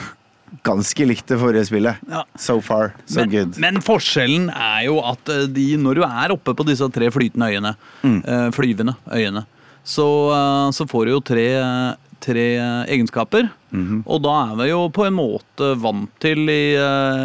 Ganske 0.61 1.05
likt 1.09 1.25
det 1.27 1.39
forrige 1.41 1.65
spillet. 1.65 1.97
Ja. 2.09 2.23
So 2.37 2.59
far, 2.61 2.93
so 3.05 3.19
men, 3.21 3.29
good. 3.33 3.57
men 3.57 3.81
forskjellen 3.81 4.51
er 4.53 4.85
jo 4.85 4.99
at 5.01 5.29
eh, 5.33 5.47
de, 5.49 5.65
når 5.81 5.95
du 5.95 6.03
er 6.05 6.35
oppe 6.35 6.53
på 6.53 6.65
disse 6.67 6.85
tre 6.93 7.09
flytende 7.11 7.49
øyene, 7.49 7.75
Mm. 8.03 8.21
eh, 8.27 8.49
flyvende 8.51 8.95
øyene, 9.11 9.45
så, 9.83 10.05
eh, 10.31 10.69
så 10.71 10.85
får 10.87 11.05
du 11.05 11.11
jo 11.11 11.19
tre, 11.19 11.47
tre 12.23 12.45
egenskaper. 12.87 13.49
egenskaper. 13.49 13.49
-hmm. 13.73 14.03
Og 14.05 14.21
da 14.21 14.51
er 14.51 14.55
vi 14.55 14.69
jo 14.69 14.89
på 14.89 15.05
en 15.07 15.13
måte 15.13 15.75
vant 15.81 16.09
til 16.19 16.47
i, 16.49 16.75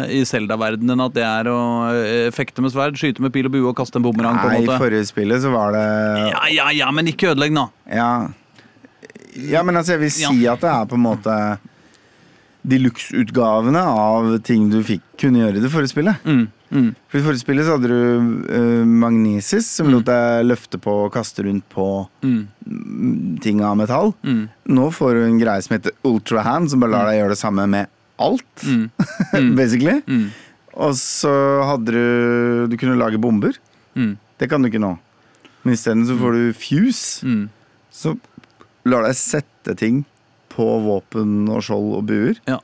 i 0.09 0.25
Zelda-verdenen 0.25 1.05
at 1.05 1.13
det 1.13 1.23
er 1.23 1.45
å 1.45 2.31
fekte 2.33 2.61
med 2.61 2.71
sverd, 2.71 2.97
skyte 2.97 3.21
med 3.21 3.31
pil 3.31 3.45
og 3.45 3.51
bue 3.51 3.69
og 3.69 3.75
kaste 3.77 3.95
en 3.97 4.03
bumerang. 4.03 4.37
på 4.41 4.47
Nei, 4.49 4.63
i 4.63 4.65
forrige 4.65 5.05
spillet 5.05 5.41
så 5.41 5.51
var 5.51 5.71
det 5.71 6.31
Ja, 6.33 6.47
ja, 6.49 6.69
ja, 6.71 6.91
men 6.91 7.05
ikke 7.07 7.31
ødelegg 7.35 7.51
nå. 7.51 7.69
Ja, 7.87 8.27
ja 9.35 9.63
men 9.63 9.75
altså 9.75 9.93
jeg 9.95 9.99
vil 9.99 10.11
si 10.11 10.47
at 10.47 10.59
det 10.61 10.69
er 10.69 10.85
på 10.85 10.95
en 10.95 11.05
måte 11.05 11.57
deluxe-utgavene 12.69 13.81
av 13.81 14.29
ting 14.45 14.67
du 14.71 14.79
fikk 14.85 15.03
kunne 15.19 15.41
gjøre 15.43 15.59
i 15.59 15.63
det 15.63 15.71
forrige 15.73 15.91
spillet. 15.91 16.21
Mm, 16.25 16.45
mm, 16.71 16.89
For 17.09 17.19
I 17.19 17.23
forrige 17.25 17.43
spillet 17.43 17.67
så 17.67 17.75
hadde 17.77 17.89
du 17.91 17.99
uh, 18.49 18.85
Magnesis, 18.85 19.67
som 19.79 19.89
lot 19.91 20.05
deg 20.07 20.45
løfte 20.47 20.79
på 20.81 20.93
og 21.05 21.13
kaste 21.15 21.45
rundt 21.47 21.65
på 21.73 21.87
mm, 22.23 22.39
mm, 22.65 23.37
ting 23.43 23.63
av 23.65 23.77
metall. 23.79 24.13
mm, 24.23 24.43
Nå 24.75 24.89
får 24.95 25.17
du 25.19 25.23
en 25.27 25.39
greie 25.41 25.65
som 25.65 25.75
heter 25.77 25.95
Ultrahand, 26.07 26.69
som 26.71 26.83
bare 26.83 26.93
lar 26.95 27.09
deg 27.11 27.19
gjøre 27.21 27.35
det 27.35 27.41
samme 27.41 27.67
med 27.73 27.89
alt. 28.19 28.65
mm, 28.65 28.85
mm, 29.33 29.51
basically. 29.59 29.99
mm, 30.07 30.25
Og 30.79 30.93
så 30.99 31.31
hadde 31.65 31.91
du 31.95 32.67
Du 32.71 32.77
kunne 32.77 32.99
lage 32.99 33.19
bomber. 33.21 33.53
mm, 33.95 34.13
Det 34.39 34.49
kan 34.51 34.61
du 34.61 34.69
ikke 34.71 34.79
nå. 34.83 34.95
Men 35.63 35.73
isteden 35.75 36.05
så 36.07 36.15
får 36.19 36.31
du 36.37 36.53
fuse. 36.55 37.25
mm. 37.27 37.47
Så 37.91 38.13
lar 38.87 39.03
deg 39.03 39.15
sette 39.17 39.73
ting 39.75 40.03
på 40.59 40.67
våpen 40.83 41.47
og 41.55 41.63
skjold 41.63 41.95
og 42.01 42.05
buer 42.11 42.35
Ja. 42.51 42.59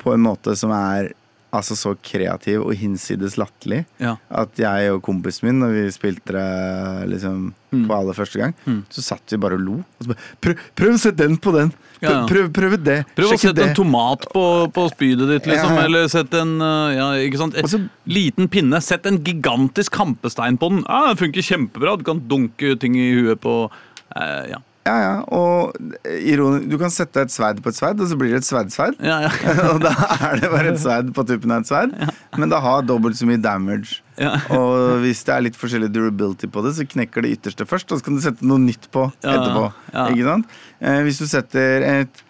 på 0.00 0.14
en 0.16 0.24
måte 0.24 0.56
som 0.56 0.72
er 0.72 1.12
altså 1.56 1.72
så 1.78 1.92
kreativ 2.04 2.60
og 2.66 2.74
hinsides 2.76 3.36
latterlig 3.40 3.84
Ja. 4.02 4.16
at 4.30 4.58
jeg 4.60 4.90
og 4.92 4.98
kompisen 5.06 5.46
min, 5.46 5.60
når 5.62 5.70
vi 5.72 5.84
spilte 5.94 6.34
det 6.36 7.08
liksom 7.12 7.54
Mm. 7.72 7.86
på 7.88 7.94
aller 7.96 8.14
første 8.16 8.38
gang, 8.40 8.54
Mm. 8.66 8.82
så 8.90 9.02
satt 9.02 9.30
vi 9.32 9.36
bare 9.40 9.54
og 9.54 9.60
lo. 9.60 9.72
Og 9.78 10.00
så 10.04 10.08
bare, 10.08 10.18
prøv, 10.40 10.56
prøv 10.76 10.90
å 10.94 10.98
sette 11.00 11.16
den 11.22 11.36
på 11.36 11.52
den! 11.54 11.70
Prøv, 11.70 12.02
Ja, 12.02 12.10
ja. 12.10 12.26
prøv, 12.28 12.52
prøv 12.52 12.76
det! 12.84 12.98
Prøv 13.16 13.32
å 13.32 13.38
sette 13.40 13.62
en 13.68 13.74
tomat 13.74 14.26
på, 14.32 14.44
på 14.72 14.84
spydet 14.92 15.28
ditt, 15.28 15.46
liksom. 15.50 15.78
Eller 15.84 16.08
sett 16.12 16.32
en 16.34 16.60
uh, 16.60 16.92
ja, 16.94 17.08
ikke 17.26 17.38
sant? 17.38 17.56
Et, 17.56 17.64
så- 17.68 17.88
liten 18.06 18.48
pinne. 18.48 18.80
Sett 18.82 19.06
en 19.06 19.18
gigantisk 19.24 19.90
kampestein 19.96 20.56
på 20.58 20.70
den. 20.70 20.84
Ja, 20.88 21.06
Den 21.14 21.16
funker 21.16 21.42
kjempebra. 21.42 21.96
Du 21.98 22.04
kan 22.04 22.20
dunke 22.20 22.78
ting 22.78 22.96
i 22.96 23.12
huet 23.14 23.40
på 23.40 23.70
eh, 24.16 24.46
Ja. 24.50 24.58
Ja, 24.86 24.94
ja, 25.02 25.14
og 25.34 25.74
ironi, 26.06 26.68
du 26.70 26.76
kan 26.78 26.92
sette 26.94 27.24
et 27.26 27.32
sverd 27.34 27.58
på 27.64 27.72
et 27.72 27.78
sverd, 27.78 27.98
og 27.98 28.06
så 28.06 28.14
blir 28.20 28.30
det 28.36 28.38
et 28.44 28.46
sverdsverd. 28.46 29.00
ja, 29.02 29.16
ja. 29.26 29.30
og 29.72 29.80
da 29.82 29.90
er 30.30 30.38
det 30.44 30.50
bare 30.52 30.70
et 30.70 30.78
sverd 30.78 31.10
på 31.16 31.24
tuppen 31.26 31.50
av 31.56 31.64
et 31.64 31.70
sverd, 31.72 31.96
men 32.38 32.52
det 32.52 32.60
har 32.62 32.84
dobbelt 32.86 33.18
så 33.18 33.26
mye 33.26 33.40
damage. 33.42 33.98
Ja. 34.20 34.36
Og 34.54 35.00
hvis 35.02 35.24
det 35.26 35.34
er 35.34 35.42
litt 35.48 35.58
forskjellig 35.58 35.90
durability 35.92 36.46
på 36.54 36.62
det, 36.64 36.76
så 36.78 36.86
knekker 36.86 37.26
det 37.26 37.34
ytterste 37.36 37.66
først, 37.68 37.90
og 37.90 37.98
så 37.98 38.06
kan 38.06 38.14
du 38.16 38.22
sette 38.24 38.46
noe 38.46 38.62
nytt 38.62 38.86
på 38.94 39.08
Ja, 39.26 39.34
etterpå. 39.34 39.66
ja. 39.92 40.06
Ikke 40.14 40.28
sant? 40.30 40.56
Eh, 40.80 41.00
hvis 41.08 41.18
du 41.18 41.26
setter 41.34 41.82
et 41.90 42.22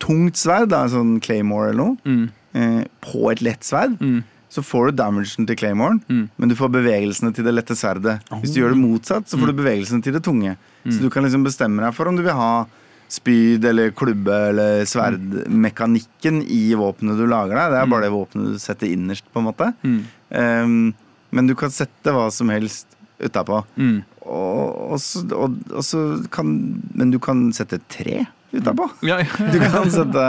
tungt 0.00 0.40
sverd, 0.40 0.70
da, 0.72 0.86
sånn 0.88 1.18
claymore 1.20 1.74
eller 1.74 1.82
noe, 1.84 1.96
Mm, 2.08 2.28
eh, 2.56 2.84
på 3.04 3.28
et 3.30 3.42
lett 3.44 3.60
sverd, 3.68 3.98
mm, 4.00 4.22
så 4.50 4.62
får 4.66 4.90
du 4.90 4.96
damagen 4.98 5.46
til 5.46 5.56
Claymoren, 5.56 6.00
Mm. 6.10 6.28
men 6.38 6.48
du 6.50 6.56
får 6.58 6.72
bevegelsene 6.74 7.32
til 7.34 7.44
det 7.46 7.54
lette 7.54 7.76
sverdet. 7.78 8.18
Hvis 8.42 8.52
du 8.54 8.60
gjør 8.60 8.74
det 8.74 8.80
motsatt, 8.82 9.28
så 9.30 9.36
Mm. 9.38 9.40
får 9.40 9.46
du 9.46 9.62
bevegelsene 9.62 10.02
til 10.02 10.12
det 10.12 10.22
tunge. 10.26 10.56
Så 10.90 10.98
du 11.00 11.08
kan 11.10 11.22
liksom 11.22 11.44
bestemme 11.44 11.80
deg 11.84 11.94
for 11.94 12.08
om 12.08 12.16
du 12.16 12.22
vil 12.22 12.32
ha 12.34 12.66
spyd 13.10 13.64
eller 13.64 13.90
klubbe 13.90 14.34
eller 14.50 14.84
sverdmekanikken 14.86 16.42
i 16.48 16.74
våpenet 16.78 17.18
du 17.18 17.26
lager 17.26 17.56
deg. 17.58 17.70
Det 17.72 17.80
er 17.82 17.90
bare 17.90 18.06
det 18.06 18.12
våpenet 18.14 18.52
du 18.54 18.58
setter 18.62 18.90
innerst, 18.90 19.24
på 19.32 19.40
en 19.42 19.48
måte. 19.48 19.70
Mm. 19.84 20.00
Um, 20.30 20.94
men 21.32 21.46
du 21.50 21.54
kan 21.54 21.70
sette 21.70 22.12
hva 22.14 22.28
som 22.32 22.48
helst 22.52 22.86
utapå. 23.20 23.64
Mm. 23.76 24.02
Og, 24.22 24.92
og, 24.94 25.32
og, 25.32 25.56
og 25.74 25.82
så 25.84 26.00
kan 26.30 26.50
Men 26.94 27.10
du 27.10 27.18
kan 27.18 27.48
sette 27.56 27.80
tre 27.90 28.26
utapå. 28.56 28.88
Du 29.00 29.58
kan 29.62 29.90
sette 29.92 30.24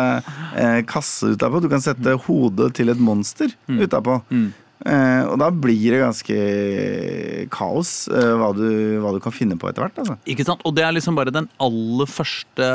eh, 0.56 0.80
kasse 0.90 1.34
utapå. 1.36 1.62
Du 1.64 1.70
kan 1.72 1.82
sette 1.84 2.18
hodet 2.28 2.72
til 2.78 2.92
et 2.94 3.00
monster 3.02 3.54
utapå. 3.70 4.20
Mm. 4.30 4.50
Eh, 4.82 5.24
og 5.30 5.36
da 5.38 5.52
blir 5.54 5.94
det 5.94 6.00
ganske 6.02 6.38
kaos 7.54 8.08
eh, 8.10 8.32
hva, 8.40 8.50
du, 8.58 8.66
hva 9.04 9.12
du 9.16 9.20
kan 9.24 9.34
finne 9.36 9.58
på 9.62 9.70
etter 9.70 9.86
hvert. 9.86 10.00
Altså. 10.02 10.18
Ikke 10.30 10.46
sant? 10.48 10.64
Og 10.66 10.74
det 10.78 10.86
er 10.88 10.96
liksom 10.98 11.18
bare 11.20 11.34
den 11.34 11.50
aller 11.62 12.10
første 12.10 12.72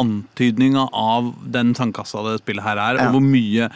antydninga 0.00 0.86
av 0.96 1.32
den 1.52 1.74
sandkassa 1.76 2.22
det 2.28 2.38
spillet 2.40 2.64
her 2.64 2.78
er, 2.80 3.00
Ja. 3.00 3.08
og 3.08 3.16
hvor 3.18 3.24
mye 3.24 3.68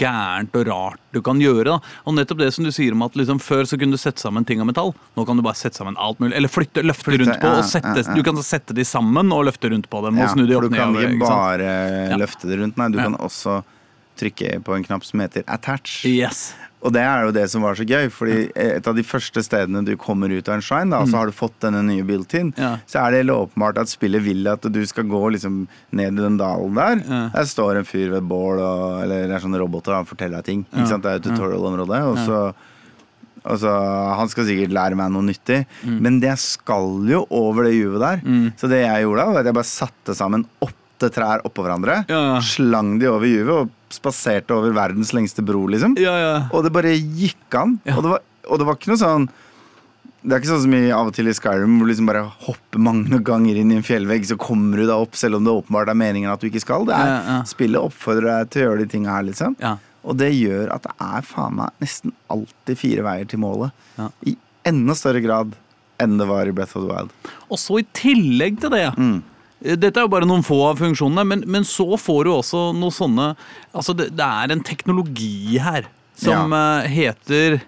gærent 0.00 0.54
og 0.58 0.66
rart 0.68 1.00
du 1.14 1.20
kan 1.22 1.38
gjøre. 1.38 1.64
da. 1.64 1.78
Og 2.08 2.16
nettopp 2.16 2.40
det 2.42 2.50
som 2.54 2.64
du 2.66 2.70
sier 2.74 2.92
om 2.96 3.02
at 3.06 3.14
liksom 3.18 3.38
før 3.42 3.64
så 3.70 3.78
kunne 3.78 3.94
du 3.94 4.00
sette 4.00 4.20
sammen 4.22 4.44
ting 4.46 4.60
av 4.60 4.66
metall. 4.66 4.90
Nå 5.16 5.26
kan 5.26 5.38
du 5.38 5.44
bare 5.46 5.58
sette 5.58 5.78
sammen 5.78 5.96
alt 6.00 6.18
mulig. 6.22 6.34
Eller 6.36 6.50
flytte, 6.50 6.82
løfte 6.82 7.10
Flytte, 7.10 7.24
rundt 7.28 7.40
på. 7.40 7.52
ja, 7.52 7.60
og 7.60 7.68
sette, 7.70 7.94
ja, 7.94 8.02
ja. 8.08 8.16
Du 8.18 8.22
kan 8.26 8.42
sette 8.42 8.74
de 8.74 8.84
sammen 8.88 9.30
og 9.34 9.44
løfte 9.50 9.70
rundt 9.70 9.88
på 9.90 10.02
dem. 10.06 10.18
Og 10.18 10.34
snu 10.34 10.46
de 10.46 10.56
opp 10.58 10.66
ned. 10.66 10.74
du 10.74 10.76
kan 10.80 10.98
ikke 11.04 11.22
bare 11.22 12.18
løfte 12.18 12.50
det 12.50 12.58
rundt. 12.62 12.76
Nei, 12.80 12.88
du 12.94 12.98
kan 12.98 13.14
også 13.22 13.60
trykke 14.20 14.60
på 14.64 14.74
en 14.76 14.84
knapp 14.86 15.04
som 15.04 15.20
heter 15.20 15.42
attach. 15.50 16.04
Yes. 16.06 16.54
Og 16.84 16.92
det 16.92 17.00
er 17.00 17.22
jo 17.24 17.30
det 17.32 17.46
som 17.48 17.62
var 17.64 17.74
så 17.78 17.84
gøy, 17.88 18.10
fordi 18.12 18.50
et 18.60 18.86
av 18.86 18.94
de 18.94 19.02
første 19.02 19.40
stedene 19.42 19.80
du 19.86 19.94
kommer 19.96 20.28
ut 20.28 20.48
av 20.50 20.58
en 20.58 20.60
shrine, 20.64 20.90
da, 20.92 20.98
så 21.08 21.16
har 21.16 21.26
du 21.26 21.32
fått 21.32 21.54
denne 21.64 21.80
nye 21.86 22.04
built-in, 22.04 22.50
Mm. 22.52 22.60
Ja. 22.60 22.72
så 22.86 23.00
er 23.00 23.10
det 23.14 23.22
helt 23.24 23.32
åpenbart 23.38 23.78
at 23.80 23.88
spillet 23.88 24.20
vil 24.22 24.46
at 24.52 24.60
du 24.70 24.82
skal 24.86 25.04
gå 25.08 25.22
liksom 25.32 25.66
ned 25.96 26.12
i 26.18 26.22
den 26.26 26.36
dalen 26.36 26.74
der. 26.76 27.00
Ja. 27.08 27.22
Der 27.32 27.48
står 27.48 27.78
en 27.80 27.88
fyr 27.88 28.10
ved 28.12 28.18
et 28.20 28.28
bål, 28.28 28.60
og, 28.60 29.02
eller 29.02 29.24
det 29.26 29.38
er 29.38 29.40
sånne 29.46 29.62
roboter 29.64 29.92
og 29.96 30.02
han 30.02 30.10
forteller 30.12 30.42
deg 30.42 30.44
ting. 30.44 30.66
Ikke 30.76 30.86
sant? 30.92 31.02
Det 31.02 31.10
er 31.14 31.18
jo 31.22 31.30
tutorial-området. 31.30 32.02
Og 32.04 32.20
så 32.24 32.52
Han 33.44 34.28
skal 34.32 34.46
sikkert 34.48 34.72
lære 34.72 34.96
meg 34.96 35.10
noe 35.12 35.22
nyttig, 35.26 35.66
Mm. 35.84 35.98
men 36.00 36.20
det 36.20 36.38
skal 36.38 37.00
jo 37.08 37.26
over 37.30 37.64
det 37.64 37.74
juvet 37.74 38.00
der. 38.00 38.52
Så 38.56 38.68
det 38.68 38.84
jeg 38.86 39.04
gjorde, 39.04 39.18
da, 39.20 39.26
var 39.32 39.40
at 39.40 39.46
jeg 39.46 39.54
bare 39.54 39.64
satte 39.68 40.14
sammen 40.16 40.46
åtte 40.62 41.10
trær 41.12 41.42
oppå 41.44 41.64
hverandre, 41.64 42.04
Ja, 42.08 42.34
ja. 42.36 42.40
slang 42.40 42.98
de 43.00 43.06
over 43.10 43.26
juvet 43.26 43.52
og 43.52 43.70
spaserte 43.94 44.54
over 44.56 44.74
verdens 44.76 45.12
lengste 45.16 45.44
bro, 45.46 45.64
liksom. 45.70 45.94
Ja, 46.02 46.14
ja. 46.20 46.34
Og 46.52 46.66
det 46.66 46.72
bare 46.74 46.92
gikk 46.98 47.56
an. 47.60 47.78
Ja. 47.86 47.96
Og, 47.96 48.04
det 48.06 48.12
var, 48.16 48.22
og 48.50 48.60
det 48.60 48.66
var 48.68 48.78
ikke 48.78 48.92
noe 48.92 49.00
sånn 49.00 49.28
Det 50.24 50.32
er 50.32 50.40
ikke 50.40 50.48
sånn 50.54 50.62
som 50.64 50.74
i, 50.76 50.82
av 50.96 51.08
og 51.10 51.14
til 51.16 51.28
i 51.28 51.34
Skyrim, 51.36 51.74
hvor 51.76 51.84
du 51.84 51.90
liksom 51.92 52.06
bare 52.08 52.22
hopper 52.46 52.80
mange 52.80 53.18
ganger 53.28 53.58
inn 53.60 53.72
i 53.74 53.76
en 53.76 53.84
fjellvegg, 53.84 54.24
så 54.24 54.38
kommer 54.40 54.80
du 54.80 54.86
deg 54.86 54.94
opp 54.96 55.18
selv 55.20 55.36
om 55.36 55.44
det 55.44 55.52
åpenbart 55.52 55.90
er 55.92 55.98
meningen 56.00 56.32
at 56.32 56.40
du 56.40 56.46
ikke 56.48 56.62
skal. 56.64 56.86
Det 56.88 56.96
er. 56.96 57.42
Spillet 57.50 57.76
oppfordrer 57.80 58.30
deg 58.30 58.54
til 58.54 58.62
å 58.62 58.70
gjøre 58.70 58.80
de 58.86 58.86
tinga 58.94 59.12
her, 59.18 59.26
liksom. 59.28 59.56
Ja. 59.60 59.74
Og 60.04 60.16
det 60.20 60.30
gjør 60.32 60.72
at 60.72 60.84
det 60.88 60.94
er 61.00 61.28
faen 61.28 61.58
meg 61.60 61.76
nesten 61.84 62.14
alltid 62.32 62.80
fire 62.80 63.04
veier 63.04 63.28
til 63.28 63.40
målet. 63.44 63.76
Ja. 64.00 64.08
I 64.24 64.34
enda 64.72 64.96
større 64.96 65.20
grad 65.24 65.52
enn 66.00 66.16
det 66.16 66.26
var 66.32 66.48
i 66.48 66.56
Breath 66.56 66.76
of 66.80 66.86
the 66.86 66.90
Wild. 66.90 67.12
Og 67.52 67.60
så 67.60 67.82
i 67.82 67.86
tillegg 67.96 68.56
til 68.64 68.72
det 68.72 68.86
Mm. 68.96 69.20
Dette 69.64 69.96
er 69.96 70.04
jo 70.04 70.12
bare 70.12 70.28
noen 70.28 70.44
få 70.44 70.58
av 70.68 70.80
funksjonene, 70.82 71.24
men, 71.24 71.44
men 71.48 71.64
så 71.64 71.96
får 71.96 72.26
du 72.26 72.32
også 72.34 72.64
noe 72.76 72.92
sånne 72.92 73.30
Altså, 73.72 73.94
det, 73.96 74.10
det 74.18 74.26
er 74.26 74.52
en 74.52 74.64
teknologi 74.64 75.56
her 75.62 75.88
som 76.20 76.52
ja. 76.52 76.84
heter 76.86 77.62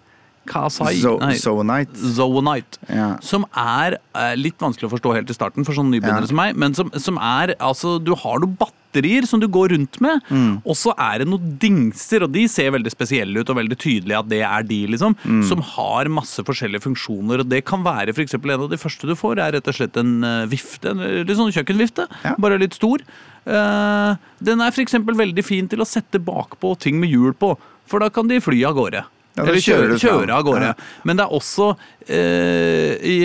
Kasai 0.46 0.94
Zo 1.02 1.16
Nei, 1.22 1.34
Zoonite. 1.40 1.96
Zoonite. 2.16 2.78
Ja. 2.88 3.10
Som 3.20 3.44
er 3.56 3.98
eh, 4.14 4.34
litt 4.38 4.58
vanskelig 4.62 4.88
å 4.90 4.94
forstå 4.96 5.14
helt 5.18 5.30
i 5.30 5.36
starten 5.36 5.66
for 5.66 5.76
sånne 5.76 5.96
nybegynnere 5.98 6.26
Ja. 6.26 6.32
som 6.32 6.36
meg, 6.40 6.56
men 6.56 6.74
som, 6.74 6.90
som 6.96 7.18
er 7.18 7.54
Altså, 7.60 7.96
du 8.02 8.14
har 8.14 8.38
noen 8.42 8.56
batterier 8.58 9.26
som 9.28 9.40
du 9.42 9.46
går 9.48 9.74
rundt 9.74 10.00
med, 10.00 10.22
Mm. 10.30 10.62
og 10.64 10.74
så 10.78 10.94
er 10.96 11.18
det 11.20 11.28
noen 11.28 11.58
dingser, 11.60 12.22
og 12.24 12.32
de 12.32 12.46
ser 12.48 12.70
veldig 12.72 12.90
spesielle 12.94 13.40
ut, 13.42 13.50
og 13.50 13.56
veldig 13.58 13.76
tydelig 13.76 14.16
at 14.18 14.28
det 14.30 14.40
er 14.42 14.62
de, 14.62 14.86
liksom, 14.94 15.14
Mm. 15.24 15.42
som 15.48 15.60
har 15.60 16.08
masse 16.08 16.40
forskjellige 16.42 16.82
funksjoner, 16.86 17.40
og 17.40 17.48
det 17.48 17.64
kan 17.66 17.82
være 17.84 18.14
eksempel 18.16 18.54
en 18.54 18.62
av 18.62 18.70
de 18.70 18.76
første 18.80 19.06
du 19.06 19.14
får, 19.14 19.38
er 19.38 19.52
rett 19.52 19.68
og 19.68 19.74
slett 19.74 19.96
en 20.00 20.24
eh, 20.24 20.46
vifte, 20.46 20.90
en 20.90 21.00
eh, 21.00 21.24
litt 21.24 21.36
sånn 21.36 21.52
kjøkkenvifte, 21.52 22.08
Ja. 22.24 22.34
bare 22.38 22.58
litt 22.58 22.74
stor. 22.74 22.98
Uh, 23.46 24.16
den 24.42 24.60
er 24.60 24.72
eksempel 24.74 25.14
veldig 25.14 25.44
fin 25.46 25.68
til 25.70 25.78
å 25.78 25.86
sette 25.86 26.18
bakpå 26.18 26.72
ting 26.82 26.98
med 26.98 27.10
hjul 27.12 27.32
på, 27.32 27.52
for 27.86 28.00
da 28.02 28.08
kan 28.10 28.26
de 28.26 28.40
fly 28.42 28.64
av 28.66 28.74
gårde. 28.74 29.04
Ja, 29.36 29.44
Eller 29.44 29.60
kjøre, 29.60 29.98
kjøre 30.00 30.32
av 30.32 30.44
gårde. 30.46 30.70
Ja. 30.70 30.74
Men 31.04 31.18
det 31.18 31.24
er 31.26 31.32
også 31.36 31.66
eh, 32.08 32.94
i, 33.04 33.16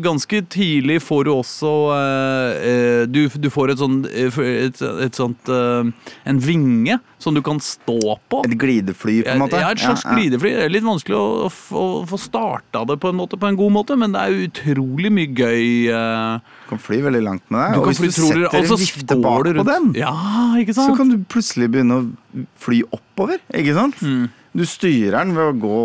Ganske 0.00 0.40
tidlig 0.48 1.00
får 1.04 1.26
du 1.28 1.30
også 1.34 1.72
eh, 1.92 2.68
eh, 2.70 3.02
du, 3.10 3.20
du 3.28 3.48
får 3.52 3.74
et 3.74 3.82
sånt, 3.82 4.06
eh, 4.08 4.38
et, 4.68 4.80
et 5.08 5.18
sånt 5.18 5.50
eh, 5.52 5.90
En 6.28 6.40
vinge 6.40 6.96
som 7.18 7.34
du 7.34 7.40
kan 7.42 7.58
stå 7.60 7.98
på. 8.30 8.40
Et 8.46 8.54
glidefly, 8.62 9.16
på 9.26 9.32
en 9.32 9.40
måte. 9.42 9.58
Ja, 9.58 9.72
et 9.74 9.80
slags 9.82 10.04
Ja, 10.06 10.12
glidefly. 10.14 10.52
Det 10.54 10.64
er 10.68 10.70
litt 10.70 10.86
vanskelig 10.86 11.16
å, 11.18 11.24
å, 11.48 11.50
få- 11.50 11.82
å 11.98 12.04
få 12.06 12.18
starta 12.22 12.84
det 12.86 12.96
på 13.02 13.10
en, 13.10 13.18
måte, 13.18 13.36
på 13.42 13.48
en 13.50 13.58
god 13.58 13.74
måte, 13.74 13.96
men 13.98 14.14
det 14.14 14.22
er 14.22 14.36
utrolig 14.46 15.10
mye 15.16 15.32
gøy. 15.34 15.66
eh, 15.90 16.54
Du 16.62 16.70
kan 16.76 16.82
fly 16.84 17.00
veldig 17.08 17.22
langt 17.26 17.44
med 17.50 17.74
det. 17.74 17.80
og 17.82 17.90
hvis 17.90 18.00
du 18.06 18.10
setter 18.22 18.54
en 18.62 18.70
vifte 18.78 19.18
bak 19.20 19.50
på 19.58 19.66
den, 19.66 19.90
Ja, 19.98 20.14
ikke 20.62 20.76
så 20.78 20.86
kan 20.96 21.10
du 21.10 21.18
plutselig 21.26 21.68
begynne 21.74 21.98
å 21.98 22.46
fly 22.62 22.84
oppover. 22.94 23.42
Ikke 23.50 23.74
sant? 23.76 23.98
Mm. 24.00 24.28
Du 24.58 24.64
styrer 24.66 25.14
den 25.22 25.34
ved 25.36 25.52
å 25.52 25.56
gå 25.62 25.80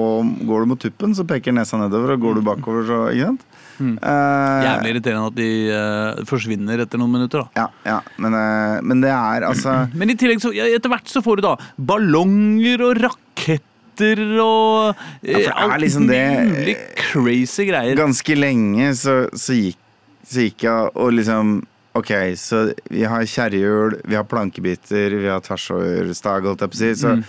Går 0.50 0.64
du 0.64 0.70
mot 0.72 0.80
tuppen, 0.82 1.14
så 1.14 1.26
peker 1.30 1.54
nesa 1.54 1.78
nedover, 1.78 2.16
og 2.16 2.24
går 2.26 2.40
du 2.40 2.46
bakover, 2.48 2.88
så 2.90 3.02
Ikke 3.14 3.28
sant? 3.34 3.44
Mm. 3.82 3.96
Uh, 3.98 4.64
Jævlig 4.64 4.92
irriterende 4.94 5.30
at 5.32 5.36
de 5.38 5.48
uh, 5.74 6.20
forsvinner 6.30 6.84
etter 6.84 7.00
noen 7.02 7.10
minutter. 7.16 7.42
da. 7.42 7.64
Ja, 7.64 7.68
ja 7.90 7.96
men, 8.22 8.36
uh, 8.38 8.78
men 8.86 9.02
det 9.02 9.10
er 9.14 9.46
altså 9.50 9.74
Men 10.00 10.14
i 10.14 10.16
tillegg 10.20 10.42
så, 10.44 10.52
ja, 10.54 10.68
etter 10.78 10.94
hvert 10.94 11.10
så 11.10 11.24
får 11.26 11.42
du 11.42 11.46
da 11.48 11.56
ballonger 11.92 12.84
og 12.86 13.02
raketter 13.02 14.22
og 14.46 15.02
Ja, 15.26 15.54
alt 15.68 15.82
liksom 15.82 16.06
det- 16.10 16.24
mulig 16.54 16.76
crazy 17.02 17.66
greier. 17.70 17.98
Ganske 17.98 18.38
lenge 18.38 18.92
så, 18.98 19.18
så, 19.34 19.54
gikk, 19.58 19.78
så 20.26 20.46
gikk 20.48 20.66
jeg 20.70 20.94
og 20.96 21.14
liksom 21.20 21.56
Ok, 21.94 22.10
så 22.42 22.64
vi 22.90 23.04
har 23.06 23.22
kjerrehjul, 23.30 24.00
vi 24.10 24.16
har 24.18 24.24
plankebiter, 24.26 25.14
vi 25.14 25.28
har 25.30 25.44
tversoverstag, 25.46 26.48
holdt 26.50 26.64
jeg 26.66 26.72
på 26.72 26.78
å 26.80 26.80
si. 26.80 26.90
Så 27.04 27.12
Mm. 27.20 27.26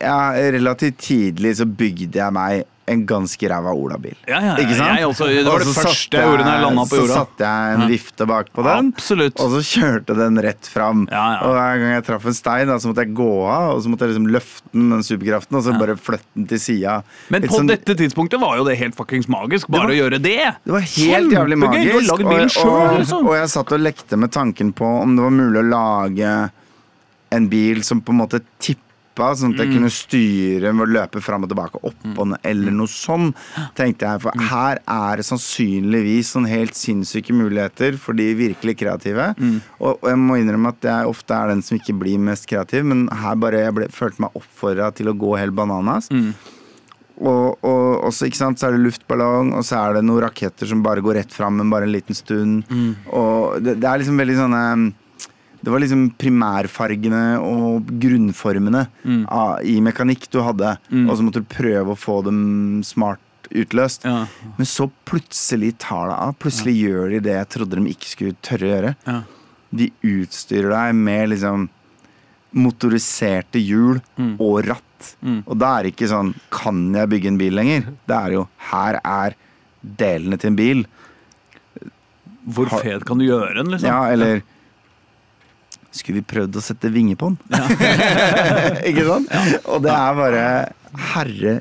Ja, 0.00 0.18
relativt 0.56 0.96
tidlig 0.98 1.56
så 1.58 1.66
bygde 1.68 2.16
jeg 2.22 2.32
meg 2.32 2.64
en 2.86 3.00
ganske 3.02 3.48
ræva 3.50 3.72
olabil. 3.74 4.14
Ja, 4.30 4.38
ja, 4.44 4.52
Ikke 4.62 4.76
sant? 4.78 5.00
Også, 5.02 5.26
det 5.26 5.40
var 5.42 5.58
det 5.58 5.66
første 5.74 5.90
satte 5.90 6.20
jeg 6.20 6.22
gjorde 6.28 6.44
når 6.46 6.52
jeg 6.54 6.62
landa 6.62 6.82
på 6.86 6.94
Så 6.94 7.00
jorda. 7.00 7.14
satte 7.18 7.42
jeg 7.48 7.74
en 7.74 7.80
Ja. 7.82 7.86
vifte 7.90 8.26
bak 8.30 8.52
på 8.54 8.62
den, 8.62 8.92
Absolutt. 8.94 9.40
og 9.42 9.50
så 9.50 9.60
kjørte 9.66 10.14
den 10.16 10.38
rett 10.46 10.68
fram. 10.70 11.00
Ja, 11.10 11.24
ja. 11.34 11.40
Og 11.48 11.56
hver 11.56 11.80
gang 11.82 11.90
jeg 11.96 12.04
traff 12.06 12.26
en 12.30 12.36
stein, 12.38 12.68
da, 12.70 12.76
så 12.78 12.86
måtte 12.92 13.02
jeg 13.02 13.12
gå 13.18 13.26
av, 13.50 13.74
og 13.74 13.82
så 13.82 13.88
måtte 13.90 14.06
jeg 14.06 14.14
liksom 14.14 14.28
løfte 14.30 14.70
den, 14.72 14.86
den 14.94 15.02
superkraften, 15.02 15.56
og 15.58 15.64
så 15.66 15.74
bare 15.82 15.96
flytte 15.98 16.30
den 16.38 16.46
til 16.46 16.58
sida. 16.62 17.02
Men 17.28 17.42
Litt 17.42 17.50
på 17.50 17.58
sånn- 17.58 17.66
dette 17.74 17.96
tidspunktet 17.98 18.38
var 18.40 18.56
jo 18.56 18.64
det 18.70 18.78
helt 18.78 18.94
fuckings 18.94 19.26
magisk. 19.26 19.66
Bare 19.68 19.88
var- 19.88 19.90
å 19.90 19.98
gjøre 19.98 20.22
det. 20.22 20.54
Det 20.64 20.72
var 20.72 20.80
helt 20.86 21.32
jævlig 21.34 21.58
magisk. 21.58 22.12
Og, 22.12 22.50
sjøl, 22.54 22.70
og, 22.70 22.98
liksom. 23.02 23.26
og 23.26 23.34
jeg 23.34 23.48
satt 23.50 23.72
og 23.72 23.80
lekte 23.80 24.16
med 24.16 24.30
tanken 24.30 24.72
på 24.72 24.86
om 25.02 25.16
det 25.16 25.22
var 25.26 25.30
mulig 25.34 25.58
å 25.58 25.68
lage 25.68 26.50
en 27.32 27.48
bil 27.48 27.82
som 27.82 28.00
på 28.00 28.10
en 28.14 28.18
måte 28.22 28.40
tippa, 29.16 29.32
sånn 29.34 29.54
at 29.54 29.60
jeg 29.64 29.68
Mm. 29.68 29.74
kunne 29.76 29.90
styre 29.90 30.72
med 30.74 30.88
å 30.88 30.92
løpe 30.92 31.22
fram 31.22 31.42
og 31.44 31.48
tilbake 31.50 31.80
opp 31.82 32.18
og 32.18 32.28
ned, 32.28 32.38
eller 32.44 32.70
noe 32.70 32.86
sånn, 32.86 33.34
tenkte 33.74 34.00
jeg. 34.04 34.20
Mm. 34.20 34.20
For 34.20 34.30
her 34.50 34.78
er 34.86 35.16
det 35.16 35.24
sannsynligvis 35.24 36.32
sånn 36.36 36.46
helt 36.48 36.74
sinnssyke 36.74 37.32
muligheter 37.32 37.96
for 37.98 38.12
de 38.12 38.34
virkelig 38.34 38.76
kreative. 38.76 39.34
Mm. 39.38 39.62
Og, 39.80 39.98
og 40.02 40.08
jeg 40.10 40.18
må 40.18 40.36
innrømme 40.38 40.68
at 40.68 40.80
jeg 40.82 41.06
ofte 41.06 41.30
er 41.34 41.48
den 41.48 41.62
som 41.62 41.78
ikke 41.78 41.98
blir 41.98 42.18
mest 42.18 42.46
kreativ, 42.46 42.84
men 42.84 43.08
her 43.08 43.34
bare 43.36 43.64
jeg 43.64 43.74
ble, 43.74 43.88
følte 43.88 44.20
meg 44.20 44.30
oppfordra 44.36 44.92
til 44.94 45.06
å 45.08 45.16
gå 45.16 45.36
helt 45.38 45.54
bananas. 45.56 46.10
Mm. 46.10 46.34
Og, 47.16 47.56
og 47.64 48.04
også, 48.10 48.26
ikke 48.28 48.36
sant, 48.36 48.58
så 48.60 48.68
er 48.68 48.76
det 48.76 48.84
luftballong, 48.84 49.54
og 49.56 49.64
så 49.64 49.78
er 49.80 49.94
det 49.96 50.04
noen 50.04 50.20
raketter 50.26 50.68
som 50.68 50.82
bare 50.84 51.00
går 51.00 51.22
rett 51.22 51.32
fram, 51.32 51.56
men 51.56 51.70
bare 51.72 51.84
en 51.88 51.92
liten 51.94 52.14
stund. 52.14 52.66
Mm. 52.68 52.94
Og 53.16 53.62
det, 53.64 53.78
det 53.80 53.88
er 53.88 54.02
liksom 54.02 54.20
veldig 54.20 54.36
sånne 54.36 54.62
Det 55.66 55.72
var 55.74 55.82
liksom 55.82 56.04
primærfargene 56.14 57.20
og 57.42 57.88
grunnformene 57.98 58.84
Mm. 59.02 59.24
av, 59.34 59.64
i 59.66 59.80
mekanikk 59.82 60.28
du 60.30 60.38
hadde, 60.46 60.76
og 60.94 61.10
så 61.18 61.24
måtte 61.26 61.42
du 61.42 61.48
prøve 61.50 61.90
å 61.90 61.98
få 61.98 62.20
dem 62.22 62.82
smart 62.86 63.18
utløst. 63.50 64.04
Ja. 64.06 64.26
Men 64.58 64.66
så 64.66 64.86
plutselig 65.06 65.72
tar 65.82 66.06
det 66.12 66.16
av. 66.22 66.36
Plutselig 66.38 66.76
gjør 66.84 67.10
de 67.16 67.20
det 67.26 67.34
jeg 67.34 67.48
trodde 67.56 67.80
de 67.80 67.90
ikke 67.90 68.10
skulle 68.12 68.36
tørre 68.46 68.62
å 68.68 68.72
gjøre. 68.76 68.94
Ja. 69.06 69.16
De 69.74 69.90
utstyrer 70.06 70.70
deg 70.70 70.94
med 70.94 71.28
liksom 71.34 71.68
motoriserte 72.54 73.58
hjul 73.60 74.00
Mm. 74.18 74.36
og 74.40 74.64
ratt. 74.66 74.82
Og 75.46 75.58
da 75.58 75.78
er 75.78 75.82
det 75.84 75.96
ikke 75.96 76.08
sånn 76.08 76.34
Kan 76.50 76.92
jeg 76.94 77.08
bygge 77.10 77.26
en 77.28 77.38
bil 77.38 77.52
lenger? 77.52 77.82
Det 78.06 78.16
er 78.16 78.30
jo 78.32 78.48
Her 78.70 79.00
er 79.04 79.34
delene 79.84 80.38
til 80.38 80.48
en 80.50 80.56
bil. 80.56 80.86
Hvor 82.48 82.70
fet 82.80 83.04
kan 83.04 83.18
du 83.18 83.26
gjøre 83.26 83.56
den, 83.58 83.66
liksom? 83.74 83.88
Ja, 83.90 84.04
eller 84.14 84.42
Skulle 85.96 86.20
vi 86.20 86.26
prøvd 86.34 86.58
å 86.58 86.64
sette 86.64 86.90
vinger 86.92 87.18
på 87.20 87.32
den? 87.32 87.64
ikke 88.90 89.06
sant? 89.08 89.32
Og 89.64 89.80
det 89.84 89.94
er 89.94 90.20
bare 90.20 90.44
herre 91.12 91.56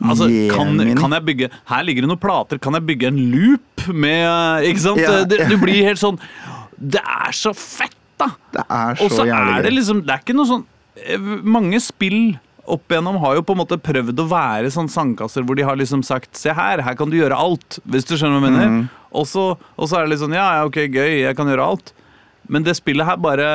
Altså, 0.00 0.30
kan, 0.48 0.78
kan 0.96 1.12
jeg 1.12 1.24
bygge 1.26 1.48
Her 1.68 1.82
ligger 1.84 2.06
det 2.06 2.08
noen 2.08 2.20
plater. 2.20 2.60
Kan 2.62 2.76
jeg 2.78 2.86
bygge 2.88 3.10
en 3.10 3.18
loop 3.34 3.88
med 3.92 4.68
Ikke 4.70 4.84
sant? 4.86 5.00
Det, 5.28 5.44
du 5.50 5.56
blir 5.60 5.84
helt 5.84 6.00
sånn 6.00 6.16
Det 6.80 7.02
er 7.02 7.34
så 7.36 7.52
fett, 7.56 7.98
da! 8.20 8.30
Det 8.54 8.64
er 8.64 8.96
så 8.96 9.08
Og 9.08 9.16
så 9.18 9.26
er 9.28 9.66
det 9.66 9.74
liksom 9.74 10.00
Det 10.06 10.14
er 10.14 10.24
ikke 10.24 10.38
noe 10.38 10.48
sånn 10.48 10.64
Mange 11.44 11.82
spill 11.84 12.38
opp 12.70 12.92
igjennom 12.92 13.16
har 13.22 13.38
jo 13.38 13.44
på 13.46 13.54
en 13.56 13.60
måte 13.62 13.78
prøvd 13.82 14.20
å 14.22 14.26
være 14.30 14.70
sånn 14.70 14.90
sandkasser 14.92 15.42
hvor 15.46 15.58
de 15.58 15.64
har 15.66 15.78
liksom 15.80 16.04
sagt 16.06 16.38
Se 16.38 16.52
her, 16.54 16.82
her 16.86 16.96
kan 16.98 17.10
du 17.10 17.16
gjøre 17.18 17.38
alt. 17.38 17.80
Hvis 17.88 18.06
du 18.06 18.14
skjønner 18.14 18.36
hva 18.36 18.46
jeg 18.46 18.54
mener. 18.54 18.68
Mm. 18.70 18.84
Og 19.16 19.26
så 19.26 19.46
er 19.56 20.04
det 20.04 20.12
litt 20.12 20.22
sånn 20.22 20.36
Ja, 20.36 20.46
ja, 20.60 20.68
ok, 20.68 20.78
gøy, 20.86 21.14
jeg 21.24 21.38
kan 21.38 21.50
gjøre 21.50 21.66
alt. 21.72 21.90
Men 22.50 22.64
det 22.66 22.74
spillet 22.78 23.06
her 23.06 23.18
bare 23.22 23.48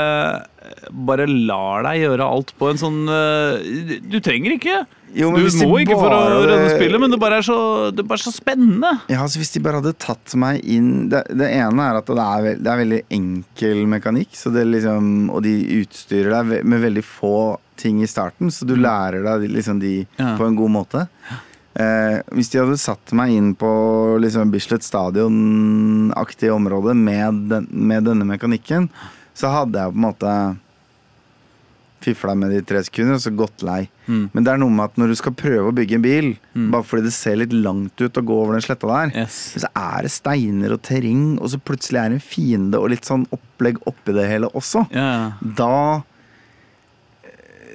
Bare 0.95 1.25
lar 1.29 1.83
deg 1.85 2.05
gjøre 2.05 2.25
alt 2.25 2.53
på 2.59 2.69
en 2.71 2.79
sånn 2.79 3.01
eh, 3.11 3.99
Du 4.07 4.17
trenger 4.23 4.55
ikke. 4.55 4.77
Jo, 5.15 5.29
men 5.31 5.45
du 5.47 5.67
må 5.69 5.77
ikke 5.79 5.95
for 5.95 6.11
å 6.11 6.41
redde 6.43 6.73
spillet, 6.73 6.99
men 6.99 7.13
det 7.13 7.19
bare 7.21 7.37
er 7.39 7.45
så, 7.47 7.55
det 7.95 8.01
er 8.03 8.07
bare 8.09 8.19
så 8.19 8.33
spennende. 8.35 8.89
Ja, 9.07 9.21
altså 9.23 9.39
Hvis 9.39 9.53
de 9.53 9.61
bare 9.63 9.79
hadde 9.79 9.93
tatt 10.03 10.33
meg 10.41 10.59
inn 10.67 11.07
Det, 11.11 11.21
det 11.39 11.47
ene 11.55 11.85
er 11.87 11.99
at 12.01 12.09
det 12.09 12.25
er, 12.25 12.41
veld, 12.49 12.63
det 12.65 12.71
er 12.73 12.81
veldig 12.81 12.99
enkel 13.19 13.83
mekanikk, 13.95 14.35
så 14.35 14.51
det 14.51 14.65
liksom, 14.73 15.29
og 15.31 15.45
de 15.45 15.53
utstyrer 15.79 16.33
deg 16.35 16.65
med 16.67 16.83
veldig 16.83 17.05
få 17.07 17.35
ting 17.79 18.01
i 18.03 18.07
starten, 18.11 18.51
så 18.55 18.67
du 18.67 18.75
lærer 18.79 19.23
deg 19.25 19.49
liksom 19.51 19.79
de 19.83 19.93
Ja. 20.19 20.33
på 20.39 20.47
en 20.47 20.55
god 20.59 20.71
måte. 20.71 21.05
Eh, 21.75 22.21
hvis 22.31 22.49
de 22.53 22.61
hadde 22.61 22.77
satt 22.79 23.11
meg 23.17 23.33
inn 23.35 23.49
på 23.59 23.67
liksom 24.23 24.51
Bislett 24.53 24.85
Stadion-aktig 24.85 26.51
område 26.53 26.93
med, 26.95 27.41
den, 27.51 27.67
med 27.71 28.05
denne 28.07 28.27
mekanikken, 28.29 28.87
så 29.35 29.51
hadde 29.51 29.81
jeg 29.81 29.91
på 29.91 29.99
en 29.99 30.05
måte 30.05 30.35
fifla 32.05 32.35
med 32.37 32.51
de 32.53 32.59
tre 32.61 32.83
sekunder 32.85 33.17
og 33.17 33.21
så 33.23 33.31
gått 33.33 33.63
lei. 33.65 33.79
Mm. 34.05 34.27
Men 34.35 34.45
det 34.45 34.51
er 34.53 34.59
noe 34.61 34.69
med 34.75 34.91
at 34.91 34.99
når 35.01 35.09
du 35.09 35.15
skal 35.17 35.33
prøve 35.35 35.71
å 35.71 35.75
bygge 35.75 35.97
en 35.97 36.03
bil, 36.05 36.27
bare 36.53 36.85
fordi 36.85 37.07
det 37.07 37.13
ser 37.15 37.39
litt 37.41 37.55
langt 37.55 37.97
ut 38.03 38.19
å 38.21 38.23
gå 38.29 38.35
over 38.43 38.53
den 38.55 38.61
sletta 38.65 38.87
der, 38.91 39.13
Yes. 39.25 39.39
så 39.63 39.71
er 39.73 40.05
det 40.05 40.11
steiner 40.13 40.75
og 40.75 40.83
terreng, 40.85 41.23
og 41.41 41.49
så 41.49 41.57
plutselig 41.59 42.01
er 42.03 42.13
det 42.13 42.19
en 42.19 42.27
fiende 42.27 42.77
og 42.81 42.91
litt 42.93 43.09
sånn 43.09 43.25
opplegg 43.33 43.81
oppi 43.89 44.13
det 44.15 44.27
hele 44.29 44.51
også. 44.53 44.85
Ja. 44.93 45.31
Da 45.41 46.03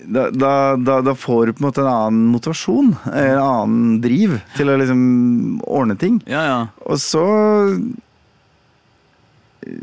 da, 0.04 0.54
da, 0.76 1.00
da 1.04 1.14
får 1.18 1.46
du 1.46 1.52
på 1.54 1.62
en 1.62 1.68
måte 1.68 1.82
en 1.84 1.90
annen 1.90 2.28
motivasjon, 2.32 2.94
en 3.10 3.40
annen 3.40 3.98
driv, 4.04 4.38
til 4.56 4.72
å 4.72 4.78
liksom 4.80 5.02
ordne 5.66 5.98
ting. 6.00 6.20
ja, 6.30 6.44
ja. 6.48 6.60
Og 6.86 7.00
så 7.02 7.24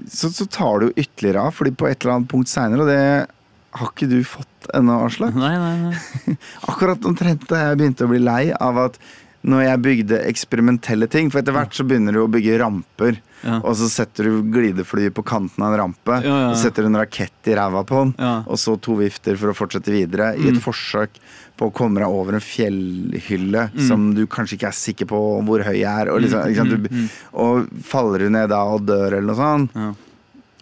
så, 0.09 0.30
så 0.34 0.45
tar 0.49 0.80
du 0.80 0.88
ytterligere 0.95 1.47
av, 1.47 1.53
fordi 1.53 1.74
på 1.78 1.88
et 1.89 2.01
eller 2.01 2.18
annet 2.18 2.32
punkt 2.32 2.49
seinere, 2.49 2.82
og 2.82 2.89
det 2.89 3.78
har 3.78 3.91
ikke 3.91 4.09
du 4.09 4.18
fått 4.26 4.70
ennå, 4.76 4.97
Aslak. 5.05 5.38
Nei, 5.38 5.53
nei, 5.61 5.91
nei. 5.91 6.36
Akkurat 6.72 7.05
omtrent 7.07 7.45
da 7.51 7.68
jeg 7.68 7.80
begynte 7.82 8.07
å 8.07 8.11
bli 8.11 8.22
lei 8.24 8.43
av 8.53 8.80
at 8.88 8.99
når 9.47 9.63
jeg 9.63 9.84
bygde 9.86 10.18
eksperimentelle 10.28 11.07
ting 11.13 11.30
For 11.32 11.39
etter 11.39 11.53
hvert 11.55 11.76
så 11.78 11.86
begynner 11.88 12.15
du 12.15 12.24
å 12.24 12.32
bygge 12.32 12.57
ramper, 12.59 13.20
Ja. 13.46 13.60
og 13.62 13.76
så 13.78 13.86
setter 13.92 14.26
du 14.26 14.40
glidefly 14.52 15.12
på 15.14 15.22
kanten 15.24 15.62
av 15.64 15.74
en 15.76 15.80
rampe, 15.84 16.16
Ja, 16.26 16.38
ja. 16.42 16.48
og 16.50 16.58
setter 16.58 16.88
en 16.88 16.98
rakett 16.98 17.48
i 17.52 17.54
ræva 17.56 17.84
på 17.86 18.00
den, 18.02 18.16
og 18.48 18.58
så 18.58 18.74
to 18.82 18.96
vifter 18.98 19.38
for 19.38 19.54
å 19.54 19.56
fortsette 19.56 19.94
videre, 19.94 20.32
i 20.36 20.50
et 20.50 20.58
forsøk 20.64 21.20
på 21.58 21.70
å 21.70 21.74
komme 21.74 22.02
deg 22.02 22.10
over 22.10 22.34
en 22.38 22.44
fjellhylle 22.44 23.68
som 23.88 24.10
du 24.18 24.26
kanskje 24.30 24.58
ikke 24.58 24.72
er 24.72 24.78
sikker 24.78 25.10
på 25.10 25.22
hvor 25.46 25.64
høy 25.66 25.80
er, 25.86 26.10
og, 26.14 26.22
liksom, 26.24 26.44
ikke 26.50 26.66
sant? 26.66 26.90
Du, 26.90 27.16
og 27.46 27.70
faller 27.86 28.26
du 28.26 28.30
ned 28.34 28.50
da 28.54 28.64
og 28.74 28.86
dør 28.90 29.18
eller 29.20 29.30
noe 29.32 29.40
sånt. 29.40 29.78
Ja. 29.78 29.94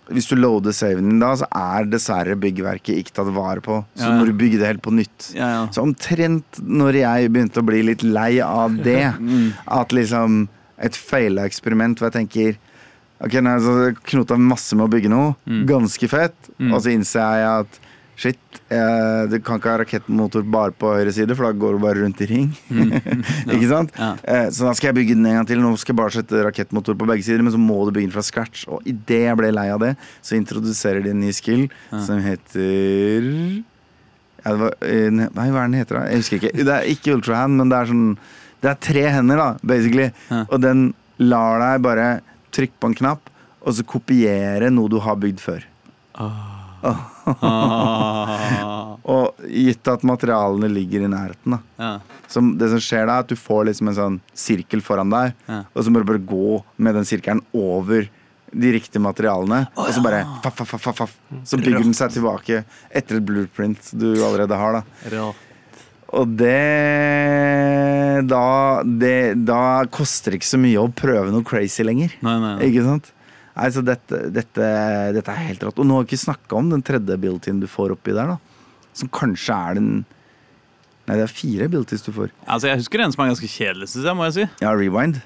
Hvis 0.06 0.28
du 0.30 0.36
loader 0.38 0.70
saven 0.76 1.08
din 1.10 1.20
da, 1.24 1.32
så 1.40 1.48
er 1.50 1.88
dessverre 1.90 2.36
byggverket 2.38 3.00
ikke 3.02 3.16
tatt 3.18 3.32
vare 3.34 3.64
på. 3.66 3.80
Så 3.98 4.04
Ja, 4.06 4.12
ja. 4.12 4.20
må 4.20 4.28
du 4.30 4.34
bygge 4.38 4.60
det 4.62 4.68
helt 4.70 4.84
på 4.86 4.94
nytt. 4.94 5.32
Ja. 5.34 5.66
Så 5.74 5.82
omtrent 5.82 6.60
når 6.62 7.00
jeg 7.00 7.32
begynte 7.34 7.64
å 7.64 7.66
bli 7.66 7.80
litt 7.88 8.04
lei 8.06 8.36
av 8.46 8.76
det, 8.86 9.16
at 9.80 9.96
liksom 9.98 10.44
et 10.84 10.96
feila 10.98 11.46
eksperiment 11.48 12.00
hvor 12.00 12.12
jeg 12.12 12.20
tenker 12.22 12.58
Ok, 13.24 13.38
nå 13.40 13.54
har 13.54 13.64
jeg 13.64 13.96
knota 14.12 14.36
masse 14.36 14.76
med 14.76 14.90
å 14.90 14.92
bygge 14.92 15.08
noe, 15.08 15.38
ganske 15.70 16.08
fett, 16.12 16.50
og 16.68 16.82
så 16.84 16.92
innser 16.92 17.38
jeg 17.40 17.46
at 17.64 17.78
shit, 18.20 18.60
eh, 18.72 19.28
du 19.32 19.38
kan 19.44 19.60
ikke 19.60 19.72
ha 19.72 19.80
rakettmotor 19.82 20.44
bare 20.48 20.74
på 20.76 20.92
høyre 20.96 21.12
side, 21.16 21.36
for 21.36 21.48
da 21.48 21.60
går 21.60 21.76
du 21.76 21.84
bare 21.84 22.02
rundt 22.02 22.22
i 22.24 22.28
ring. 22.30 22.50
ikke 23.56 23.70
sant? 23.70 23.96
Ja. 24.00 24.14
Eh, 24.24 24.48
så 24.56 24.70
da 24.70 24.74
skal 24.78 24.92
jeg 24.92 24.98
bygge 25.02 25.18
den 25.18 25.28
en 25.32 25.40
gang 25.42 25.50
til. 25.50 25.64
Nå 25.64 25.74
skal 25.80 25.94
jeg 25.94 26.00
bare 26.00 26.16
sette 26.16 26.44
rakettmotor 26.48 26.98
på 27.00 27.08
begge 27.10 27.28
sider, 27.28 27.44
men 27.44 27.56
så 27.56 27.60
må 27.62 27.82
du 27.84 27.92
bygge 27.96 28.08
den 28.10 28.16
fra 28.16 28.24
scratch. 28.26 28.66
Og 28.72 28.88
idet 28.88 29.26
jeg 29.28 29.40
ble 29.40 29.52
lei 29.56 29.68
av 29.74 29.84
det, 29.84 29.94
så 30.24 30.40
introduserer 30.40 31.04
de 31.04 31.12
en 31.12 31.24
ny 31.26 31.34
skill 31.36 31.68
som 31.92 32.24
heter 32.24 33.30
ja, 34.46 34.52
det 34.52 34.60
var, 34.62 34.74
eh, 34.86 35.12
Nei, 35.12 35.50
hva 35.50 35.64
er 35.64 35.70
den 35.70 35.80
heter 35.82 36.00
da? 36.00 36.08
Jeg 36.12 36.24
husker 36.24 36.40
ikke. 36.40 36.56
Det 36.62 36.74
er 36.76 36.90
ikke 36.92 37.16
Ultrahand, 37.18 37.60
men 37.60 37.72
det 37.72 37.80
er 37.80 37.92
sånn 37.92 38.10
Det 38.64 38.72
er 38.72 38.80
tre 38.82 39.04
hender, 39.18 39.42
da, 39.42 39.50
basically. 39.62 40.10
Ja. 40.32 40.44
Og 40.50 40.62
den 40.64 40.88
lar 41.22 41.60
deg 41.62 41.84
bare 41.86 42.08
trykke 42.56 42.80
på 42.82 42.90
en 42.92 42.98
knapp, 42.98 43.32
og 43.66 43.76
så 43.76 43.84
kopiere 43.88 44.72
noe 44.74 44.90
du 44.92 44.98
har 45.04 45.18
bygd 45.20 45.42
før. 45.44 45.66
Ah. 46.16 46.52
Og 49.06 49.40
gitt 49.50 49.88
at 49.90 50.04
materialene 50.06 50.68
ligger 50.72 51.06
i 51.06 51.10
nærheten, 51.12 51.56
da. 51.56 51.60
Ja. 51.82 52.20
Så 52.30 52.42
det 52.60 52.70
som 52.74 52.82
skjer 52.82 53.08
da, 53.10 53.18
er 53.20 53.26
at 53.26 53.32
du 53.32 53.38
får 53.40 53.66
liksom 53.70 53.90
en 53.92 53.98
sånn 53.98 54.20
sirkel 54.38 54.82
foran 54.86 55.12
deg, 55.14 55.34
Ja. 55.50 55.64
og 55.74 55.84
så 55.86 55.92
må 55.94 56.02
du 56.02 56.08
bare 56.10 56.22
gå 56.22 56.62
med 56.78 56.96
den 56.98 57.08
sirkelen 57.10 57.42
over 57.54 58.08
de 58.56 58.72
riktige 58.72 59.02
materialene, 59.04 59.66
og 59.76 59.90
så 59.92 60.02
bare 60.06 60.22
faff, 60.44 60.62
faff, 60.62 60.76
faff, 60.80 60.96
faff. 61.02 61.16
Så 61.44 61.58
bygger 61.60 61.84
den 61.84 61.98
seg 61.98 62.14
tilbake 62.16 62.62
etter 62.96 63.18
et 63.20 63.26
blueprint 63.28 63.90
du 63.98 64.14
allerede 64.24 64.56
har, 64.62 64.80
da. 64.80 65.10
Rå. 65.12 65.26
Og 66.16 66.32
det 66.40 66.56
da, 68.30 68.46
det 68.86 69.18
da 69.48 69.84
koster 69.92 70.32
det 70.32 70.40
ikke 70.40 70.54
så 70.54 70.60
mye 70.62 70.80
å 70.80 70.92
prøve 70.96 71.34
noe 71.34 71.46
crazy 71.48 71.84
lenger. 71.84 72.16
Nei, 72.24 72.36
nei, 72.40 72.54
nei. 72.56 72.70
Ikke 72.70 72.86
sant? 72.86 73.12
Nei, 73.56 73.70
så 73.72 73.84
dette, 73.88 74.20
dette, 74.36 74.70
dette 75.16 75.32
er 75.32 75.48
helt 75.50 75.64
rått. 75.64 75.80
Og 75.80 75.88
nå 75.88 75.98
har 75.98 76.06
vi 76.06 76.14
ikke 76.14 76.26
snakka 76.26 76.60
om 76.60 76.72
den 76.74 76.84
tredje 76.86 77.16
abilityen 77.16 77.62
du 77.62 77.68
får 77.72 77.96
oppi 77.96 78.16
der, 78.16 78.36
da. 78.36 78.84
Som 78.96 79.12
kanskje 79.12 79.56
er 79.56 79.80
den 79.80 79.96
Nei, 81.06 81.20
det 81.20 81.28
er 81.28 81.30
fire 81.30 81.68
abilities 81.70 82.02
du 82.02 82.08
får. 82.16 82.32
Altså, 82.50 82.66
jeg 82.72 82.80
husker 82.80 83.04
en 83.04 83.12
som 83.14 83.22
er 83.22 83.28
ganske 83.30 83.50
kjedelig, 83.54 83.92
synes 83.92 84.08
jeg, 84.10 84.18
må 84.18 84.26
jeg 84.26 84.34
si. 84.40 84.46
Ja, 84.64 84.72
rewind. 84.74 85.20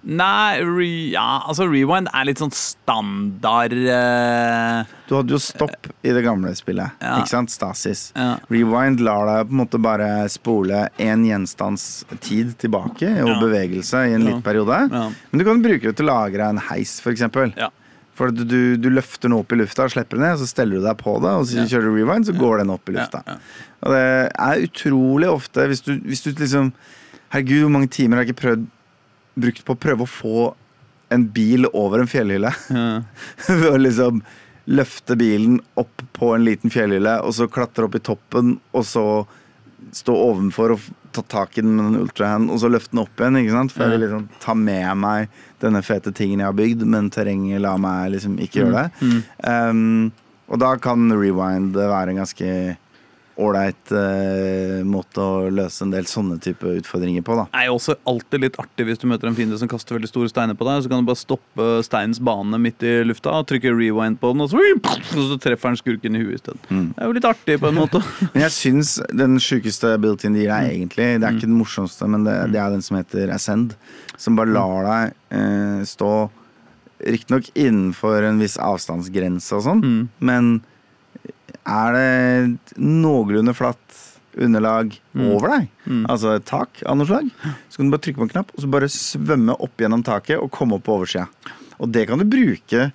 Nei, 0.00 0.60
re, 0.64 0.86
ja, 1.12 1.42
altså 1.44 1.66
rewind 1.68 2.08
er 2.16 2.24
litt 2.24 2.40
sånn 2.40 2.52
standard 2.56 3.74
uh... 3.76 4.86
Du 5.10 5.12
hadde 5.18 5.34
jo 5.34 5.40
stopp 5.42 5.90
i 6.00 6.14
det 6.16 6.22
gamle 6.24 6.54
spillet. 6.56 6.96
Ja. 7.02 7.18
Ikke 7.20 7.32
sant? 7.34 7.52
Stasis. 7.52 8.06
Ja. 8.16 8.38
Rewind 8.48 9.02
lar 9.04 9.28
deg 9.28 9.50
på 9.50 9.56
en 9.56 9.60
måte 9.60 9.80
bare 9.82 10.08
spole 10.32 10.86
én 11.02 11.26
gjenstands 11.28 12.06
tid 12.24 12.54
tilbake 12.62 13.10
og 13.26 13.42
bevegelse 13.42 14.06
i 14.08 14.16
en 14.16 14.24
liten 14.24 14.46
periode. 14.46 14.80
Men 14.88 15.42
du 15.42 15.44
kan 15.46 15.60
bruke 15.64 15.90
det 15.90 15.98
til 15.98 16.08
å 16.08 16.14
lagre 16.14 16.48
en 16.48 16.62
heis, 16.70 16.96
f.eks. 17.04 17.26
Ja. 17.60 17.68
For 18.16 18.32
du, 18.32 18.42
du, 18.44 18.60
du 18.80 18.88
løfter 18.92 19.28
den 19.28 19.36
opp 19.36 19.52
i 19.52 19.60
lufta 19.60 19.86
og 19.86 19.94
slipper 19.94 20.18
den 20.18 20.26
ned, 20.28 20.40
så 20.40 20.48
steller 20.48 20.80
du 20.80 20.84
deg 20.84 20.96
på 21.00 21.18
det, 21.24 21.36
og 21.36 21.46
så 21.48 21.68
kjører 21.68 21.88
du 21.88 21.94
rewind, 21.98 22.28
så 22.28 22.36
går 22.36 22.62
den 22.62 22.72
opp 22.72 22.88
i 22.88 22.96
lufta. 22.96 23.22
Og 23.84 23.94
det 23.94 24.02
er 24.28 24.64
utrolig 24.66 25.30
ofte 25.30 25.68
hvis 25.70 25.84
du, 25.86 25.94
hvis 26.08 26.24
du 26.24 26.32
liksom 26.32 26.72
Herregud, 27.30 27.60
hvor 27.62 27.70
mange 27.70 27.86
timer 27.94 28.18
har 28.18 28.24
jeg 28.24 28.32
ikke 28.32 28.40
prøvd 28.40 28.62
brukt 29.42 29.64
på 29.66 29.76
å 29.76 29.80
prøve 29.80 30.06
å 30.06 30.10
få 30.10 30.44
en 31.10 31.26
bil 31.34 31.66
over 31.72 32.02
en 32.02 32.10
fjellhylle? 32.10 32.52
Ved 33.48 33.68
å 33.70 33.80
liksom 33.80 34.22
løfte 34.70 35.16
bilen 35.18 35.58
opp 35.80 36.02
på 36.14 36.34
en 36.36 36.44
liten 36.46 36.70
fjellhylle, 36.70 37.18
og 37.26 37.34
så 37.34 37.48
klatre 37.50 37.88
opp 37.88 37.96
i 37.98 38.04
toppen, 38.06 38.58
og 38.76 38.86
så 38.86 39.04
stå 39.96 40.14
ovenfor 40.14 40.76
og 40.76 40.88
ta 41.10 41.24
tak 41.26 41.58
i 41.58 41.64
den 41.64 41.74
med 41.74 41.88
en 41.88 42.02
ultrahand, 42.04 42.52
og 42.52 42.60
så 42.62 42.70
løfte 42.70 42.94
den 42.94 43.02
opp 43.02 43.18
igjen. 43.20 43.38
ikke 43.40 43.56
sant? 43.56 43.74
For 43.74 43.84
jeg 43.84 43.96
vil 43.96 44.04
liksom 44.04 44.26
ta 44.42 44.54
med 44.54 44.90
meg 45.02 45.40
denne 45.62 45.82
fete 45.82 46.12
tingen 46.14 46.42
jeg 46.42 46.46
har 46.52 46.58
bygd, 46.58 46.84
men 46.86 47.10
terrenget 47.10 47.64
lar 47.64 47.80
meg 47.82 48.12
liksom 48.14 48.36
ikke 48.42 48.62
gjøre 48.62 48.84
det. 48.84 49.08
Mm. 49.08 49.18
Um, 49.48 50.36
og 50.50 50.62
da 50.62 50.74
kan 50.82 51.10
rewind 51.14 51.74
være 51.78 52.12
en 52.12 52.22
ganske 52.22 52.52
ålreit 53.40 53.92
uh, 53.96 54.80
måte 54.86 55.22
å 55.24 55.48
løse 55.52 55.82
en 55.86 55.92
del 55.94 56.06
sånne 56.10 56.36
type 56.44 56.66
utfordringer 56.80 57.24
på, 57.26 57.36
da. 57.38 57.44
Det 57.52 57.62
er 57.62 57.68
jo 57.70 57.76
også 57.78 57.96
alltid 58.10 58.44
litt 58.44 58.58
artig 58.60 58.86
hvis 58.88 59.00
du 59.02 59.06
møter 59.10 59.30
en 59.30 59.36
fiende 59.38 59.58
som 59.60 59.70
kaster 59.70 59.96
veldig 59.96 60.10
store 60.10 60.30
steiner 60.32 60.58
på 60.58 60.66
deg. 60.68 60.82
Så 60.84 60.92
kan 60.92 61.02
du 61.02 61.08
bare 61.08 61.20
stoppe 61.20 61.68
steinens 61.86 62.20
bane 62.24 62.60
midt 62.60 62.84
i 62.86 62.94
lufta 63.08 63.32
og 63.40 63.48
trykke 63.50 63.72
rewind 63.74 64.20
på 64.22 64.32
den, 64.34 64.44
og 64.44 64.50
så, 64.52 64.60
og 64.60 65.24
så 65.32 65.38
treffer 65.42 65.72
den 65.72 65.80
skurken 65.80 66.18
i 66.18 66.24
huet 66.24 66.40
isteden. 66.40 66.60
Mm. 66.70 66.88
Det 66.96 67.02
er 67.04 67.10
jo 67.10 67.16
litt 67.18 67.28
artig 67.30 67.58
på 67.62 67.70
en 67.72 67.78
måte. 67.80 68.02
Men 68.34 68.44
jeg 68.46 68.56
syns 68.58 68.94
den 69.16 69.38
sjukeste 69.42 69.94
built-in 70.02 70.36
de 70.36 70.44
gir 70.44 70.52
deg, 70.52 70.70
egentlig 70.76 71.08
Det 71.20 71.26
er 71.28 71.38
ikke 71.38 71.48
den 71.50 71.58
morsomste, 71.60 72.06
men 72.10 72.24
det, 72.28 72.36
Mm. 72.40 72.52
det 72.54 72.60
er 72.62 72.70
den 72.76 72.82
som 72.84 72.96
heter 72.96 73.30
Ascend. 73.34 73.72
Som 74.20 74.36
bare 74.38 74.52
lar 74.52 74.84
deg 74.86 75.14
uh, 75.34 75.80
stå 75.88 76.10
riktignok 77.00 77.46
innenfor 77.56 78.22
en 78.28 78.40
viss 78.42 78.58
avstandsgrense 78.60 79.56
og 79.56 79.62
sånn, 79.64 79.80
Mm. 79.84 80.08
men 80.20 80.50
er 81.66 81.92
det 81.96 82.78
noenlunde 82.80 83.54
flatt 83.56 83.98
underlag 84.40 84.94
over 85.18 85.48
deg, 85.56 85.68
Mm. 85.90 86.04
altså 86.08 86.36
et 86.36 86.44
tak 86.46 86.82
av 86.86 86.96
noe 86.96 87.06
slag, 87.08 87.30
så 87.68 87.76
kan 87.76 87.88
du 87.90 87.96
bare 87.96 88.04
trykke 88.04 88.20
på 88.20 88.26
en 88.28 88.34
knapp 88.36 88.52
og 88.54 88.60
så 88.62 88.70
bare 88.70 88.86
svømme 88.88 89.56
opp 89.58 89.76
gjennom 89.82 90.04
taket 90.06 90.38
og 90.38 90.50
komme 90.54 90.76
opp 90.78 90.84
på 90.86 90.94
oversida. 91.00 91.26
Og 91.80 91.90
det 91.90 92.06
kan 92.08 92.18
du 92.18 92.24
bruke 92.24 92.92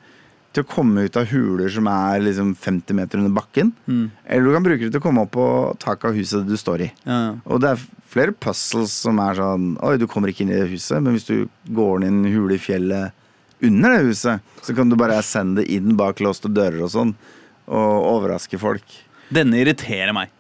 til 0.56 0.64
å 0.64 0.68
komme 0.72 1.04
ut 1.04 1.18
av 1.20 1.26
huler 1.28 1.68
som 1.70 1.88
er 1.92 2.22
liksom 2.24 2.54
50 2.56 2.94
meter 2.96 3.20
under 3.20 3.34
bakken. 3.36 3.74
Mm. 3.92 4.06
Eller 4.26 4.46
du 4.48 4.54
kan 4.56 4.64
bruke 4.64 4.80
det 4.88 4.92
til 4.94 5.02
å 5.02 5.04
komme 5.04 5.26
opp 5.26 5.32
på 5.36 5.48
taket 5.84 6.06
av 6.06 6.16
huset 6.16 6.48
du 6.48 6.56
står 6.56 6.86
i. 6.86 6.92
Ja. 7.04 7.36
Og 7.46 7.60
det 7.60 7.74
er 7.74 7.84
flere 8.08 8.32
puzzles 8.32 8.96
som 9.04 9.20
er 9.20 9.36
sånn 9.36 9.74
Oi, 9.84 9.98
du 10.00 10.08
kommer 10.08 10.32
ikke 10.32 10.46
inn 10.48 10.54
i 10.56 10.62
det 10.62 10.70
huset, 10.72 11.02
men 11.04 11.18
hvis 11.18 11.28
du 11.28 11.50
går 11.76 12.06
inn 12.08 12.24
i 12.24 12.30
en 12.30 12.34
hule 12.38 12.56
i 12.56 12.62
fjellet 12.64 13.12
under 13.62 13.98
det 13.98 14.06
huset, 14.08 14.40
så 14.64 14.74
kan 14.78 14.88
du 14.88 14.96
bare 14.96 15.20
sende 15.22 15.62
det 15.66 15.68
inn 15.76 15.98
bak 16.00 16.24
låste 16.24 16.48
dører 16.48 16.86
og 16.88 16.94
sånn, 16.96 17.12
og 17.68 18.10
overraske 18.16 18.60
folk. 18.62 18.98
Denne 19.34 19.62
irriterer 19.62 20.14
meg. 20.16 20.34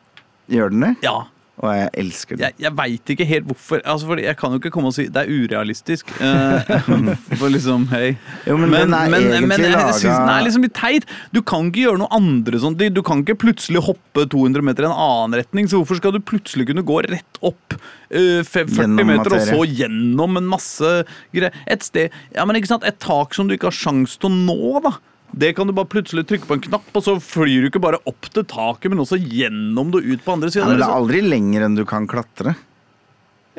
Gjør 0.51 0.73
den 0.73 0.85
det? 0.85 0.91
Ja. 1.05 1.23
Og 1.55 1.71
jeg 1.71 1.87
elsker 2.01 2.35
den. 2.35 2.43
Jeg, 2.43 2.55
jeg 2.65 2.71
veit 2.75 3.11
ikke 3.13 3.25
helt 3.29 3.45
hvorfor. 3.47 3.79
Altså, 3.87 4.09
fordi 4.09 4.25
Jeg 4.25 4.35
kan 4.37 4.51
jo 4.51 4.59
ikke 4.59 4.71
komme 4.75 4.89
og 4.91 4.95
si 4.97 5.05
det 5.07 5.21
er 5.21 5.29
urealistisk. 5.31 6.11
Eh, 6.19 6.73
for 7.39 7.47
liksom, 7.53 7.85
hei 7.93 8.17
Jo, 8.43 8.57
men 8.59 8.75
er 8.75 9.07
egentlig 9.07 9.47
men 9.47 9.63
jeg 9.63 9.93
synes 10.01 10.19
den 10.19 10.33
er 10.33 10.43
liksom 10.43 10.67
litt 10.67 10.75
teit. 10.75 11.07
Du 11.31 11.39
kan 11.47 11.69
ikke 11.71 11.85
gjøre 11.85 12.01
noe 12.03 12.11
andre 12.15 12.59
sånt. 12.59 12.83
Du 12.91 13.01
kan 13.07 13.23
ikke 13.23 13.37
plutselig 13.45 13.85
hoppe 13.87 14.27
200 14.35 14.67
meter 14.67 14.87
i 14.87 14.91
en 14.91 14.97
annen 15.07 15.39
retning. 15.39 15.71
Så 15.71 15.79
hvorfor 15.79 16.01
skal 16.01 16.17
du 16.17 16.19
plutselig 16.19 16.67
kunne 16.69 16.83
gå 16.85 16.99
rett 17.07 17.41
opp 17.45 17.77
uh, 17.79 18.43
40 18.43 18.75
Gjennom 18.75 19.11
meter, 19.13 19.39
og 19.39 19.47
så 19.47 19.63
gjennom 19.63 20.41
en 20.41 20.53
masse 20.57 20.95
greier? 21.31 21.55
Et 21.71 21.83
sted 21.87 22.11
Ja, 22.35 22.43
men 22.43 22.59
ikke 22.59 22.73
sant, 22.75 22.83
et 22.87 22.99
tak 22.99 23.35
som 23.37 23.47
du 23.47 23.55
ikke 23.55 23.71
har 23.71 23.79
sjans 23.79 24.19
til 24.19 24.27
å 24.27 24.35
nå, 24.35 24.83
da. 24.83 24.97
Det 25.35 25.51
kan 25.55 25.67
du 25.67 25.73
bare 25.75 25.89
plutselig 25.91 26.23
trykke 26.29 26.47
på 26.47 26.55
en 26.55 26.63
knapp, 26.63 26.87
og 26.95 27.03
så 27.03 27.17
flyr 27.19 27.65
du 27.65 27.67
ikke 27.67 27.81
bare 27.83 27.99
opp 28.07 28.29
til 28.31 28.45
taket, 28.47 28.87
men 28.91 29.01
også 29.03 29.19
gjennom 29.19 29.91
det 29.91 29.99
og 29.99 30.13
ut 30.13 30.23
på 30.23 30.35
andre 30.37 30.51
Ja, 30.53 30.69
men 30.69 30.79
det 30.79 30.87
er 30.87 30.95
aldri 30.95 31.19
lenger 31.25 31.65
enn 31.67 31.75
du 31.75 31.83
kan 31.89 32.07
klatre. 32.07 32.55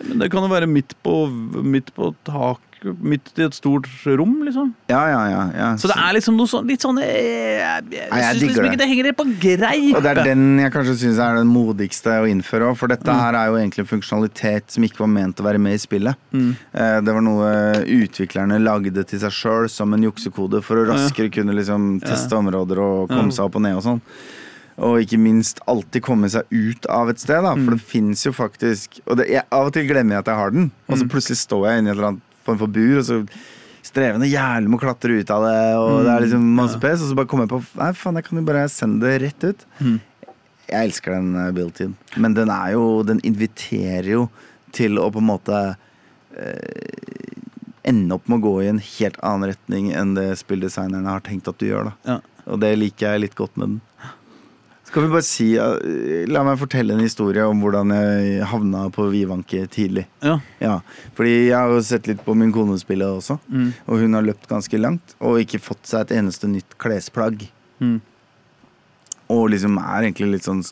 Men 0.04 0.18
det 0.20 0.30
kan 0.32 0.42
jo 0.44 0.48
være 0.52 0.66
midt 0.68 0.92
på, 1.02 1.26
midt 1.64 1.94
på 1.96 2.14
tak 2.28 2.60
Midt 3.02 3.30
i 3.40 3.42
et 3.42 3.54
stort 3.56 3.86
rom, 4.04 4.34
liksom. 4.44 4.68
Ja, 4.92 5.00
ja, 5.08 5.20
ja. 5.32 5.38
ja. 5.56 5.68
Så 5.80 5.88
det 5.88 5.94
er 5.98 6.12
liksom 6.14 6.36
noe 6.38 6.46
sånn 6.46 6.68
litt 6.68 6.84
sånn 6.84 7.00
eh, 7.02 7.56
Jeg, 7.56 7.86
jeg, 7.90 8.02
jeg 8.04 8.10
synes 8.12 8.12
digger 8.12 8.44
liksom 8.44 8.62
det. 8.62 8.68
ikke 8.68 8.80
det 8.82 8.88
henger 8.90 9.08
helt 9.08 9.18
på 9.18 9.26
greip. 9.42 9.96
Og 9.96 10.04
det 10.04 10.10
er 10.12 10.20
den 10.28 10.44
jeg 10.60 10.72
kanskje 10.74 10.94
syns 11.00 11.18
er 11.24 11.38
den 11.40 11.48
modigste 11.50 12.18
å 12.20 12.28
innføre. 12.30 12.68
For 12.78 12.92
dette 12.92 13.08
Mm. 13.10 13.18
her 13.24 13.38
er 13.40 13.48
jo 13.50 13.56
egentlig 13.62 13.82
en 13.86 13.90
funksjonalitet 13.94 14.76
som 14.76 14.86
ikke 14.86 15.02
var 15.02 15.10
ment 15.16 15.40
å 15.42 15.48
være 15.48 15.58
med 15.66 15.74
i 15.74 15.82
spillet. 15.82 16.20
Mm. 16.36 16.52
Eh, 16.76 17.00
Det 17.08 17.16
var 17.16 17.24
noe 17.26 17.50
utviklerne 17.96 18.60
lagde 18.62 19.02
til 19.08 19.24
seg 19.24 19.34
sjøl 19.34 19.70
som 19.72 19.96
en 19.96 20.06
juksekode 20.06 20.62
for 20.62 20.76
å 20.84 20.86
raskere 20.92 21.32
kunne 21.32 21.56
liksom 21.56 21.96
teste 22.04 22.36
områder 22.38 22.78
og 22.84 23.08
komme 23.10 23.32
seg 23.32 23.48
opp 23.48 23.56
og 23.56 23.62
ned 23.66 23.80
og 23.80 23.86
sånn. 23.88 24.02
Og 24.78 24.98
ikke 25.00 25.16
minst 25.18 25.60
alltid 25.66 26.02
komme 26.04 26.28
seg 26.28 26.44
ut 26.52 26.84
av 26.92 27.08
et 27.08 27.18
sted, 27.22 27.40
da. 27.42 27.54
Mm. 27.56 27.64
For 27.64 27.76
det 27.76 27.80
fins 27.88 28.24
jo 28.26 28.32
faktisk 28.36 28.98
Og 29.06 29.16
det, 29.16 29.28
jeg, 29.32 29.44
av 29.50 29.70
og 29.70 29.72
til 29.72 29.86
glemmer 29.88 30.18
jeg 30.18 30.24
at 30.26 30.32
jeg 30.32 30.36
har 30.42 30.50
den, 30.52 30.66
og 30.88 30.96
Mm. 30.96 31.00
så 31.00 31.08
plutselig 31.14 31.38
står 31.40 31.62
jeg 31.70 31.78
inne 31.78 31.88
i 31.88 31.90
et 31.92 31.96
eller 31.96 32.08
annet 32.10 32.22
form 32.44 32.58
for 32.58 32.66
bur, 32.68 32.98
og 32.98 33.04
så 33.08 33.20
strever 33.86 34.20
jeg 34.26 34.34
jævlig 34.34 34.68
med 34.68 34.78
å 34.78 34.82
klatre 34.82 35.16
ut 35.20 35.30
av 35.30 35.42
det, 35.46 35.62
og 35.78 36.04
det 36.04 36.10
er 36.12 36.20
liksom 36.26 36.44
masse 36.58 36.78
pes, 36.82 37.00
og 37.00 37.08
så 37.08 37.16
bare 37.16 37.26
kommer 37.30 37.46
jeg 37.46 37.54
på 37.54 37.62
Nei, 37.80 37.92
faen, 37.94 38.16
jeg 38.20 38.24
kan 38.28 38.38
jo 38.38 38.44
bare 38.50 38.68
sende 38.68 39.06
det 39.06 39.22
rett 39.22 39.44
ut. 39.48 39.64
Mm. 39.80 39.96
Jeg 40.66 40.88
elsker 40.90 41.14
den 41.14 41.32
uh, 41.38 41.50
build-in, 41.54 41.96
men 42.18 42.34
den 42.34 42.50
er 42.50 42.72
jo 42.74 43.02
Den 43.06 43.20
inviterer 43.22 44.08
jo 44.10 44.28
til 44.74 44.98
å 44.98 45.08
på 45.14 45.22
en 45.22 45.28
måte 45.30 45.76
eh, 46.36 47.86
ende 47.86 48.14
opp 48.18 48.26
med 48.28 48.40
å 48.40 48.44
gå 48.48 48.54
i 48.64 48.68
en 48.72 48.80
helt 48.82 49.18
annen 49.24 49.52
retning 49.52 49.92
enn 49.94 50.14
det 50.18 50.32
spilldesignerne 50.40 51.06
har 51.08 51.22
tenkt 51.24 51.48
at 51.48 51.58
du 51.62 51.68
gjør. 51.68 51.92
da 51.92 52.16
Ja. 52.16 52.20
Og 52.46 52.60
det 52.62 52.72
liker 52.78 53.12
jeg 53.14 53.20
litt 53.24 53.34
godt 53.38 53.56
med 53.56 53.68
den. 53.68 53.80
Skal 54.86 55.02
vi 55.02 55.08
bare 55.10 55.24
si 55.26 55.46
La 56.30 56.42
meg 56.46 56.58
fortelle 56.60 56.94
en 56.94 57.02
historie 57.02 57.42
om 57.44 57.58
hvordan 57.60 57.90
jeg 57.92 58.44
havna 58.46 58.84
på 58.94 59.08
Vivanke 59.10 59.64
tidlig. 59.72 60.06
Ja. 60.22 60.36
Ja, 60.62 60.76
fordi 61.18 61.32
jeg 61.48 61.56
har 61.58 61.72
jo 61.74 61.80
sett 61.84 62.06
litt 62.06 62.22
på 62.24 62.36
min 62.38 62.52
kone 62.54 62.78
spille 62.78 63.08
også, 63.18 63.38
Mm. 63.50 63.72
og 63.88 63.98
hun 64.00 64.14
har 64.14 64.22
løpt 64.22 64.46
ganske 64.48 64.78
langt 64.80 65.14
og 65.20 65.40
ikke 65.42 65.58
fått 65.60 65.84
seg 65.90 66.06
et 66.06 66.16
eneste 66.20 66.46
nytt 66.48 66.78
klesplagg. 66.78 67.48
Mm. 67.82 68.00
Og 69.28 69.48
liksom 69.50 69.76
er 69.82 70.06
egentlig 70.06 70.30
litt 70.36 70.46
sånn 70.46 70.62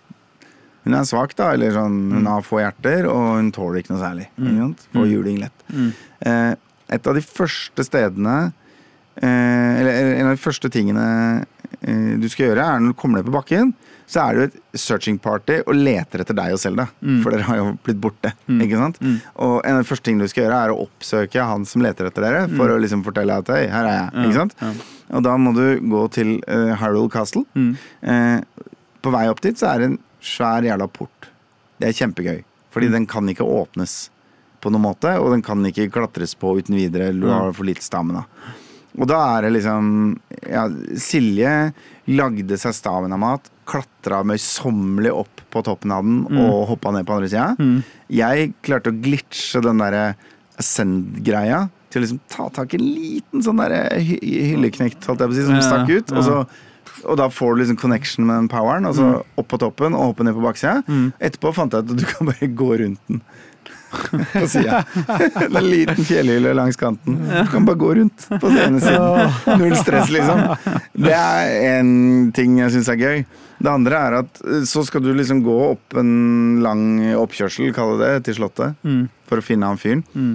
Hun 0.84 0.92
er 0.94 1.04
svak, 1.08 1.32
da, 1.34 1.50
eller 1.56 1.72
sånn 1.72 1.96
Hun 2.12 2.26
har 2.28 2.42
få 2.44 2.60
hjerter, 2.60 3.06
og 3.08 3.38
hun 3.38 3.50
tåler 3.56 3.80
ikke 3.82 3.94
noe 3.94 4.02
særlig. 4.02 4.26
Mm. 4.38 4.58
sant? 4.60 4.82
Får 4.94 5.08
juling 5.10 5.38
lett. 5.40 5.64
Mm. 5.72 5.90
Eh, 6.28 6.54
et 6.94 7.06
av 7.08 7.14
de 7.16 7.22
første 7.24 7.84
stedene 7.86 8.52
eh, 9.16 9.80
Eller 9.80 9.90
eller 9.90 10.14
en 10.20 10.26
av 10.30 10.36
de 10.36 10.42
første 10.44 10.70
tingene 10.70 11.06
eh, 11.82 12.14
du 12.20 12.28
skal 12.28 12.50
gjøre, 12.52 12.62
er 12.68 12.80
når 12.80 12.92
du 12.94 13.00
kommer 13.00 13.18
ned 13.18 13.26
på 13.26 13.34
bakken, 13.34 13.74
så 14.06 14.20
er 14.20 14.34
det 14.34 14.40
jo 14.40 14.46
et 14.50 14.80
searching 14.80 15.18
party 15.18 15.60
og 15.66 15.74
leter 15.74 16.20
etter 16.20 16.36
deg 16.36 16.52
og 16.52 16.60
Selda. 16.60 16.84
Mm. 17.00 17.22
For 17.24 17.30
dere 17.34 17.46
har 17.48 17.56
jo 17.60 17.66
blitt 17.86 18.00
borte. 18.04 18.32
Mm. 18.46 18.60
Ikke 18.66 18.80
sant? 18.80 18.98
Mm. 19.00 19.14
Og 19.46 19.54
en 19.64 19.78
av 19.78 19.82
de 19.82 19.88
første 19.88 20.04
tingene 20.10 20.26
du 20.28 20.32
skal 20.32 20.44
gjøre, 20.44 20.58
er 20.66 20.74
å 20.74 20.80
oppsøke 20.84 21.46
han 21.48 21.64
som 21.68 21.82
leter 21.82 22.10
etter 22.10 22.26
dere, 22.26 22.42
for 22.52 22.68
å 22.68 22.78
liksom 22.82 23.04
fortelle 23.06 23.38
at 23.40 23.48
hei, 23.54 23.62
her 23.72 23.88
er 23.88 23.96
jeg. 23.96 24.08
Mm. 24.12 24.18
Ja, 24.20 24.24
Ikke 24.28 24.40
sant? 24.42 24.56
ja. 24.60 24.72
Og 25.14 25.22
da 25.26 25.36
må 25.40 25.52
du 25.56 25.64
gå 25.92 26.02
til 26.16 26.34
uh, 26.48 26.74
Harold 26.80 27.10
Castle. 27.12 27.44
Mm. 27.54 27.76
Eh, 28.02 28.66
på 29.04 29.12
vei 29.12 29.26
opp 29.28 29.40
dit 29.44 29.56
så 29.60 29.68
er 29.74 29.78
det 29.82 29.88
en 29.92 29.98
svær 30.24 30.64
jævla 30.64 30.86
port. 30.88 31.30
Det 31.80 31.88
er 31.90 31.96
kjempegøy. 32.00 32.42
Fordi 32.74 32.86
Mm. 32.88 32.92
den 32.98 33.06
kan 33.06 33.28
ikke 33.28 33.44
åpnes 33.46 34.08
på 34.64 34.70
noen 34.72 34.82
måte, 34.82 35.10
og 35.20 35.30
den 35.30 35.42
kan 35.44 35.60
ikke 35.68 35.90
klatres 35.92 36.32
på 36.34 36.54
uten 36.58 36.74
videre. 36.74 37.12
Du 37.12 37.26
har 37.28 37.52
for 37.52 37.64
lite 37.68 37.82
stamina. 37.84 38.24
Og 38.98 39.06
da 39.10 39.18
er 39.36 39.42
det 39.42 39.52
liksom 39.60 40.18
ja, 40.50 40.66
Silje 41.00 41.72
lagde 42.10 42.58
seg 42.60 42.74
staven 42.76 43.12
av 43.16 43.20
mat, 43.22 43.50
klatra 43.68 44.22
møysommelig 44.26 45.12
opp 45.14 45.40
på 45.54 45.62
toppen 45.64 45.92
av 45.94 46.02
den 46.04 46.24
Mm. 46.28 46.38
og 46.44 46.66
hoppa 46.68 46.92
ned 46.92 47.06
på 47.06 47.14
andre 47.16 47.28
sida. 47.32 47.56
Mm. 47.58 47.82
Jeg 48.10 48.52
klarte 48.62 48.90
å 48.92 49.00
glitche 49.00 49.62
den 49.64 49.78
derre 49.78 50.14
Ascend-greia 50.60 51.64
til 51.90 52.00
å 52.00 52.04
liksom 52.04 52.20
ta 52.30 52.48
tak 52.50 52.74
i 52.74 52.78
en 52.80 52.84
liten 52.94 53.42
sånn 53.44 53.60
derre 53.62 53.80
hy 54.02 54.18
hylleknekt, 54.50 55.06
holdt 55.06 55.22
jeg 55.22 55.30
på 55.30 55.34
å 55.34 55.38
si, 55.38 55.46
som 55.46 55.60
stakk 55.62 55.90
ut. 55.92 56.12
Og, 56.14 56.22
så, 56.26 56.36
og 57.06 57.18
da 57.20 57.28
får 57.30 57.54
du 57.54 57.62
liksom 57.62 57.78
connection 57.80 58.26
med 58.26 58.36
den 58.42 58.48
poweren, 58.50 58.86
og 58.90 58.96
så 58.98 59.08
opp 59.38 59.48
på 59.52 59.58
toppen 59.62 59.94
og 59.94 60.10
hoppe 60.12 60.26
ned 60.26 60.34
på 60.36 60.42
baksida. 60.44 60.80
Mm. 60.88 61.12
Etterpå 61.22 61.54
fant 61.54 61.74
jeg 61.74 61.86
ut 61.86 61.94
at 61.94 62.02
du 62.02 62.06
kan 62.10 62.30
bare 62.30 62.50
gå 62.50 62.70
rundt 62.82 63.00
den. 63.10 63.22
på 64.34 64.44
sida. 64.50 64.82
En 65.44 65.66
liten 65.68 66.04
fjellhylle 66.06 66.54
langs 66.56 66.76
kanten. 66.80 67.18
Du 67.28 67.50
kan 67.52 67.64
bare 67.68 67.80
gå 67.80 67.90
rundt 68.00 68.26
på 68.30 68.50
den 68.50 68.60
ene 68.66 68.80
siden. 68.84 69.58
Null 69.60 69.76
stress, 69.80 70.10
liksom. 70.14 70.42
Det 71.06 71.14
er 71.16 71.54
en 71.78 71.92
ting 72.36 72.58
jeg 72.62 72.74
syns 72.76 72.90
er 72.94 73.00
gøy. 73.00 73.24
Det 73.64 73.70
andre 73.70 74.00
er 74.08 74.16
at 74.18 74.40
eh, 74.44 74.64
så 74.68 74.82
skal 74.84 75.04
du 75.04 75.12
liksom 75.14 75.40
gå 75.46 75.54
opp 75.70 75.94
en 76.00 76.10
lang 76.64 76.82
oppkjørsel, 77.20 77.70
kalle 77.76 78.00
det, 78.02 78.12
til 78.26 78.40
Slottet, 78.40 78.74
Mm. 78.84 79.06
for 79.30 79.40
å 79.40 79.44
finne 79.46 79.70
han 79.70 79.78
fyren. 79.80 80.02
Mm. 80.14 80.34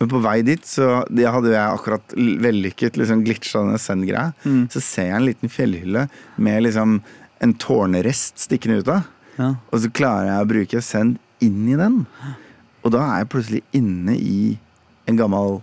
Men 0.00 0.10
på 0.10 0.18
vei 0.24 0.38
dit 0.42 0.64
så 0.66 1.04
det 1.12 1.28
hadde 1.30 1.52
jeg 1.52 1.62
akkurat 1.78 2.14
vellykket 2.16 2.96
liksom 2.98 3.20
glitcha 3.24 3.60
denne 3.62 3.78
send-greia. 3.78 4.32
Mm. 4.44 4.64
Så 4.72 4.82
ser 4.82 5.10
jeg 5.12 5.18
en 5.20 5.28
liten 5.28 5.52
fjellhylle 5.52 6.08
med 6.42 6.64
liksom 6.66 6.96
en 7.44 7.52
tårnrest 7.62 8.42
stikkende 8.48 8.80
ut 8.82 8.90
av. 8.90 9.04
Ja. 9.38 9.52
Og 9.70 9.80
så 9.84 9.90
klarer 9.94 10.28
jeg 10.32 10.42
å 10.44 10.50
bruke 10.50 10.82
send 10.82 11.20
inn 11.44 11.68
i 11.70 11.76
den. 11.78 12.00
Og 12.84 12.92
da 12.92 13.02
er 13.04 13.22
jeg 13.22 13.30
plutselig 13.32 13.62
inne 13.76 14.16
i 14.16 14.38
en 15.08 15.18
gammel 15.18 15.58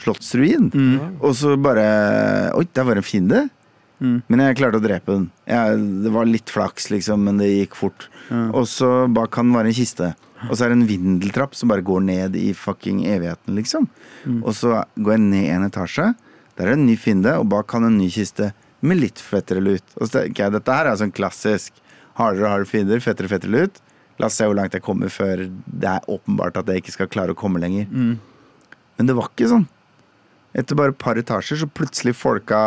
slottsruin. 0.00 0.70
Mm. 0.72 1.18
Og 1.20 1.34
så 1.38 1.56
bare 1.60 1.86
Oi, 2.56 2.66
der 2.74 2.86
var 2.88 3.00
en 3.00 3.06
fiende. 3.06 3.44
Mm. 4.00 4.22
Men 4.32 4.42
jeg 4.46 4.56
klarte 4.58 4.80
å 4.80 4.84
drepe 4.84 5.12
den. 5.12 5.28
Jeg, 5.50 5.84
det 6.06 6.12
var 6.14 6.28
litt 6.28 6.50
flaks, 6.50 6.88
liksom, 6.92 7.26
men 7.28 7.40
det 7.40 7.50
gikk 7.50 7.76
fort. 7.78 8.08
Ja. 8.30 8.48
Og 8.56 8.66
så 8.70 8.90
bak 9.12 9.36
han 9.38 9.52
var 9.54 9.68
en 9.68 9.76
kiste. 9.76 10.14
Og 10.48 10.54
så 10.54 10.64
er 10.64 10.72
det 10.72 10.78
en 10.78 10.88
vindeltrapp 10.88 11.52
som 11.56 11.68
bare 11.68 11.84
går 11.84 12.00
ned 12.06 12.38
i 12.40 12.48
fucking 12.56 13.02
evigheten, 13.04 13.52
liksom. 13.58 13.90
Mm. 14.24 14.40
Og 14.40 14.56
så 14.56 14.80
går 14.96 15.18
jeg 15.18 15.24
ned 15.26 15.50
en 15.52 15.68
etasje. 15.68 16.08
Der 16.56 16.64
er 16.64 16.74
det 16.74 16.80
en 16.80 16.88
ny 16.88 16.96
fiende, 17.00 17.36
og 17.36 17.50
bak 17.52 17.76
han 17.76 17.86
en 17.90 18.00
ny 18.00 18.08
kiste 18.12 18.50
med 18.80 19.02
litt 19.02 19.20
fettere 19.20 19.60
lut. 19.60 19.84
Og 19.98 20.08
så 20.08 20.22
tenker 20.22 20.46
jeg, 20.46 20.56
dette 20.56 20.78
her 20.78 20.88
er 20.88 21.00
sånn 21.00 21.12
klassisk 21.12 21.76
hardere 22.16 22.46
og 22.46 22.54
hardere 22.54 22.70
fiender, 22.72 23.04
fettere 23.04 23.30
fettere 23.32 23.52
lut. 23.52 23.82
La 24.20 24.28
oss 24.28 24.38
se 24.38 24.46
hvor 24.48 24.56
langt 24.58 24.74
jeg 24.76 24.84
kommer 24.84 25.12
før 25.12 25.46
det 25.48 25.90
er 25.90 26.08
åpenbart 26.10 26.58
at 26.60 26.68
jeg 26.68 26.82
ikke 26.82 26.96
skal 26.98 27.10
klare 27.12 27.34
å 27.34 27.38
komme 27.38 27.62
lenger. 27.62 27.88
Mm. 27.88 28.16
Men 28.98 29.08
det 29.08 29.16
var 29.16 29.30
ikke 29.32 29.48
sånn. 29.50 29.68
Etter 30.60 30.76
bare 30.76 30.92
et 30.92 30.98
par 31.00 31.18
etasjer 31.18 31.60
så 31.60 31.68
plutselig 31.70 32.16
folka 32.18 32.58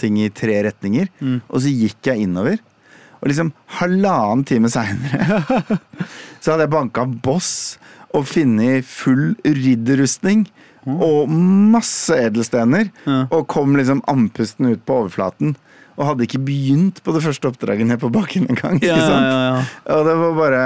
ting 0.00 0.18
i 0.20 0.30
tre 0.34 0.58
retninger. 0.66 1.08
Mm. 1.22 1.38
Og 1.46 1.62
så 1.62 1.72
gikk 1.72 2.10
jeg 2.10 2.26
innover. 2.26 2.58
Og 3.20 3.30
liksom 3.30 3.52
halvannen 3.78 4.46
time 4.48 4.70
seinere 4.72 5.40
så 6.40 6.54
hadde 6.54 6.64
jeg 6.64 6.72
banka 6.72 7.04
boss 7.24 7.50
og 8.16 8.26
funnet 8.26 8.86
full 8.88 9.34
ridderrustning 9.44 10.46
og 10.88 11.28
masse 11.30 12.14
edelstener. 12.16 12.88
Ja. 13.06 13.24
Og 13.30 13.46
kom 13.52 13.76
liksom 13.78 14.00
andpusten 14.10 14.70
ut 14.72 14.82
på 14.88 15.02
overflaten. 15.02 15.54
Og 16.00 16.06
hadde 16.08 16.24
ikke 16.24 16.40
begynt 16.40 17.02
på 17.04 17.12
det 17.12 17.20
første 17.22 17.50
oppdraget 17.50 17.86
ned 17.86 18.00
på 18.00 18.08
bakken 18.12 18.48
engang. 18.48 18.80
Ja, 18.82 18.96
ja, 18.96 19.20
ja. 19.20 19.62
Og 19.96 20.06
det 20.08 20.16
var 20.16 20.34
bare 20.38 20.64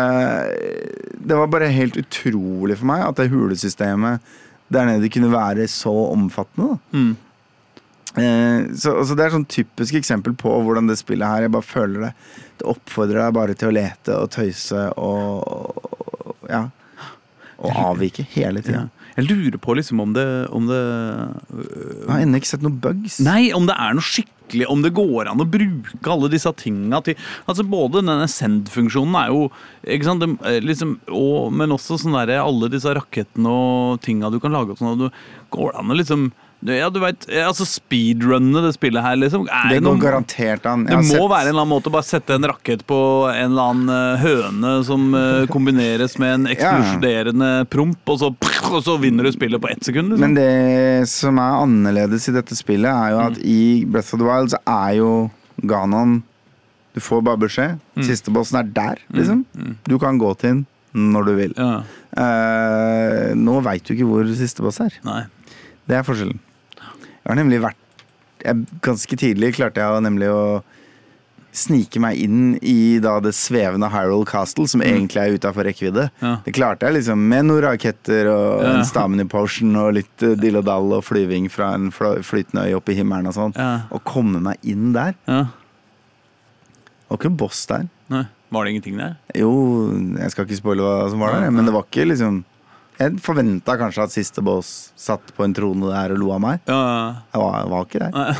Det 1.19 1.37
var 1.41 1.51
bare 1.51 1.73
helt 1.75 1.97
utrolig 1.99 2.79
for 2.79 2.87
meg 2.93 3.03
at 3.09 3.19
det 3.19 3.33
hulesystemet 3.33 4.21
der 4.73 4.87
nede 4.89 5.11
kunne 5.13 5.33
være 5.33 5.67
så 5.69 5.93
omfattende. 6.13 6.79
Mm. 6.95 7.17
Eh, 8.15 8.71
så, 8.79 8.95
så 9.05 9.17
Det 9.19 9.27
er 9.27 9.35
sånn 9.35 9.49
typisk 9.51 9.99
eksempel 9.99 10.37
på 10.39 10.55
hvordan 10.63 10.87
det 10.87 11.01
spillet 11.01 11.27
her 11.27 11.49
Jeg 11.49 11.51
bare 11.51 11.67
føler 11.67 12.05
det 12.05 12.11
Det 12.61 12.69
oppfordrer 12.71 13.19
deg 13.25 13.35
bare 13.35 13.57
til 13.59 13.73
å 13.73 13.75
lete 13.75 14.15
og 14.15 14.31
tøyse 14.31 14.85
og 14.95 15.91
Ja. 16.47 16.69
Og 17.59 17.71
avvike 17.73 18.25
hele 18.35 18.61
Ja. 18.61 18.63
tida. 18.63 18.91
Jeg 19.17 19.29
lurer 19.31 19.59
på 19.63 19.77
liksom 19.77 20.01
om 20.01 20.13
det, 20.13 20.27
om 20.51 20.67
det 20.67 20.75
Jeg 20.75 22.09
har 22.09 22.21
ennå 22.25 22.37
ikke 22.41 22.51
sett 22.51 22.63
noen 22.65 22.81
bugs. 22.83 23.21
Nei, 23.23 23.53
om 23.55 23.67
det 23.69 23.77
er 23.79 23.95
noe 23.95 24.03
skikkelig 24.03 24.67
om 24.69 24.83
det 24.83 24.93
går 24.97 25.29
an 25.31 25.39
å 25.41 25.47
bruke 25.49 26.11
alle 26.11 26.29
disse 26.29 26.51
tinga 26.61 27.01
til 27.07 27.15
Altså 27.49 27.63
Både 27.65 28.03
denne 28.03 28.27
send-funksjonen 28.29 29.15
er 29.23 29.29
jo 29.33 29.51
ikke 29.87 30.05
sant, 30.05 30.21
det, 30.21 30.31
eh, 30.45 30.61
liksom, 30.61 30.99
og, 31.09 31.53
Men 31.53 31.71
også 31.71 31.97
sånn 32.01 32.27
der, 32.27 32.41
alle 32.43 32.69
disse 32.69 32.91
rakettene 32.93 33.47
og 33.49 34.01
tinga 34.03 34.31
du 34.31 34.41
kan 34.41 34.53
lage. 34.53 34.71
og 34.75 34.79
sånn, 34.79 35.11
Går 35.51 35.73
det 35.73 35.79
an 35.81 35.91
å 35.95 35.97
liksom 35.97 36.33
ja, 36.65 36.89
du 36.89 36.99
vet, 37.03 37.27
altså 37.45 37.67
Speedrunne 37.69 38.63
det 38.65 38.71
spillet 38.77 39.03
her, 39.05 39.17
liksom. 39.21 39.45
Er 39.53 39.69
Det 39.75 39.83
går 39.85 39.99
går 39.99 40.03
garantert 40.03 40.65
an. 40.67 40.85
det 40.89 40.97
må 40.97 41.03
sett- 41.05 41.21
være 41.31 41.43
en 41.45 41.49
eller 41.53 41.61
annen 41.65 41.73
måte 41.75 41.91
å 41.91 41.93
bare 41.93 42.09
sette 42.09 42.35
en 42.39 42.47
rakett 42.49 42.87
på 42.89 42.99
en 43.29 43.51
eller 43.53 43.71
annen 43.75 43.89
eh, 43.93 44.23
høne 44.25 44.73
som 44.89 45.15
eh, 45.15 45.47
kombineres 45.55 46.17
med 46.19 46.35
en 46.35 46.47
eksploderende 46.55 47.51
promp, 47.69 47.99
og 48.09 48.19
så, 48.23 48.31
og 48.73 48.81
så 48.87 48.99
vinner 49.03 49.25
du 49.29 49.33
spillet 49.35 49.61
på 49.61 49.69
ett 49.69 49.85
sekund. 49.85 50.15
Liksom. 50.15 50.21
Men 50.25 50.35
det 50.39 51.09
som 51.13 51.37
er 51.43 51.59
annerledes 51.65 52.29
i 52.31 52.37
dette 52.39 52.57
spillet, 52.57 52.89
er 52.89 53.11
jo 53.13 53.19
at 53.27 53.39
i 53.45 53.85
Breath 53.85 54.15
of 54.17 54.21
the 54.23 54.29
Wild 54.31 54.55
så 54.55 54.63
er 54.65 54.95
jo 55.03 55.11
Ganon 55.69 56.23
Du 56.95 57.01
får 57.03 57.23
bare 57.27 57.41
beskjed. 57.45 57.79
Siste 58.07 58.31
bossen 58.33 58.57
er 58.61 58.69
der, 58.73 59.01
liksom. 59.13 59.45
Du 59.85 59.99
kan 59.99 60.17
gå 60.19 60.33
til 60.39 60.51
den 60.63 60.67
når 60.95 61.25
du 61.27 61.35
vil. 61.43 61.55
ja, 61.59 61.83
Uh, 62.15 63.33
nå 63.35 63.57
veit 63.67 63.83
du 63.83 63.91
ikke 63.97 64.07
hvor 64.07 64.29
siste 64.39 64.63
boss 64.63 64.79
er. 64.85 64.95
nei. 65.03 65.25
Det 65.91 65.97
er 65.99 66.05
forskjellen. 66.07 66.39
Jeg 67.25 67.33
har 67.33 67.41
nemlig 67.41 67.61
vært 67.65 67.81
jeg, 68.45 68.65
Ganske 68.85 69.17
tidlig 69.17 69.55
klarte 69.57 69.81
jeg 69.81 70.05
nemlig 70.05 70.29
å 70.33 70.63
snike 71.55 72.01
meg 72.03 72.19
inn 72.19 72.57
i 72.67 72.99
da 72.99 73.13
det 73.23 73.31
svevende 73.39 73.87
Hyrule 73.93 74.27
Castle, 74.27 74.67
som 74.67 74.83
egentlig 74.83 75.21
er 75.23 75.37
utafor 75.39 75.63
rekkevidde. 75.69 76.09
Ja. 76.19 76.33
Det 76.43 76.55
klarte 76.57 76.89
jeg 76.89 76.97
liksom 76.97 77.21
med 77.31 77.47
noen 77.47 77.63
raketter 77.63 78.27
og 78.33 78.65
Ja. 78.65 78.73
en 78.75 78.85
stamina 78.89 79.25
potion 79.31 79.71
og 79.79 79.93
litt 79.95 80.25
uh, 80.27 80.35
dill 80.35 80.59
og 80.59 80.65
dall 80.67 80.91
og 80.99 81.05
flyving 81.07 81.47
fra 81.49 81.75
en 81.77 81.93
fl 81.95 82.19
flytende 82.27 82.67
øy 82.67 82.75
opp 82.75 82.91
i 82.91 82.97
himmelen 82.99 83.31
og 83.31 83.37
sånn. 83.39 83.55
Ja. 83.55 83.87
Og 83.95 84.03
komme 84.03 84.43
meg 84.43 84.59
inn 84.67 84.91
der. 84.97 85.15
Ja. 85.31 85.45
Det 85.47 87.11
var 87.15 87.21
ikke 87.23 87.31
en 87.31 87.39
boss 87.45 87.63
der. 87.71 87.87
Nei. 88.11 88.25
Var 88.51 88.65
det 88.65 88.71
ingenting 88.75 88.99
der? 88.99 89.15
Jo, 89.39 89.53
jeg 90.19 90.31
skal 90.35 90.47
ikke 90.49 90.59
spoile 90.59 90.83
hva 90.83 91.09
som 91.11 91.23
var 91.23 91.39
der, 91.39 91.51
men 91.55 91.65
det 91.67 91.73
var 91.75 91.87
ikke 91.87 92.09
liksom 92.11 92.43
Jeg 92.95 93.19
forventa 93.25 93.75
kanskje 93.79 94.05
at 94.07 94.15
siste 94.15 94.43
boss 94.45 94.93
satt 94.99 95.33
på 95.35 95.45
en 95.47 95.55
trone 95.57 95.91
der 95.91 96.15
og 96.15 96.21
lo 96.23 96.31
av 96.37 96.43
meg. 96.45 96.61
Ja. 96.71 97.25
Jeg 97.35 97.43
var, 97.43 97.71
var 97.73 97.89
ikke 97.89 98.03
der. 98.05 98.37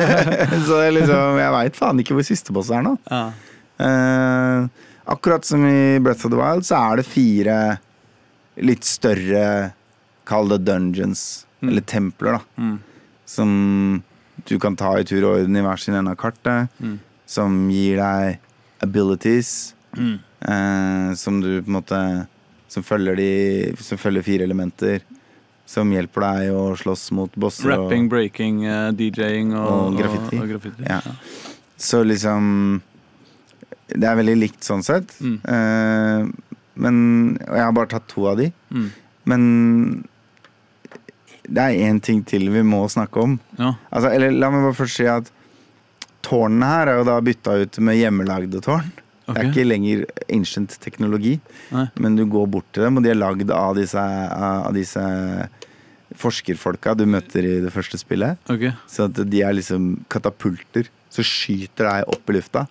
så 0.66 0.80
jeg 0.86 0.94
liksom, 0.96 1.40
jeg 1.42 1.54
veit 1.56 1.80
faen 1.80 2.00
ikke 2.00 2.16
hvor 2.16 2.26
siste 2.26 2.56
boss 2.56 2.72
er 2.74 2.86
nå. 2.86 2.96
ja. 3.10 3.24
Eh, 3.80 4.86
akkurat 5.08 5.44
som 5.44 5.62
i 5.64 5.98
Breath 6.04 6.26
of 6.26 6.32
the 6.34 6.36
Wild, 6.36 6.66
så 6.68 6.76
er 6.76 7.00
det 7.00 7.06
fire 7.08 7.56
litt 8.60 8.84
større 8.84 9.72
Kall 10.28 10.50
det 10.52 10.60
dungeons, 10.68 11.46
eller 11.64 11.82
templer, 11.88 12.36
da. 12.36 12.62
Mm. 12.62 12.76
Som 13.26 13.54
du 14.46 14.52
kan 14.62 14.76
ta 14.78 14.92
i 15.00 15.06
tur 15.08 15.24
og 15.24 15.40
orden 15.40 15.56
i 15.58 15.64
hver 15.64 15.80
sin 15.80 15.96
ende 15.98 16.12
av 16.14 16.20
kartet. 16.20 16.70
Mm. 16.78 17.00
Som 17.26 17.56
gir 17.72 17.98
deg 17.98 18.84
abilities. 18.84 19.74
Mm. 19.98 20.20
eh, 20.46 21.08
som 21.18 21.40
du 21.42 21.48
på 21.56 21.66
en 21.66 21.74
måte 21.80 22.00
Som 22.70 22.84
følger, 22.86 23.18
de, 23.18 23.30
som 23.82 23.98
følger 23.98 24.22
fire 24.26 24.46
elementer. 24.46 25.02
Som 25.70 25.90
hjelper 25.94 26.22
deg 26.26 26.52
å 26.54 26.62
slåss 26.78 27.08
mot 27.18 27.34
bosser. 27.38 27.72
og- 27.78 28.08
breaking, 28.10 28.64
uh, 28.66 28.90
DJ-ing 28.92 29.54
og, 29.54 29.72
Og 29.92 29.98
graffiti. 29.98 30.38
Og 30.38 30.48
graffiti. 30.54 30.86
Ja. 30.86 31.00
Så 31.76 32.04
liksom 32.04 32.82
Det 33.90 34.06
er 34.06 34.14
veldig 34.14 34.36
likt 34.38 34.62
sånn 34.62 34.84
sett. 34.86 35.10
Mm. 35.20 35.40
Uh, 35.42 36.30
men 36.76 37.38
Og 37.48 37.56
jeg 37.56 37.64
har 37.64 37.72
bare 37.72 37.90
tatt 37.90 38.06
to 38.08 38.26
av 38.30 38.36
de. 38.38 38.52
Mm. 38.70 38.90
Men 39.26 40.08
det 41.50 41.58
er 41.58 41.90
én 41.90 42.00
ting 42.02 42.22
til 42.26 42.48
vi 42.54 42.62
må 42.62 42.84
snakke 42.90 43.22
om. 43.22 43.38
Ja. 43.58 43.74
Altså, 43.90 44.12
eller 44.14 44.30
la 44.30 44.50
meg 44.50 44.62
bare 44.68 44.78
først 44.78 45.00
si 45.00 45.06
at 45.10 45.30
tårnene 46.22 46.68
her 46.70 46.90
er 46.92 46.98
jo 47.00 47.06
da 47.08 47.18
bytta 47.24 47.56
ut 47.64 47.78
med 47.82 47.98
hjemmelagde 47.98 48.62
tårn. 48.62 48.92
Det 49.34 49.42
er 49.42 49.50
ikke 49.50 49.66
lenger 49.66 50.04
ancient 50.32 50.76
teknologi, 50.82 51.38
Nei. 51.74 51.86
men 52.02 52.18
du 52.18 52.24
går 52.30 52.46
bort 52.50 52.68
til 52.74 52.86
dem, 52.86 52.98
og 52.98 53.06
de 53.06 53.12
er 53.12 53.18
lagd 53.18 53.50
av 53.54 53.76
disse, 53.78 54.00
av 54.02 54.70
disse 54.76 55.04
forskerfolka 56.18 56.96
du 56.98 57.06
møter 57.06 57.46
i 57.46 57.58
det 57.64 57.72
første 57.74 58.00
spillet. 58.00 58.40
Okay. 58.50 58.74
Så 58.90 59.06
at 59.08 59.20
de 59.30 59.44
er 59.46 59.54
liksom 59.56 59.92
katapulter 60.10 60.90
som 61.10 61.26
skyter 61.26 61.86
deg 61.86 62.10
opp 62.10 62.30
i 62.30 62.38
lufta. 62.38 62.66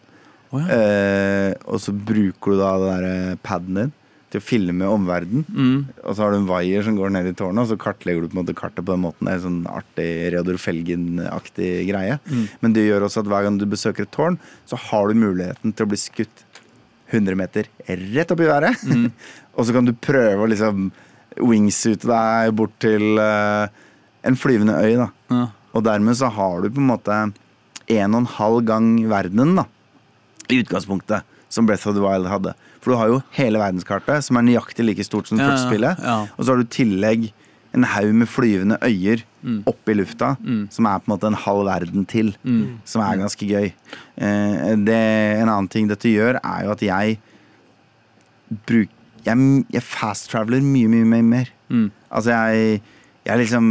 Oh, 0.49 0.59
ja. 0.63 0.75
Eh, 0.75 1.53
og 1.69 1.79
så 1.83 1.93
bruker 1.93 2.55
du 2.55 2.59
da 2.59 2.73
den 2.81 3.05
der 3.05 3.41
paden 3.45 3.81
din 3.83 3.95
til 4.29 4.41
å 4.41 4.45
filme 4.45 4.89
omverdenen. 4.89 5.45
Mm. 5.49 5.77
Og 6.03 6.13
så 6.13 6.23
har 6.23 6.33
du 6.33 6.39
en 6.39 6.49
vaier 6.49 6.85
som 6.85 6.97
går 6.97 7.13
ned 7.15 7.31
i 7.31 7.35
tårnet, 7.37 7.63
og 7.63 7.71
så 7.71 7.79
kartlegger 7.81 8.21
du 8.21 8.29
på 8.29 8.37
en 8.37 8.41
måte 8.43 8.57
kartet 8.57 8.85
på 8.85 8.93
den 8.93 9.03
måten. 9.07 9.25
Det 9.25 9.33
er 9.33 9.39
en 9.39 9.45
sånn 9.47 9.63
artig 9.71 10.09
Reodor 10.35 10.59
Felgen-aktig 10.61 11.71
greie. 11.89 12.19
Mm. 12.29 12.43
Men 12.61 12.75
det 12.75 12.85
gjør 12.85 13.07
også 13.07 13.23
at 13.23 13.31
hver 13.31 13.47
gang 13.47 13.57
du 13.61 13.65
besøker 13.69 14.05
et 14.05 14.13
tårn, 14.13 14.37
så 14.69 14.77
har 14.89 15.09
du 15.09 15.21
muligheten 15.23 15.73
til 15.73 15.87
å 15.87 15.89
bli 15.89 16.01
skutt 16.01 16.45
100 17.09 17.35
meter 17.39 17.69
rett 17.87 18.31
opp 18.33 18.41
i 18.43 18.49
været. 18.49 18.83
Mm. 18.85 19.07
og 19.57 19.65
så 19.65 19.73
kan 19.75 19.87
du 19.87 19.93
prøve 19.97 20.45
å 20.45 20.49
liksom 20.51 20.89
wingsute 21.39 22.07
deg 22.09 22.53
bort 22.57 22.73
til 22.83 23.19
uh, 23.21 23.67
en 24.27 24.37
flyvende 24.39 24.75
øy, 24.81 24.95
da. 24.99 25.09
Ja. 25.31 25.43
Og 25.77 25.83
dermed 25.85 26.17
så 26.17 26.29
har 26.33 26.61
du 26.63 26.69
på 26.73 26.81
en 26.81 26.89
måte 26.89 27.17
en 27.89 28.13
og 28.15 28.23
en 28.23 28.31
halv 28.37 28.63
gang 28.67 28.87
verdenen, 29.09 29.55
da. 29.61 29.65
I 30.49 30.61
utgangspunktet, 30.63 31.25
som 31.49 31.67
Breath 31.69 31.87
of 31.89 31.95
the 31.97 32.01
Wild 32.03 32.27
hadde. 32.29 32.55
For 32.81 32.93
du 32.93 32.97
har 32.99 33.11
jo 33.11 33.19
hele 33.37 33.61
verdenskartet, 33.61 34.23
som 34.25 34.39
er 34.39 34.47
nøyaktig 34.47 34.85
like 34.87 35.05
stort 35.05 35.29
som 35.29 35.37
det 35.37 35.45
Ja, 35.45 35.51
første 35.53 35.69
spillet. 35.69 36.01
ja. 36.03 36.17
Og 36.37 36.45
så 36.45 36.53
har 36.53 36.61
du 36.63 36.69
tillegg 36.73 37.29
en 37.77 37.83
haug 37.85 38.13
med 38.17 38.27
flyvende 38.31 38.79
øyer 38.81 39.25
Mm. 39.39 39.61
oppe 39.71 39.93
i 39.93 39.95
lufta, 39.95 40.33
som 40.69 40.85
er 40.85 40.99
på 40.99 41.07
en 41.07 41.13
måte 41.13 41.27
en 41.29 41.33
halv 41.33 41.63
verden 41.63 42.05
til. 42.05 42.33
Mm. 42.43 42.79
Som 42.83 43.01
er 43.01 43.15
ganske 43.21 43.45
gøy. 43.47 43.69
Eh, 44.19 44.75
det, 44.75 44.97
en 45.39 45.47
annen 45.47 45.69
ting 45.71 45.87
dette 45.87 46.11
gjør, 46.11 46.41
er 46.43 46.65
jo 46.65 46.71
at 46.73 46.81
jeg 46.83 47.19
bruk, 48.67 48.89
jeg, 49.25 49.65
jeg 49.71 49.85
fast-traveler 49.85 50.61
mye, 50.65 50.89
mye, 50.91 51.07
mye 51.07 51.23
mer. 51.23 51.51
Mm. 51.69 51.91
Altså 52.11 52.33
jeg 52.35 52.81
jeg 53.29 53.37
liksom 53.43 53.65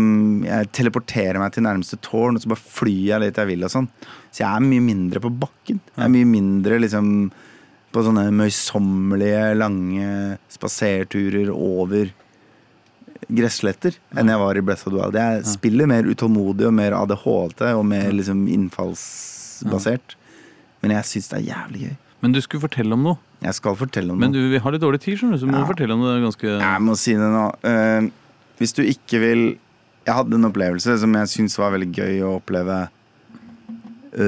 Jeg 0.45 0.69
teleporterer 0.77 1.39
meg 1.41 1.51
til 1.53 1.65
nærmeste 1.65 1.97
tårn, 2.05 2.37
og 2.37 2.43
så 2.43 2.49
bare 2.53 2.63
flyr 2.63 3.07
jeg 3.09 3.21
litt 3.25 3.39
jeg 3.41 3.49
vil 3.49 3.65
og 3.67 3.73
sånn. 3.73 3.89
Så 4.31 4.45
jeg 4.45 4.49
er 4.49 4.61
mye 4.63 4.85
mindre 4.85 5.21
på 5.25 5.33
bakken. 5.35 5.81
Jeg 5.97 6.05
er 6.05 6.13
mye 6.15 6.29
mindre 6.29 6.79
liksom 6.79 7.09
på 7.91 8.03
sånne 8.05 8.29
møysommelige, 8.37 9.57
lange 9.59 10.39
spaserturer 10.53 11.49
over 11.51 12.13
gressletter 13.27 13.97
enn 14.17 14.31
jeg 14.31 14.41
var 14.41 14.57
i 14.57 14.63
Breath 14.65 14.87
of 14.87 14.93
the 14.95 14.99
Wild. 15.01 15.17
Jeg 15.19 15.45
spiller 15.51 15.89
mer 15.91 16.07
utålmodig 16.09 16.67
og 16.69 16.75
mer 16.79 16.95
ADHD 16.97 17.63
og 17.75 17.85
mer 17.89 18.11
liksom 18.15 18.45
innfallsbasert. 18.55 20.15
Men 20.83 20.95
jeg 20.95 21.09
syns 21.11 21.29
det 21.33 21.41
er 21.41 21.47
jævlig 21.51 21.81
gøy. 21.89 21.97
Men 22.23 22.35
du 22.35 22.41
skulle 22.43 22.63
fortelle 22.67 22.95
om 22.95 23.03
noe. 23.07 23.19
Jeg 23.43 23.55
skal 23.55 23.77
fortelle 23.79 24.11
om 24.15 24.19
Men 24.19 24.33
du, 24.35 24.41
vi 24.51 24.59
har 24.59 24.75
litt 24.75 24.83
dårlig 24.83 25.01
tid, 25.05 25.19
skjønner 25.21 25.39
du, 25.39 25.43
så 25.45 25.47
må 25.51 25.59
Ja. 25.61 25.67
fortelle 25.67 25.95
om 25.95 26.03
det 26.03 26.17
ganske 26.25 26.47
Jeg 26.59 26.81
må 26.83 26.97
si 26.99 27.13
det 27.15 27.29
nå. 27.31 27.45
Uh, 27.63 28.11
hvis 28.59 28.73
du 28.75 28.83
ikke 28.83 29.21
vil 29.23 29.43
Jeg 30.07 30.15
hadde 30.17 30.35
en 30.35 30.49
opplevelse 30.49 30.99
som 30.99 31.15
jeg 31.15 31.29
syns 31.29 31.59
var 31.59 31.71
veldig 31.77 31.93
gøy 31.95 32.23
å 32.25 32.37
oppleve 32.41 32.89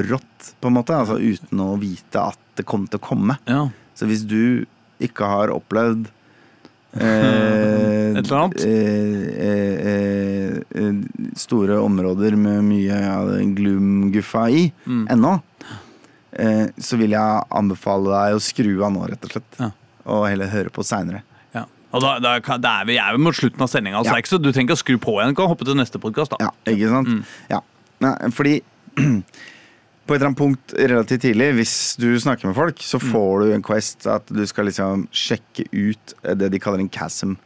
rått, 0.07 0.53
på 0.61 0.69
en 0.69 0.75
måte. 0.77 0.93
Altså 0.93 1.17
uten 1.17 1.59
å 1.63 1.73
vite 1.81 2.21
at 2.21 2.39
det 2.55 2.65
kom 2.69 2.85
til 2.87 2.99
å 2.99 3.03
komme. 3.03 3.37
Ja. 3.49 3.65
Så 3.97 4.05
hvis 4.07 4.21
du 4.29 4.65
ikke 5.01 5.25
har 5.27 5.49
opplevd 5.49 6.07
eh, 6.99 8.11
Et 8.21 8.25
eller 8.25 8.37
annet? 8.37 8.63
eh, 8.65 9.41
eh, 9.47 10.57
eh, 10.75 11.31
store 11.39 11.77
områder 11.81 12.35
med 12.37 12.63
mye 12.67 12.97
av 13.15 13.31
den 13.37 13.53
gloom-guffa 13.55 14.49
i 14.51 14.65
Mm. 14.85 15.07
ennå, 15.09 15.41
eh, 16.33 16.67
så 16.77 16.97
vil 16.99 17.11
jeg 17.15 17.43
anbefale 17.51 18.11
deg 18.11 18.35
å 18.37 18.41
skru 18.43 18.83
av 18.85 18.91
nå, 18.93 19.07
rett 19.09 19.23
og 19.25 19.31
slett. 19.31 19.59
Ja. 19.59 19.71
Og 20.05 20.27
heller 20.29 20.47
høre 20.51 20.69
på 20.73 20.83
seinere. 20.83 21.21
ja. 21.55 21.65
Og 21.93 22.01
da, 22.01 22.19
da, 22.19 22.39
kan- 22.39 22.63
er 22.63 22.85
vi 22.85 22.97
er 22.97 23.11
jo 23.13 23.17
mot 23.19 23.33
slutten 23.35 23.61
av 23.61 23.67
sendinga, 23.69 23.97
altså. 24.03 24.15
Ja. 24.15 24.37
Du 24.39 24.51
trenger 24.51 24.69
ikke 24.71 24.79
å 24.79 24.83
skru 24.83 24.97
på 24.97 25.17
igjen. 25.19 25.29
Du 25.33 25.35
kan 25.35 25.47
hoppe 25.47 25.65
til 25.65 25.75
neste 25.75 25.99
podkast, 25.99 26.31
da. 26.31 26.37
Ja, 26.39 26.51
ikke 26.65 26.89
sant? 26.89 27.07
Mm. 27.07 27.23
Ja. 27.49 27.59
Nei, 28.01 28.15
fordi 28.31 28.61
på 30.11 30.17
et 30.17 30.19
eller 30.19 30.31
annet 30.33 30.41
punkt 30.43 30.73
relativt 30.75 31.23
tidlig, 31.23 31.51
hvis 31.61 31.75
du 32.01 32.09
snakker 32.19 32.49
med 32.51 32.57
folk, 32.57 32.81
så 32.83 32.99
Mm. 32.99 33.11
får 33.13 33.45
du 33.45 33.53
en 33.55 33.63
quest 33.63 34.07
at 34.11 34.25
du 34.27 34.43
skal 34.45 34.65
liksom 34.67 35.07
sjekke 35.11 35.65
ut 35.71 36.13
det 36.37 36.51
de 36.51 36.59
kaller 36.59 36.79
en 36.83 36.89
chasm. 36.91 37.37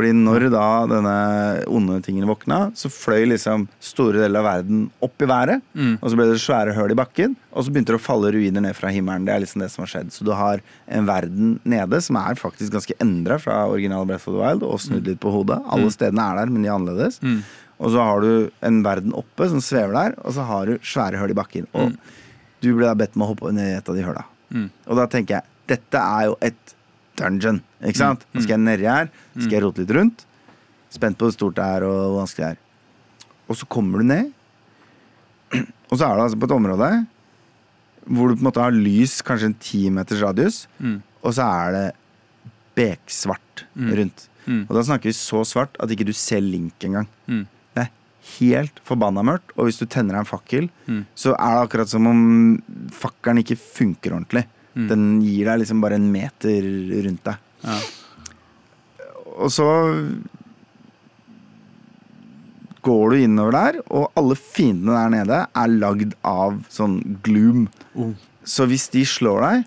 Fordi 0.00 0.14
når 0.16 0.46
da 0.50 0.86
denne 0.88 1.64
onde 1.68 1.98
tingen 2.02 2.24
våkna, 2.26 2.70
så 2.74 2.88
fløy 2.88 3.26
liksom 3.28 3.66
store 3.84 4.14
deler 4.22 4.40
av 4.40 4.46
verden 4.64 4.90
opp 5.02 5.20
i 5.20 5.26
været. 5.28 5.60
Mm. 5.76 5.98
Og 6.00 6.06
så 6.10 6.16
ble 6.16 6.26
det 6.30 6.38
svære 6.40 6.72
høl 6.74 6.92
i 6.94 6.96
bakken, 6.96 7.34
og 7.52 7.64
så 7.66 7.70
begynte 7.70 7.92
det 7.92 8.00
å 8.00 8.04
falle 8.06 8.32
ruiner 8.32 8.62
ned 8.64 8.74
fra 8.78 8.88
himmelen. 8.88 9.26
Det 9.26 9.34
er 9.34 9.40
liksom 9.44 9.60
det 9.60 9.70
som 9.70 9.84
har 9.84 9.90
skjedd. 9.92 10.10
Så 10.14 10.24
du 10.24 10.32
har 10.32 10.62
en 10.88 11.04
verden 11.06 11.60
nede 11.68 12.00
som 12.00 12.16
er 12.16 12.34
faktisk 12.34 12.72
ganske 12.72 12.96
endra 12.98 13.38
fra 13.38 13.66
original 13.68 14.06
Breath 14.06 14.26
of 14.28 14.34
the 14.38 14.40
Wild, 14.40 14.62
og 14.64 14.80
snudd 14.80 15.06
litt 15.06 15.20
på 15.20 15.30
hodet. 15.34 15.60
Alle 15.68 15.90
stedene 15.92 16.24
er 16.32 16.36
der, 16.40 16.46
men 16.54 16.62
de 16.62 16.68
er 16.70 16.78
annerledes. 16.78 17.20
Mm. 17.20 17.42
Og 17.80 17.90
så 17.94 18.02
har 18.04 18.20
du 18.20 18.50
en 18.66 18.82
verden 18.84 19.14
oppe 19.16 19.46
som 19.48 19.60
svever 19.64 19.94
der, 19.96 20.14
og 20.20 20.34
så 20.36 20.44
har 20.44 20.68
du 20.68 20.74
svære 20.84 21.16
hull 21.20 21.32
i 21.32 21.36
bakken. 21.38 21.66
Og 21.72 21.94
du 22.60 22.74
blir 22.76 22.84
da 22.90 22.94
bedt 23.00 23.14
med 23.16 23.24
å 23.24 23.30
hoppe 23.32 23.52
ned 23.56 23.70
i 23.72 23.76
et 23.78 23.88
av 23.88 23.96
de 23.96 24.04
høla. 24.04 24.24
Mm. 24.52 24.66
Og 24.90 24.98
da 24.98 25.06
tenker 25.08 25.38
jeg, 25.38 25.48
dette 25.70 26.02
er 26.02 26.26
jo 26.28 26.34
et 26.44 26.74
dungeon, 27.20 27.62
ikke 27.80 28.00
sant? 28.02 28.26
Nå 28.34 28.42
skal 28.44 28.56
jeg 28.58 28.64
nedi 28.66 28.88
her, 28.90 29.08
skal 29.38 29.56
jeg 29.56 29.64
rote 29.64 29.80
litt 29.84 29.94
rundt. 29.96 30.26
Spent 30.92 31.16
på 31.20 31.28
hvor 31.28 31.32
stort 31.36 31.56
det 31.56 31.64
er 31.78 31.86
og 31.88 31.96
hvor 32.02 32.18
vanskelig 32.20 32.44
det 32.44 32.50
er. 32.56 32.60
Og 33.50 33.56
så 33.60 33.66
kommer 33.70 34.02
du 34.04 34.10
ned, 34.12 34.30
Og 35.90 35.98
så 35.98 36.06
er 36.06 36.14
du 36.14 36.22
altså 36.22 36.38
på 36.38 36.46
et 36.46 36.52
område 36.54 36.88
hvor 38.10 38.30
du 38.30 38.36
på 38.36 38.40
en 38.40 38.46
måte 38.46 38.62
har 38.62 38.70
lys 38.74 39.16
kanskje 39.26 39.48
en 39.50 39.56
ti 39.60 39.80
meters 39.92 40.20
radius, 40.22 40.60
Mm. 40.80 41.00
og 41.22 41.34
så 41.36 41.42
er 41.46 41.72
det 41.74 41.86
beksvart 42.78 43.64
rundt. 43.76 44.28
Mm. 44.46 44.62
Og 44.68 44.74
da 44.76 44.82
snakker 44.86 45.10
vi 45.10 45.12
så 45.18 45.42
svart 45.46 45.76
at 45.82 45.90
ikke 45.92 46.06
du 46.08 46.12
ser 46.16 46.40
link 46.40 46.78
engang. 46.86 47.06
Mm. 47.28 47.42
Helt 48.38 48.80
forbanna 48.84 49.22
mørkt, 49.24 49.52
og 49.56 49.66
hvis 49.68 49.78
du 49.80 49.86
tenner 49.86 50.18
en 50.20 50.28
fakkel, 50.28 50.68
Mm. 50.86 51.06
så 51.16 51.32
er 51.38 51.54
det 51.56 51.62
akkurat 51.68 51.88
som 51.88 52.06
om 52.06 52.62
fakkelen 52.92 53.38
ikke 53.42 53.56
funker 53.58 54.12
ordentlig. 54.12 54.44
Mm. 54.76 54.88
Den 54.88 55.20
gir 55.22 55.44
deg 55.46 55.60
liksom 55.62 55.80
bare 55.80 55.94
en 55.98 56.12
meter 56.12 56.60
rundt 57.06 57.24
deg. 57.24 57.36
Ja. 57.64 57.78
Og 59.40 59.50
så 59.50 59.66
går 62.82 63.10
du 63.12 63.16
innover 63.24 63.52
der, 63.52 63.80
og 63.92 64.08
alle 64.16 64.36
fiendene 64.40 64.94
der 64.96 65.10
nede 65.12 65.40
er 65.52 65.74
lagd 65.74 66.14
av 66.24 66.62
sånn 66.72 67.00
gloom. 67.24 67.66
Oh. 67.94 68.14
Så 68.44 68.64
hvis 68.70 68.88
de 68.94 69.02
slår 69.04 69.44
deg, 69.44 69.66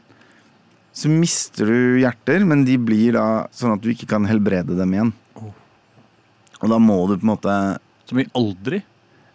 så 0.94 1.10
mister 1.10 1.70
du 1.70 2.00
hjerter, 2.02 2.46
men 2.46 2.66
de 2.66 2.78
blir 2.82 3.14
da 3.18 3.26
sånn 3.54 3.76
at 3.76 3.82
du 3.82 3.92
ikke 3.94 4.10
kan 4.10 4.26
helbrede 4.30 4.78
dem 4.78 4.94
igjen. 4.98 5.14
Oh. 5.38 5.52
Og 6.62 6.70
da 6.74 6.80
må 6.82 7.00
du 7.10 7.18
på 7.20 7.26
en 7.28 7.34
måte 7.36 7.58
Som 8.14 8.22
blir 8.22 8.34
aldri. 8.38 8.84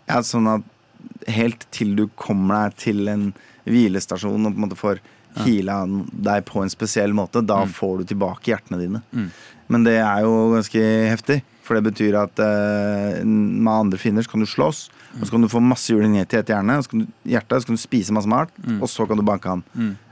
ja, 0.06 0.22
sånn 0.22 0.46
at 0.46 1.30
helt 1.30 1.66
til 1.74 1.96
du 1.98 2.06
kommer 2.18 2.68
deg 2.68 2.76
til 2.80 3.10
en 3.10 3.24
hvilestasjon 3.68 4.46
og 4.46 4.54
på 4.54 4.56
en 4.56 4.64
måte 4.64 4.78
får 4.78 5.00
heala 5.42 5.82
deg 6.10 6.46
på 6.48 6.62
en 6.62 6.72
spesiell 6.72 7.12
måte, 7.14 7.42
da 7.44 7.60
får 7.66 8.00
du 8.00 8.12
tilbake 8.14 8.52
hjertene 8.52 8.80
dine. 8.80 9.02
Mm. 9.12 9.28
Men 9.68 9.84
det 9.84 9.98
er 10.00 10.24
jo 10.24 10.54
ganske 10.54 10.84
heftig, 11.10 11.42
for 11.66 11.76
det 11.76 11.90
betyr 11.90 12.16
at 12.22 12.40
uh, 12.40 13.20
med 13.26 13.72
andre 13.74 14.00
fiender 14.00 14.24
så 14.24 14.32
kan 14.32 14.42
du 14.42 14.48
slåss, 14.48 14.86
og 15.18 15.26
så 15.26 15.34
kan 15.34 15.44
du 15.44 15.50
få 15.52 15.60
masse 15.62 15.92
julinet 15.92 16.30
til 16.30 16.40
et 16.40 16.54
hjerne, 16.54 16.78
og 16.78 16.86
så 16.86 16.94
kan 16.94 17.04
du, 17.04 17.08
hjerte, 17.34 17.60
så 17.60 17.68
kan 17.68 17.78
du 17.78 17.82
spise 17.82 18.14
masse 18.16 18.30
mat, 18.30 18.54
og 18.78 18.88
så 18.90 19.06
kan 19.10 19.20
du 19.20 19.26
banke 19.26 19.52
han. 19.52 19.66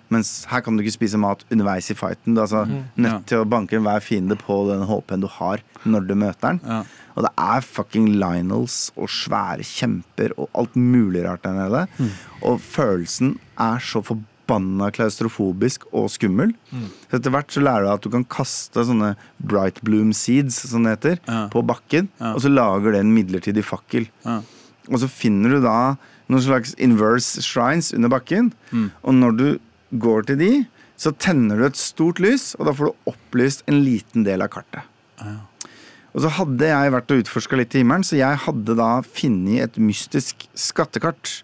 Mm. 0.08 0.12
Mens 0.16 0.44
her 0.50 0.60
kan 0.62 0.76
du 0.76 0.82
ikke 0.84 0.92
spise 0.94 1.18
mat 1.18 1.42
underveis 1.50 1.90
i 1.90 1.94
fighten. 1.94 2.34
Du 2.34 2.40
er 2.40 2.46
altså 2.46 2.64
nødt 2.96 3.12
Ja. 3.12 3.18
til 3.26 3.38
å 3.38 3.48
banke 3.48 3.80
hver 3.82 4.00
fiende 4.00 4.36
på 4.38 4.68
den 4.70 4.86
HP-en 4.86 5.20
du 5.20 5.26
har 5.26 5.58
når 5.84 6.06
du 6.06 6.14
møter 6.14 6.40
den. 6.52 6.60
Ja. 6.64 6.82
Og 7.16 7.22
det 7.24 7.32
er 7.38 7.60
fucking 7.62 8.08
Lionels 8.20 8.92
og 8.96 9.08
svære 9.08 9.64
kjemper 9.64 10.32
og 10.38 10.48
alt 10.54 10.74
mulig 10.76 11.24
rart 11.24 11.42
der 11.42 11.52
nede. 11.52 11.86
Og 12.42 12.60
følelsen 12.60 13.38
er 13.58 13.78
så 13.80 14.02
forbanna 14.04 14.90
klaustrofobisk 14.92 15.86
og 15.92 16.10
skummel. 16.12 16.52
Så 17.10 17.16
etter 17.18 17.30
hvert 17.34 17.48
så 17.50 17.62
lærer 17.64 17.82
du 17.86 17.92
at 17.94 18.02
du 18.04 18.10
kan 18.10 18.24
kaste 18.24 18.84
sånne 18.86 19.14
bright 19.42 19.80
bloom 19.82 20.12
seeds, 20.12 20.60
som 20.70 20.84
det 20.84 20.98
heter, 21.00 21.18
Ja. 21.26 21.48
på 21.48 21.64
bakken, 21.66 22.08
og 22.20 22.40
så 22.40 22.48
lager 22.52 22.92
det 22.92 23.00
en 23.00 23.14
midlertidig 23.14 23.64
fakkel. 23.64 24.08
Ja. 24.24 24.42
Og 24.88 25.00
så 25.00 25.08
finner 25.08 25.50
du 25.50 25.60
da 25.62 25.96
noen 26.28 26.42
slags 26.42 26.74
inverse 26.78 27.40
shrines 27.42 27.92
under 27.94 28.08
bakken. 28.08 28.52
Mm. 28.72 28.90
Og 29.04 29.14
når 29.14 29.36
du 29.36 29.58
går 29.92 30.26
til 30.26 30.38
de, 30.40 30.50
så 30.96 31.12
tenner 31.20 31.56
du 31.60 31.66
et 31.68 31.76
stort 31.78 32.18
lys, 32.22 32.54
og 32.58 32.66
da 32.66 32.72
får 32.72 32.88
du 32.90 33.10
opplyst 33.12 33.62
en 33.68 33.82
liten 33.84 34.24
del 34.24 34.42
av 34.42 34.48
kartet. 34.54 34.82
Og 36.16 36.22
så 36.24 36.30
hadde 36.32 36.64
jeg 36.70 36.92
vært 36.94 37.12
og 37.12 37.18
utforska 37.20 37.58
litt 37.60 37.74
i 37.76 37.82
himmelen, 37.82 38.04
så 38.06 38.16
jeg 38.16 38.38
hadde 38.46 38.76
da 38.78 39.02
funnet 39.04 39.66
et 39.66 39.76
mystisk 39.82 40.46
skattekart 40.56 41.42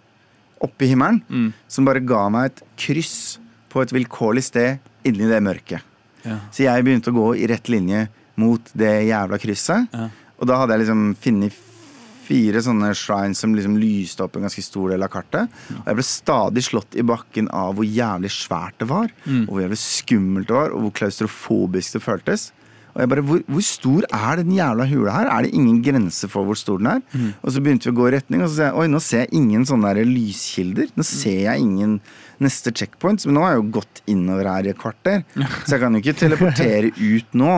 oppe 0.65 0.87
i 0.87 0.93
himmelen, 0.95 1.21
Mm. 1.29 1.53
som 1.69 1.85
bare 1.85 2.01
ga 2.01 2.29
meg 2.31 2.47
et 2.53 2.63
kryss 2.79 3.39
på 3.69 3.83
et 3.83 3.93
vilkårlig 3.93 4.43
sted 4.45 4.79
inni 5.05 5.29
det 5.29 5.43
mørket. 5.43 5.83
Ja. 6.25 6.39
Så 6.53 6.63
jeg 6.65 6.85
begynte 6.85 7.11
å 7.11 7.17
gå 7.19 7.37
i 7.37 7.47
rett 7.51 7.69
linje 7.69 8.09
mot 8.37 8.61
det 8.75 9.09
jævla 9.11 9.39
krysset. 9.43 9.89
Ja. 9.93 10.09
Og 10.41 10.47
da 10.47 10.57
hadde 10.57 10.73
jeg 10.79 10.87
liksom 10.87 11.17
funnet 11.21 11.53
fire 12.33 12.63
sånne 12.65 12.95
shrines 12.97 13.39
som 13.45 13.53
liksom 13.55 13.77
lyste 13.77 14.25
opp 14.25 14.37
en 14.41 14.47
ganske 14.49 14.65
stor 14.65 14.89
del 14.95 15.05
av 15.05 15.13
kartet. 15.13 15.53
Og 15.77 15.85
jeg 15.93 15.99
ble 16.01 16.07
stadig 16.09 16.65
slått 16.65 16.97
i 16.97 17.05
bakken 17.05 17.51
av 17.53 17.77
hvor 17.77 17.85
jævlig 17.85 18.33
svært 18.33 18.79
det 18.81 18.89
var, 18.89 19.13
Mm. 19.29 19.45
og 19.49 19.53
hvor 19.55 19.63
jævlig 19.67 19.79
skummelt 19.83 20.49
det 20.49 20.57
var, 20.57 20.73
og 20.73 20.81
hvor 20.87 20.93
klaustrofobisk 21.03 21.93
det 21.99 22.03
føltes. 22.03 22.51
Og 22.93 23.01
jeg 23.01 23.09
bare, 23.09 23.23
hvor, 23.25 23.41
hvor 23.49 23.63
stor 23.65 24.05
er 24.13 24.37
den 24.43 24.51
jævla 24.53 24.85
hula 24.91 25.13
her? 25.17 25.29
Er 25.33 25.43
det 25.47 25.55
ingen 25.57 25.79
grense 25.85 26.29
for 26.29 26.45
hvor 26.45 26.59
stor 26.61 26.77
den 26.77 26.91
er? 26.91 26.99
Mm. 27.17 27.31
Og 27.41 27.53
så 27.55 27.63
begynte 27.65 27.89
vi 27.89 27.93
å 27.95 27.97
gå 27.97 28.09
i 28.11 28.13
retning, 28.19 28.43
og 28.45 28.51
så 28.51 28.57
ser 28.59 28.67
jeg 28.69 28.77
oi, 28.83 28.87
nå 28.93 29.01
ser 29.01 29.23
jeg 29.25 29.33
ingen 29.39 29.65
sånne 29.65 29.95
der 29.97 30.05
lyskilder. 30.05 30.91
Nå 30.97 31.07
ser 31.09 31.39
jeg 31.47 31.61
ingen 31.65 31.95
neste 32.43 32.73
checkpoints, 32.75 33.27
men 33.27 33.37
nå 33.37 33.45
har 33.45 33.55
jeg 33.55 33.61
jo 33.61 33.69
gått 33.79 34.03
innover 34.11 34.49
her 34.51 34.67
i 34.67 34.73
et 34.73 34.81
kvarter. 34.81 35.23
Så 35.35 35.77
jeg 35.77 35.83
kan 35.83 35.97
jo 35.97 36.03
ikke 36.03 36.17
teleportere 36.19 36.91
ut 37.15 37.37
nå. 37.39 37.55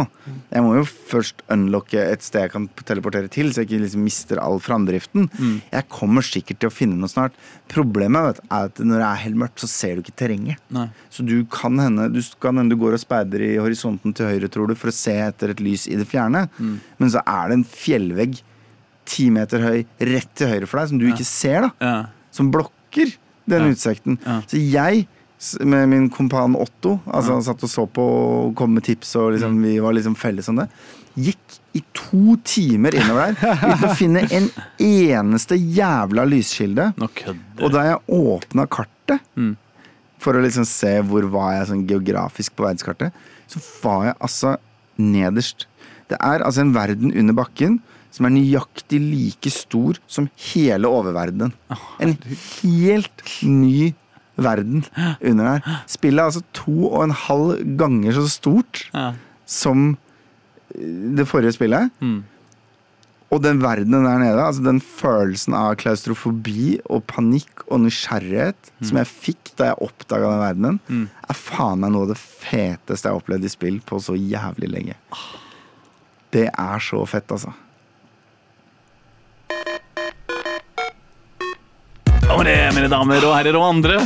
Jeg 0.53 0.65
må 0.65 0.75
jo 0.79 0.85
først 0.87 1.45
unlocke 1.53 2.01
et 2.03 2.25
sted 2.25 2.47
jeg 2.47 2.55
kan 2.55 2.69
teleportere 2.87 3.31
til, 3.33 3.51
så 3.51 3.63
jeg 3.63 3.71
ikke 3.71 3.83
liksom 3.87 4.07
mister 4.07 4.41
all 4.43 4.61
framdriften. 4.63 5.29
Mm. 5.33 5.59
Jeg 5.73 5.89
kommer 5.93 6.27
sikkert 6.27 6.63
til 6.63 6.71
å 6.71 6.75
finne 6.75 6.99
noe 7.01 7.13
snart. 7.13 7.37
Problemet 7.73 8.29
vet, 8.29 8.43
er 8.49 8.71
at 8.71 8.83
når 8.83 9.01
det 9.01 9.11
er 9.11 9.23
helt 9.25 9.41
mørkt, 9.45 9.65
så 9.65 9.71
ser 9.71 9.97
du 9.97 10.05
ikke 10.05 10.19
terrenget. 10.25 10.63
Nei. 10.75 10.89
Så 11.13 11.27
du 11.27 11.37
kan 11.51 11.81
hende 11.81 12.09
du, 12.15 12.21
kan 12.43 12.61
hende 12.61 12.77
du 12.77 12.81
går 12.81 12.99
og 12.99 13.05
speider 13.05 13.45
i 13.45 13.55
horisonten 13.61 14.17
til 14.17 14.33
høyre, 14.33 14.51
tror 14.53 14.71
du, 14.71 14.77
for 14.79 14.93
å 14.93 14.97
se 14.97 15.17
etter 15.27 15.55
et 15.55 15.63
lys 15.65 15.89
i 15.91 15.99
det 16.01 16.09
fjerne. 16.11 16.47
Mm. 16.59 16.77
Men 17.01 17.15
så 17.15 17.25
er 17.25 17.51
det 17.51 17.61
en 17.61 17.71
fjellvegg 17.75 18.43
ti 19.09 19.29
meter 19.33 19.61
høy 19.65 19.83
rett 20.09 20.31
til 20.37 20.51
høyre 20.51 20.69
for 20.69 20.81
deg, 20.81 20.91
som 20.93 21.01
du 21.01 21.07
ikke 21.11 21.29
ser, 21.29 21.67
da. 21.67 21.73
Ja. 21.85 21.97
Som 22.35 22.51
blokker 22.55 23.13
den 23.51 23.71
utsikten. 23.73 24.19
Så 24.49 24.59
jeg, 24.61 25.07
med 25.61 25.89
min 25.91 26.11
kompan 26.11 26.55
Otto, 26.57 27.01
altså 27.07 27.33
han 27.37 27.43
satt 27.45 27.63
og 27.67 27.69
så 27.71 27.85
på 27.91 28.05
og 28.05 28.55
kom 28.57 28.75
med 28.75 28.85
tips, 28.87 29.17
og 29.17 29.31
Mm. 29.31 29.35
liksom, 29.37 29.63
vi 29.63 29.79
var 29.81 29.93
liksom 29.93 30.15
felles 30.17 30.49
om 30.49 30.57
det, 30.63 30.69
gikk 31.17 31.59
i 31.75 31.83
to 31.95 32.37
timer 32.45 32.95
innover 32.95 33.35
der 33.35 33.57
uten 33.75 33.89
å 33.89 33.95
finne 33.95 34.23
en 34.33 34.49
eneste 34.81 35.55
jævla 35.59 36.25
lyskilde. 36.27 36.93
Og 37.61 37.71
da 37.75 37.85
jeg 37.91 38.01
åpna 38.09 38.67
kartet 38.67 39.21
Mm. 39.37 39.57
for 40.19 40.33
å 40.35 40.41
liksom 40.43 40.65
se 40.65 41.01
hvor 41.03 41.27
var 41.29 41.53
jeg 41.59 41.67
sånn 41.69 41.87
geografisk 41.87 42.55
på 42.57 42.65
verdenskartet, 42.65 43.13
så 43.47 43.61
var 43.83 44.05
jeg 44.07 44.15
altså 44.21 44.57
nederst. 44.99 45.67
Det 46.09 46.17
er 46.21 46.41
altså 46.45 46.61
en 46.65 46.73
verden 46.75 47.13
under 47.13 47.35
bakken 47.35 47.81
som 48.15 48.29
er 48.29 48.35
nøyaktig 48.37 49.01
like 49.03 49.51
stor 49.51 49.99
som 50.07 50.29
hele 50.53 50.87
oververdenen. 50.87 51.53
En 52.01 52.15
helt 52.63 53.25
ny 53.43 53.93
verden 54.39 54.85
under 55.23 55.45
der. 55.57 55.81
Spillet 55.91 56.23
er 56.23 56.29
altså 56.31 56.45
to 56.55 56.77
og 56.93 57.03
en 57.09 57.17
halv 57.25 57.57
ganger 57.79 58.15
så 58.17 58.29
stort 58.31 58.85
Ja. 58.95 59.13
som 59.47 59.97
eh, 60.75 61.15
det 61.19 61.27
forrige 61.31 61.53
spillet. 61.59 61.91
Mm. 62.01 62.23
Og 63.35 63.41
den 63.43 63.59
verdenen 63.63 64.05
der 64.07 64.19
nede, 64.23 64.39
altså 64.47 64.63
den 64.63 64.79
følelsen 64.81 65.55
av 65.59 65.73
klaustrofobi 65.81 66.77
og 66.87 67.03
panikk 67.11 67.65
og 67.67 67.81
nysgjerrighet 67.83 68.69
som 68.85 68.99
jeg 69.01 69.09
fikk 69.11 69.51
da 69.59 69.73
jeg 69.73 69.81
oppdaga 69.89 70.29
den 70.31 70.43
verdenen, 70.45 70.81
Mm. 70.89 71.09
er 71.29 71.35
faen 71.35 71.81
meg 71.83 71.91
noe 71.91 72.03
av 72.07 72.13
det 72.15 72.19
feteste 72.21 73.09
jeg 73.09 73.11
har 73.15 73.19
opplevd 73.21 73.45
i 73.45 73.51
spill 73.51 73.81
på 73.83 73.99
så 73.99 74.15
jævlig 74.15 74.71
lenge. 74.71 74.95
Det 76.31 76.47
er 76.51 76.79
så 76.83 77.03
fett, 77.07 77.27
altså. 77.31 77.53
Og 82.35 82.41
med 82.41 82.49
det, 82.51 82.61
mine 82.75 82.89
damer 82.91 83.23
og 83.29 83.33
herrer 83.37 83.55
og 83.55 83.65
andre, 83.69 84.01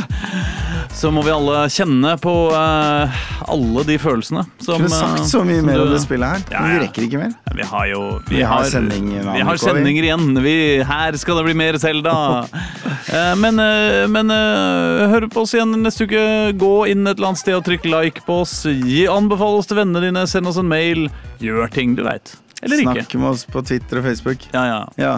så 0.93 1.09
må 1.13 1.23
vi 1.25 1.31
alle 1.33 1.63
kjenne 1.73 2.11
på 2.21 2.33
uh, 2.53 3.21
alle 3.49 3.85
de 3.87 3.95
følelsene 4.01 4.43
som 4.61 4.83
Kunne 4.83 4.91
sagt 4.93 5.21
eh, 5.23 5.25
så 5.25 5.41
mye 5.47 5.63
mer 5.65 5.81
om 5.81 5.89
det 5.89 6.01
spillet 6.03 6.35
her, 6.35 6.43
Ja, 6.53 6.61
men 6.61 6.75
vi 6.75 6.81
rekker 6.83 7.05
ikke 7.07 7.21
mer. 7.23 7.31
Vi 7.57 7.65
har 7.71 7.87
jo 7.89 8.01
Vi 8.29 8.43
har 8.45 8.67
sending 8.69 9.07
Vi 9.15 9.23
har 9.23 9.39
uke 9.39 9.55
også, 9.55 9.71
vi. 9.71 9.79
sendinger 9.79 10.07
igjen. 10.09 10.27
Vi, 10.45 10.53
her 10.91 11.17
skal 11.21 11.39
det 11.39 11.45
bli 11.47 11.55
mer 11.57 11.79
Selda. 11.81 12.13
uh, 12.45 13.33
men 13.43 13.63
uh, 13.63 14.05
men 14.13 14.35
eh, 14.35 15.07
hør 15.15 15.25
på 15.33 15.47
oss 15.47 15.55
igjen 15.57 15.73
neste 15.81 16.05
uke. 16.05 16.21
Gå 16.61 16.73
inn 16.91 17.07
et 17.09 17.15
eller 17.17 17.31
annet 17.31 17.41
sted 17.41 17.57
og 17.57 17.65
trykk 17.65 17.89
like 17.89 18.25
på 18.27 18.41
oss. 18.43 18.53
Gi 18.69 19.07
Anbefal 19.09 19.57
oss 19.63 19.71
til 19.71 19.81
vennene 19.81 20.05
dine. 20.05 20.27
Send 20.29 20.51
oss 20.51 20.61
en 20.61 20.69
mail. 20.69 21.07
Gjør 21.41 21.73
ting 21.73 21.97
du 21.97 22.05
veit. 22.05 22.35
Eller 22.61 22.83
ikke. 22.85 22.99
Snakk 23.01 23.17
med 23.23 23.33
oss 23.33 23.47
på 23.49 23.65
Twitter 23.65 24.03
og 24.03 24.09
Facebook. 24.11 24.45
Ja, 24.53 24.67
ja. 24.69 24.79
Ja. 25.01 25.17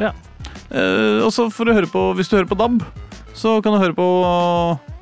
Ja. 0.00 0.14
Eh, 0.70 1.20
og 1.26 1.32
så 1.34 1.48
får 1.50 1.66
du 1.66 1.72
høre 1.74 1.90
på 1.90 2.02
Hvis 2.14 2.28
du 2.30 2.36
hører 2.38 2.48
på 2.50 2.58
DAB, 2.58 2.82
så 3.34 3.56
kan 3.62 3.74
du 3.74 3.78
høre 3.82 3.94
på 3.96 4.06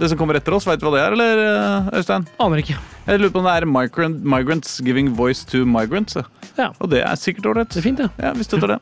det 0.01 0.09
som 0.11 0.19
kommer 0.21 0.39
etter 0.39 0.55
oss. 0.57 0.67
Veit 0.69 0.81
du 0.81 0.87
hva 0.89 0.95
det 0.97 1.03
er, 1.05 1.17
eller, 1.17 1.43
eh, 1.45 1.99
Øystein? 2.01 2.27
Aner 2.41 2.63
ikke. 2.63 2.77
Jeg 3.09 3.21
lurer 3.21 3.33
på 3.35 3.43
om 3.43 3.49
det 3.49 3.57
er 3.57 3.67
migrant, 3.67 4.23
Migrants 4.25 4.81
Giving 4.85 5.11
Voice 5.17 5.45
to 5.49 5.65
Migrants. 5.67 6.17
ja. 6.17 6.23
Ja, 6.59 6.71
Og 6.81 6.91
det 6.91 7.03
er 7.07 7.15
sikkert 7.15 7.47
ålreit. 7.47 7.77
Er. 7.77 8.11
Ja, 8.19 8.33
vi 8.35 8.43
støtter 8.43 8.67
det. 8.75 8.79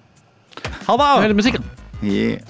Ha 0.87 0.97
det! 0.97 1.09
Hele 1.23 1.35
musikken. 1.37 1.65
Yeah. 2.03 2.41